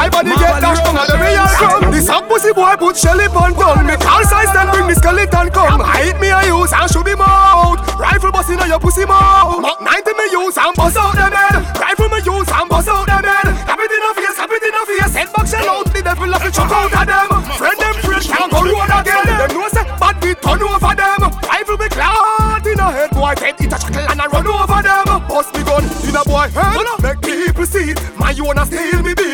Why 0.00 0.08
body 0.08 0.32
get 0.32 0.64
dashed 0.64 0.80
from 0.80 0.96
the 0.96 1.12
real 1.20 1.44
come? 1.60 1.92
This 1.92 2.08
up 2.08 2.24
pussy 2.24 2.56
boy 2.56 2.72
put 2.80 2.96
Shelly 2.96 3.28
on 3.36 3.52
tongue. 3.52 3.84
Me 3.84 4.00
call 4.00 4.24
size 4.24 4.48
then 4.56 4.72
bring 4.72 4.88
the 4.88 4.96
skeleton 4.96 5.52
come. 5.52 5.84
I 5.84 6.08
hit 6.08 6.16
me 6.16 6.32
a 6.32 6.40
use 6.40 6.72
and 6.72 6.88
shoot 6.88 7.04
him 7.04 7.20
out. 7.20 7.84
Rifle 8.00 8.32
bust 8.32 8.48
inna 8.48 8.64
your 8.64 8.80
pussy 8.80 9.04
mouth. 9.04 9.60
Mark 9.60 9.76
90 9.84 10.16
me 10.16 10.26
use 10.32 10.56
and 10.56 10.72
bust 10.72 10.96
out 10.96 11.12
them 11.12 11.36
head. 11.36 11.60
Rifle 11.76 12.08
me 12.08 12.16
use 12.24 12.48
and 12.48 12.64
bust 12.72 12.88
out 12.88 13.04
them 13.04 13.28
head. 13.28 13.52
Have 13.68 13.76
it 13.76 13.92
in 13.92 14.00
a 14.00 14.10
face, 14.16 14.38
have 14.40 14.48
it 14.48 14.64
in 14.64 14.72
a 14.72 14.82
face. 14.88 15.12
Head 15.20 15.28
back 15.36 15.44
shell 15.44 15.68
out. 15.68 15.92
The 15.92 16.00
devil 16.00 16.32
have 16.32 16.44
to 16.48 16.48
chuck 16.48 16.72
out 16.72 16.96
of 16.96 17.04
them. 17.04 17.28
Friend 17.60 17.76
them 17.76 17.96
fresh 18.00 18.24
can't 18.32 18.48
go 18.48 18.64
road 18.64 18.88
again. 18.88 19.28
Them 19.36 19.52
know 19.52 19.68
say 19.68 19.84
bad 20.00 20.16
beat 20.24 20.40
turn 20.40 20.64
over 20.64 20.96
them. 20.96 21.28
Rifle 21.44 21.76
me 21.76 21.88
clot 21.92 22.64
in 22.64 22.80
a 22.80 22.88
head 22.88 23.12
boy. 23.12 23.36
Head 23.36 23.60
it 23.60 23.68
a 23.68 23.76
chuckle 23.76 24.08
and 24.08 24.16
a 24.16 24.26
run 24.32 24.48
over 24.48 24.80
them. 24.80 25.28
Bust 25.28 25.52
me 25.52 25.60
gun 25.60 25.84
in 26.08 26.16
a 26.16 26.24
boy 26.24 26.48
head. 26.56 26.88
Make 27.04 27.20
people 27.20 27.68
see 27.68 27.92
it. 27.92 28.00
My 28.16 28.32
you 28.32 28.48
wanna 28.48 28.64
steal 28.64 29.04
me 29.04 29.12
beat. 29.12 29.29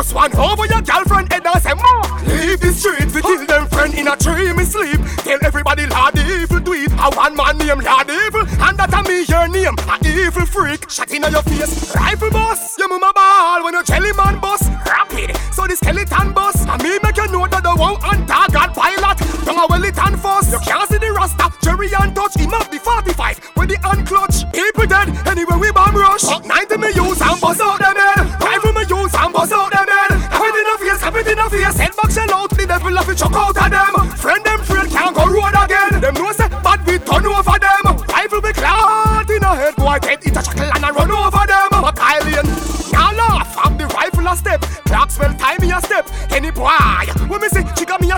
Bust 0.00 0.14
one 0.14 0.34
over 0.38 0.64
your 0.64 0.80
girlfriend 0.80 1.30
head 1.30 1.44
and 1.44 1.62
say 1.62 1.74
more. 1.74 2.00
Leave 2.24 2.58
the 2.58 2.72
street 2.72 3.12
fi 3.12 3.20
kill 3.20 3.44
them 3.44 3.68
friend 3.68 3.92
in 3.92 4.08
a 4.08 4.16
tree 4.16 4.50
me 4.54 4.64
sleep. 4.64 4.96
Tell 5.28 5.38
everybody 5.44 5.84
Lord 5.84 6.16
evil 6.16 6.58
do 6.58 6.72
it. 6.72 6.90
A 6.96 7.12
one 7.12 7.36
man 7.36 7.58
name 7.58 7.84
Lord 7.84 8.08
evil 8.08 8.48
and 8.48 8.78
that 8.80 8.96
a 8.96 9.00
me 9.04 9.28
your 9.28 9.44
name. 9.52 9.76
A 9.76 10.00
evil 10.00 10.46
freak 10.46 10.88
shot 10.88 11.10
in 11.12 11.20
your 11.20 11.42
face. 11.42 11.94
Rifle 11.94 12.30
boss, 12.30 12.78
your 12.78 12.88
mama 12.88 13.12
ball 13.12 13.62
when 13.62 13.74
you 13.74 13.84
jelly 13.84 14.14
man 14.16 14.40
boss. 14.40 14.64
Rapid, 14.88 15.36
so 15.52 15.66
the 15.66 15.76
skeleton 15.76 16.32
boss. 16.32 16.56
And 16.64 16.82
me 16.82 16.96
make 17.02 17.18
you 17.18 17.28
know 17.28 17.46
that 17.46 17.62
the 17.62 17.76
one 17.76 18.00
on 18.00 18.24
target 18.24 18.72
pilot. 18.72 19.20
Don't 19.44 19.60
a 19.60 19.66
well 19.68 19.84
it 19.84 19.98
and 19.98 20.18
fuss. 20.18 20.50
You 20.50 20.60
can't 20.64 20.88
see 20.88 20.96
the 20.96 21.12
rasta. 21.12 21.52
Jerry 21.60 21.92
and 22.00 22.16
touch 22.16 22.40
him 22.40 22.54
up 22.54 22.70
the 22.70 22.78
45 22.80 23.52
with 23.54 23.68
the 23.68 23.76
hand 23.84 24.06
clutch. 24.06 24.48
People 24.48 24.86
dead 24.88 25.12
anyway 25.28 25.60
we 25.60 25.70
bomb 25.72 25.92
rush. 25.92 26.24
Up 26.24 26.46
90 26.46 26.78
me 26.78 26.88
use 26.96 27.20
and 27.20 27.36
out 27.44 27.79
The 33.20 33.59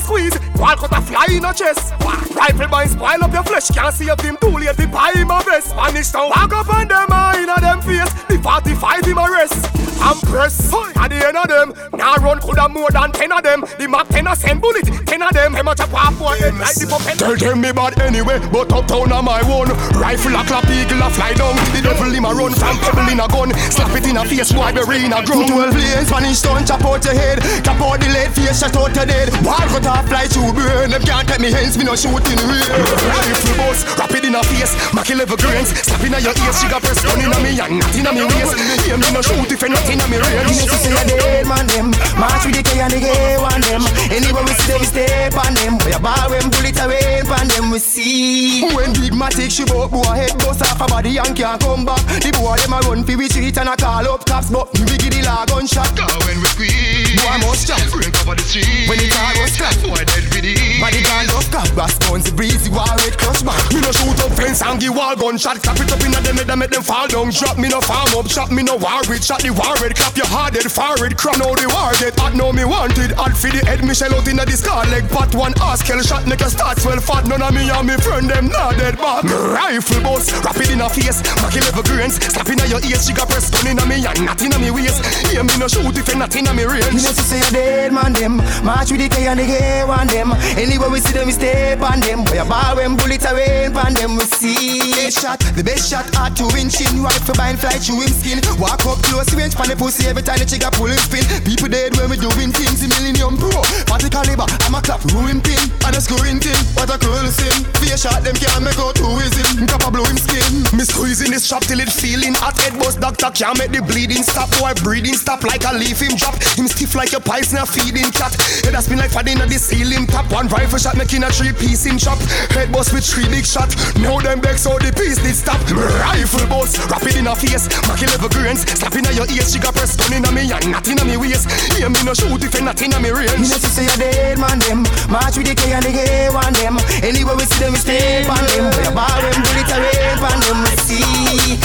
squeeze. 0.02 0.36
Wall 0.56 0.76
cut 0.76 0.92
a 0.92 1.00
fly 1.00 1.26
in 1.30 1.44
a 1.44 1.52
chest. 1.54 1.94
Rifle 2.34 2.68
boy 2.68 2.86
spoil 2.86 3.22
up 3.24 3.32
your 3.32 3.44
flesh. 3.44 3.68
Can't 3.70 3.94
see 3.94 4.08
if 4.08 4.20
him 4.20 4.36
too 4.40 4.50
late. 4.50 4.76
The 4.76 4.88
pie 4.88 5.20
in 5.20 5.28
my 5.28 5.42
vest. 5.42 5.70
Spanish 5.70 6.10
town 6.10 6.28
walk 6.30 6.52
up 6.52 6.68
on 6.68 6.88
them 6.88 7.06
eye 7.10 7.42
in 7.42 7.48
a 7.48 7.60
them 7.60 7.80
face. 7.82 8.12
The 8.28 8.38
45 8.42 9.08
in 9.08 9.14
my 9.14 9.28
rest. 9.28 9.82
I'm 10.02 10.18
press. 10.26 10.72
At 10.96 11.08
the 11.08 11.26
end 11.26 11.36
of 11.36 11.48
them, 11.48 11.74
now 11.96 12.16
run 12.16 12.40
coulda 12.40 12.68
more 12.68 12.90
than 12.90 13.12
10 13.12 13.32
of 13.32 13.42
them. 13.42 13.60
The 13.78 13.86
map 13.88 14.08
10 14.08 14.26
a 14.26 14.34
send 14.34 14.60
bullet. 14.60 14.84
10 15.06 15.22
of 15.22 15.32
them, 15.32 15.52
much 15.64 15.80
a 15.80 15.81
boy 16.22 16.38
head 16.38 16.54
like 16.54 16.78
the 16.78 16.86
puppet. 16.86 17.18
Tell 17.18 17.34
them 17.34 17.58
me 17.58 17.74
bad 17.74 17.98
anyway, 17.98 18.38
but 18.54 18.70
uptown 18.70 19.10
on 19.10 19.26
my 19.26 19.42
own. 19.50 19.66
Rifle 19.98 20.38
a 20.38 20.42
clap, 20.46 20.70
eagle 20.70 21.02
a 21.02 21.10
fly 21.10 21.34
down. 21.34 21.58
The 21.74 21.82
devil 21.82 22.14
him 22.14 22.24
a 22.24 22.30
run 22.30 22.54
from 22.54 22.78
pebble 22.78 23.10
in 23.10 23.18
a 23.18 23.26
gun. 23.26 23.50
Slap 23.74 23.90
it 23.98 24.06
in 24.06 24.16
a 24.16 24.22
face, 24.22 24.54
boy 24.54 24.70
bury 24.70 25.02
in 25.02 25.12
a 25.12 25.18
drum. 25.26 25.50
Twelve 25.50 25.74
lanes, 25.74 26.06
Spanish 26.06 26.38
stone, 26.38 26.62
chop 26.62 26.86
out 26.86 27.02
your 27.02 27.18
head. 27.18 27.42
Chop 27.66 27.82
out 27.82 27.98
the 27.98 28.08
lead, 28.14 28.30
face 28.30 28.62
shot 28.62 28.78
out 28.78 28.94
your 28.94 29.06
dead. 29.06 29.34
Wall 29.42 29.66
cut 29.66 29.86
off, 29.90 30.06
fly 30.06 30.30
through 30.30 30.54
burn. 30.54 30.94
Them 30.94 31.02
can't 31.02 31.26
take 31.26 31.42
me 31.42 31.50
hands, 31.50 31.74
me 31.74 31.84
no 31.84 31.98
shooting 31.98 32.38
real. 32.46 32.70
Rifle 32.70 33.56
boss, 33.58 33.82
rapid 33.98 34.22
in 34.22 34.38
a 34.38 34.42
face, 34.46 34.72
Mackie 34.94 35.18
level 35.18 35.36
grains. 35.36 35.74
Slap 35.74 36.06
in 36.06 36.14
a 36.14 36.18
your 36.22 36.36
ears, 36.46 36.56
she 36.62 36.70
got 36.70 36.86
press 36.86 37.02
gun 37.02 37.18
in 37.18 37.34
a 37.34 37.38
me 37.42 37.58
and 37.58 37.82
not 37.82 37.94
in 37.98 38.06
a 38.06 38.10
me 38.14 38.22
waist. 38.30 38.54
Hear 38.86 38.96
me 38.96 39.10
no 39.10 39.20
shoot 39.20 39.50
if 39.50 39.58
you 39.58 39.70
not 39.74 39.88
in 39.90 39.98
a 39.98 40.06
me 40.06 40.22
range. 40.22 40.62
You 40.62 40.70
know, 40.70 40.78
say 40.78 40.94
a 40.94 41.02
dead 41.02 41.46
man 41.50 41.66
them 41.66 41.90
March 42.14 42.46
with 42.46 42.54
the 42.54 42.62
K 42.62 42.80
and 42.80 42.92
the 42.92 43.00
gay 43.00 43.36
one 43.40 43.60
them 43.64 43.82
Anywhere 44.12 44.44
we 44.44 44.52
see 44.54 44.68
them, 44.70 44.80
we 44.80 44.86
step 44.86 45.34
on 45.34 45.54
them 45.54 45.78
We 45.82 45.92
a 45.92 45.98
ball 46.12 46.30
when 46.30 46.46
bullet 46.50 46.78
a 46.78 46.88
rain 46.88 47.26
on 47.26 47.48
them 47.48 47.70
We 47.70 47.78
see. 47.78 48.62
When 48.74 48.92
big 48.92 49.12
matic 49.12 49.50
she 49.50 49.64
bout 49.64 49.90
boy 49.90 50.02
head 50.04 50.36
bust 50.38 50.62
off 50.62 50.80
a 50.80 50.86
body 50.86 51.18
and 51.18 51.34
can't 51.36 51.60
come 51.60 51.84
back. 51.84 52.02
The 52.20 52.30
boy 52.36 52.56
them 52.60 52.72
a 52.72 52.78
run 52.88 53.04
fi 53.04 53.16
we 53.16 53.28
street 53.28 53.56
and 53.58 53.68
a 53.68 53.76
call 53.76 54.06
up 54.08 54.24
cops 54.26 54.50
But 54.50 54.72
we 54.78 54.96
give 54.98 55.12
the 55.12 55.22
law 55.24 55.44
gunshot. 55.46 55.96
Cause 55.96 56.26
when 56.26 56.38
we 56.40 56.48
squeeze 56.52 57.16
Boy 57.16 57.36
must 57.40 57.66
jump 57.68 57.84
Break 57.92 58.14
over 58.20 58.36
the 58.36 58.44
street. 58.44 58.88
When 58.88 58.98
the 58.98 59.08
car 59.08 59.32
was 59.40 59.56
clap 59.56 59.76
Boy 59.82 60.02
dead 60.04 60.26
with 60.32 60.44
it 60.44 60.80
Body 60.80 61.00
gun 61.02 61.26
clap 61.52 61.68
Brass 61.76 61.98
guns 62.00 62.30
breezy 62.32 62.72
war 62.72 62.88
red 63.04 63.12
clutch 63.20 63.44
back 63.44 63.60
Me 63.72 63.80
no 63.84 63.92
shoot 63.92 64.16
up 64.24 64.32
fence 64.32 64.64
and 64.64 64.80
give 64.80 64.96
wall 64.96 65.14
gunshot. 65.14 65.60
Clap 65.62 65.76
it 65.76 65.92
up 65.92 66.00
in 66.00 66.12
head 66.16 66.48
and 66.48 66.58
make 66.58 66.72
them 66.72 66.82
fall 66.82 67.06
down. 67.06 67.28
Drop 67.28 67.60
me 67.60 67.68
no 67.68 67.80
farm 67.84 68.08
up 68.16 68.26
shot 68.26 68.50
me 68.50 68.62
no 68.64 68.76
war 68.80 69.04
Shot 69.20 69.44
the 69.44 69.52
war 69.52 69.76
red 69.84 69.94
clap 69.94 70.16
your 70.16 70.26
hard 70.26 70.56
head 70.56 70.70
forward. 70.72 71.16
Crown 71.20 71.44
out 71.44 71.60
the 71.60 71.68
war 71.68 71.92
get 72.00 72.16
hot 72.16 72.34
now 72.34 72.50
me 72.50 72.64
wanted. 72.64 73.12
Hot 73.20 73.36
for 73.36 73.52
the 73.52 73.60
head 73.68 73.84
me 73.84 73.92
shell 73.92 74.14
out 74.16 74.26
in 74.26 74.40
the 74.40 74.56
scar 74.56 74.88
leg. 74.88 75.04
Pot 75.12 75.34
one 75.36 75.52
ass 75.60 75.84
kill 75.84 76.00
shot 76.00 76.26
make 76.26 76.40
a 76.40 76.48
start 76.48 76.80
swell 76.80 76.98
fat. 76.98 77.28
None 77.28 77.44
of 77.44 77.52
me 77.52 77.68
and 77.68 77.84
me 77.86 77.94
friend 78.00 78.26
them 78.26 78.48
not 78.48 78.80
dead 78.80 78.96
back 78.96 79.24
Me 79.24 79.36
rifle 79.36 80.00
boss. 80.00 80.32
Rapid 80.40 80.72
in 80.72 80.80
a 80.80 80.88
face 80.88 81.20
Mackie 81.44 81.60
level 81.60 81.84
grains. 81.84 82.16
Slap 82.16 82.48
in 82.48 82.58
your 82.64 82.80
ears 82.80 83.04
she 83.04 83.12
got 83.12 83.28
press 83.28 83.52
gun 83.52 83.68
in 83.68 83.78
a 83.78 83.84
me 83.84 84.00
and 84.00 84.24
not 84.24 84.40
in 84.40 84.56
me 84.56 84.72
waist. 84.72 85.04
Hear 85.28 85.44
me 85.44 85.56
no 85.60 85.68
shoot 85.68 85.92
if 85.92 86.08
you 86.08 86.16
not 86.16 86.32
in 86.32 86.48
me 86.56 86.64
range 86.64 86.96
You 86.96 87.04
know 87.04 87.12
to 87.12 87.24
say 87.24 87.40
a 87.44 87.48
dead 87.52 87.92
man 87.92 88.12
them. 88.12 88.40
March 88.64 88.90
with 88.90 89.04
the 89.04 89.08
K 89.08 89.28
and 89.28 89.38
the 89.38 89.46
gay 89.46 89.84
one 89.84 90.08
them. 90.08 90.32
Anywhere 90.56 90.88
we 90.88 91.00
see 91.00 91.12
them 91.12 91.26
we 91.26 91.32
step 91.42 91.82
on 91.82 91.98
them. 91.98 92.22
Boy 92.22 92.38
a 92.38 92.44
ball 92.46 92.78
when 92.78 92.94
bullets 92.94 93.26
a 93.26 93.34
rain 93.34 93.74
on 93.74 93.94
them 93.98 94.14
we 94.14 94.24
see. 94.38 94.78
Best 94.94 95.18
shot, 95.18 95.40
the 95.58 95.64
best 95.66 95.90
shot 95.90 96.06
hard 96.14 96.38
to 96.38 96.46
win. 96.54 96.70
Chin 96.70 97.02
Rifle 97.02 97.34
bind 97.34 97.58
fly 97.58 97.74
through 97.82 98.06
him 98.06 98.14
skin. 98.14 98.38
Walk 98.62 98.86
up 98.86 99.02
close 99.02 99.34
range 99.34 99.58
pan 99.58 99.66
the 99.66 99.74
pussy 99.74 100.06
every 100.06 100.22
time 100.22 100.38
the 100.38 100.46
trigger 100.46 100.70
pull 100.70 100.86
him 100.86 101.02
spin 101.02 101.26
People 101.42 101.66
dead 101.66 101.98
when 101.98 102.06
we 102.06 102.16
doing 102.16 102.54
things 102.54 102.86
in 102.86 102.90
Millennium 102.94 103.34
Pro. 103.34 103.50
Party 103.90 104.06
caliber, 104.06 104.46
I'm 104.62 104.78
a 104.78 104.80
clap 104.80 105.02
ruin 105.10 105.42
pin. 105.42 105.58
And 105.82 105.98
a 105.98 106.00
screwing 106.00 106.38
thing, 106.38 106.62
what 106.78 106.94
a 106.94 106.96
cruel 106.96 107.26
sin. 107.26 107.66
Fear 107.82 107.98
shot 107.98 108.22
them 108.22 108.38
can't 108.38 108.62
make 108.62 108.78
out 108.78 108.94
who 109.02 109.18
is 109.18 109.34
him. 109.34 109.66
Cap 109.66 109.82
a 109.82 109.90
blow 109.90 110.06
him 110.06 110.18
skin. 110.22 110.62
Me 110.78 110.86
squeezing 110.86 111.34
this 111.34 111.42
shop 111.42 111.66
till 111.66 111.82
it 111.82 111.90
feeling 111.90 112.38
hot. 112.38 112.54
Head 112.62 112.78
bust 112.78 113.02
doctor 113.02 113.34
can't 113.34 113.58
make 113.58 113.74
the 113.74 113.82
bleeding 113.82 114.22
stop. 114.22 114.46
Boy 114.62 114.70
breathing 114.86 115.18
stop 115.18 115.42
like 115.42 115.66
a 115.66 115.74
leaf 115.74 115.98
him 115.98 116.14
drop. 116.14 116.38
Him 116.54 116.70
stiff 116.70 116.94
like 116.94 117.12
a 117.12 117.20
pies 117.20 117.50
now 117.50 117.66
feeding 117.66 118.14
cat 118.14 118.30
Head 118.62 118.78
a 118.78 118.80
spin 118.82 119.02
like 119.02 119.10
fading 119.10 119.42
at 119.42 119.50
the 119.50 119.58
ceiling 119.58 120.06
top. 120.06 120.30
One 120.30 120.46
rifle 120.46 120.78
shot 120.78 120.94
making 120.94 121.26
a 121.26 121.31
three 121.32 121.52
piece 121.52 121.84
him 121.84 121.96
chop 121.98 122.18
Head 122.52 122.70
bust 122.72 122.92
with 122.92 123.04
three 123.04 123.28
big 123.28 123.46
shot. 123.46 123.72
Now 123.96 124.20
them 124.20 124.40
begs 124.40 124.64
how 124.64 124.78
the 124.78 124.92
piece 124.92 125.16
did 125.16 125.34
stop. 125.34 125.60
Rifle 125.72 126.46
bust, 126.46 126.78
rapid 126.90 127.16
in 127.16 127.26
a 127.26 127.34
face. 127.34 127.66
Mackie 127.88 128.06
level 128.06 128.28
grains, 128.28 128.68
slapping 128.76 129.06
at 129.06 129.14
your 129.14 129.26
ears. 129.32 129.52
She 129.52 129.58
got 129.58 129.74
press 129.74 129.96
gun 129.96 130.12
in 130.12 130.22
me 130.34 130.52
and 130.52 130.70
not 130.70 130.86
in 130.86 130.98
a 130.98 131.04
me 131.04 131.16
waist. 131.16 131.48
Hear 131.74 131.88
me 131.88 132.02
no 132.04 132.14
shoot 132.14 132.42
if 132.44 132.54
you 132.54 132.64
not 132.64 132.80
in 132.82 132.92
a 132.92 132.98
me 133.00 133.10
range. 133.10 133.48
You 133.48 133.56
know 133.56 133.70
say 133.72 133.88
a 133.88 133.94
dead 133.96 134.38
man 134.38 134.58
them. 134.60 134.84
March 135.08 135.40
with 135.40 135.48
the 135.48 135.54
K 135.56 135.72
and 135.72 135.84
the 135.84 135.92
gay 135.92 136.28
one 136.28 136.52
them. 136.52 136.76
Anywhere 137.00 137.36
we 137.36 137.44
see 137.48 137.60
them 137.62 137.72
we 137.72 137.80
step 137.80 138.28
on 138.28 138.42
them. 138.52 138.68
Boy 138.68 138.84
a 138.84 138.92
ball 138.92 139.18
when 139.24 139.38
bullet 139.40 139.72
a 139.72 139.76
rain 139.80 140.18
on 140.20 140.38
them. 140.44 140.58
We 140.68 140.74
see. 140.84 141.56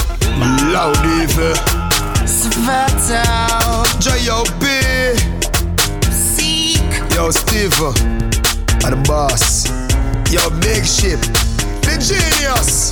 Loud 0.71 1.03
evil 1.03 1.51
eh. 1.51 1.87
Svat 2.25 3.07
out. 3.27 3.87
J.O.B. 3.99 4.65
Seek. 6.11 6.81
Yo 7.15 7.31
Steve 7.31 7.73
eh. 7.81 8.36
Are 8.85 8.91
the 8.91 9.03
boss. 9.07 9.67
Yo 10.31 10.49
big 10.59 10.85
ship 10.85 11.19
The 11.81 11.97
genius. 11.99 12.91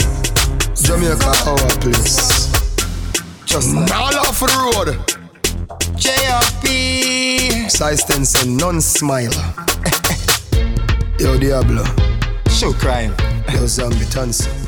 Jamaica 0.82 1.32
our 1.46 1.58
place. 1.80 2.52
Just 3.46 3.76
all 3.76 4.16
off 4.16 4.40
the 4.40 4.48
road. 4.64 4.98
JRP. 5.98 7.70
Size 7.72 8.02
Stenson, 8.02 8.58
non-smile 8.58 9.32
Yo 11.20 11.38
Diablo. 11.40 11.84
Show 12.50 12.74
crime. 12.74 13.14
Yo 13.54 13.68
Zombie 13.68 14.06
Tansi 14.06 14.66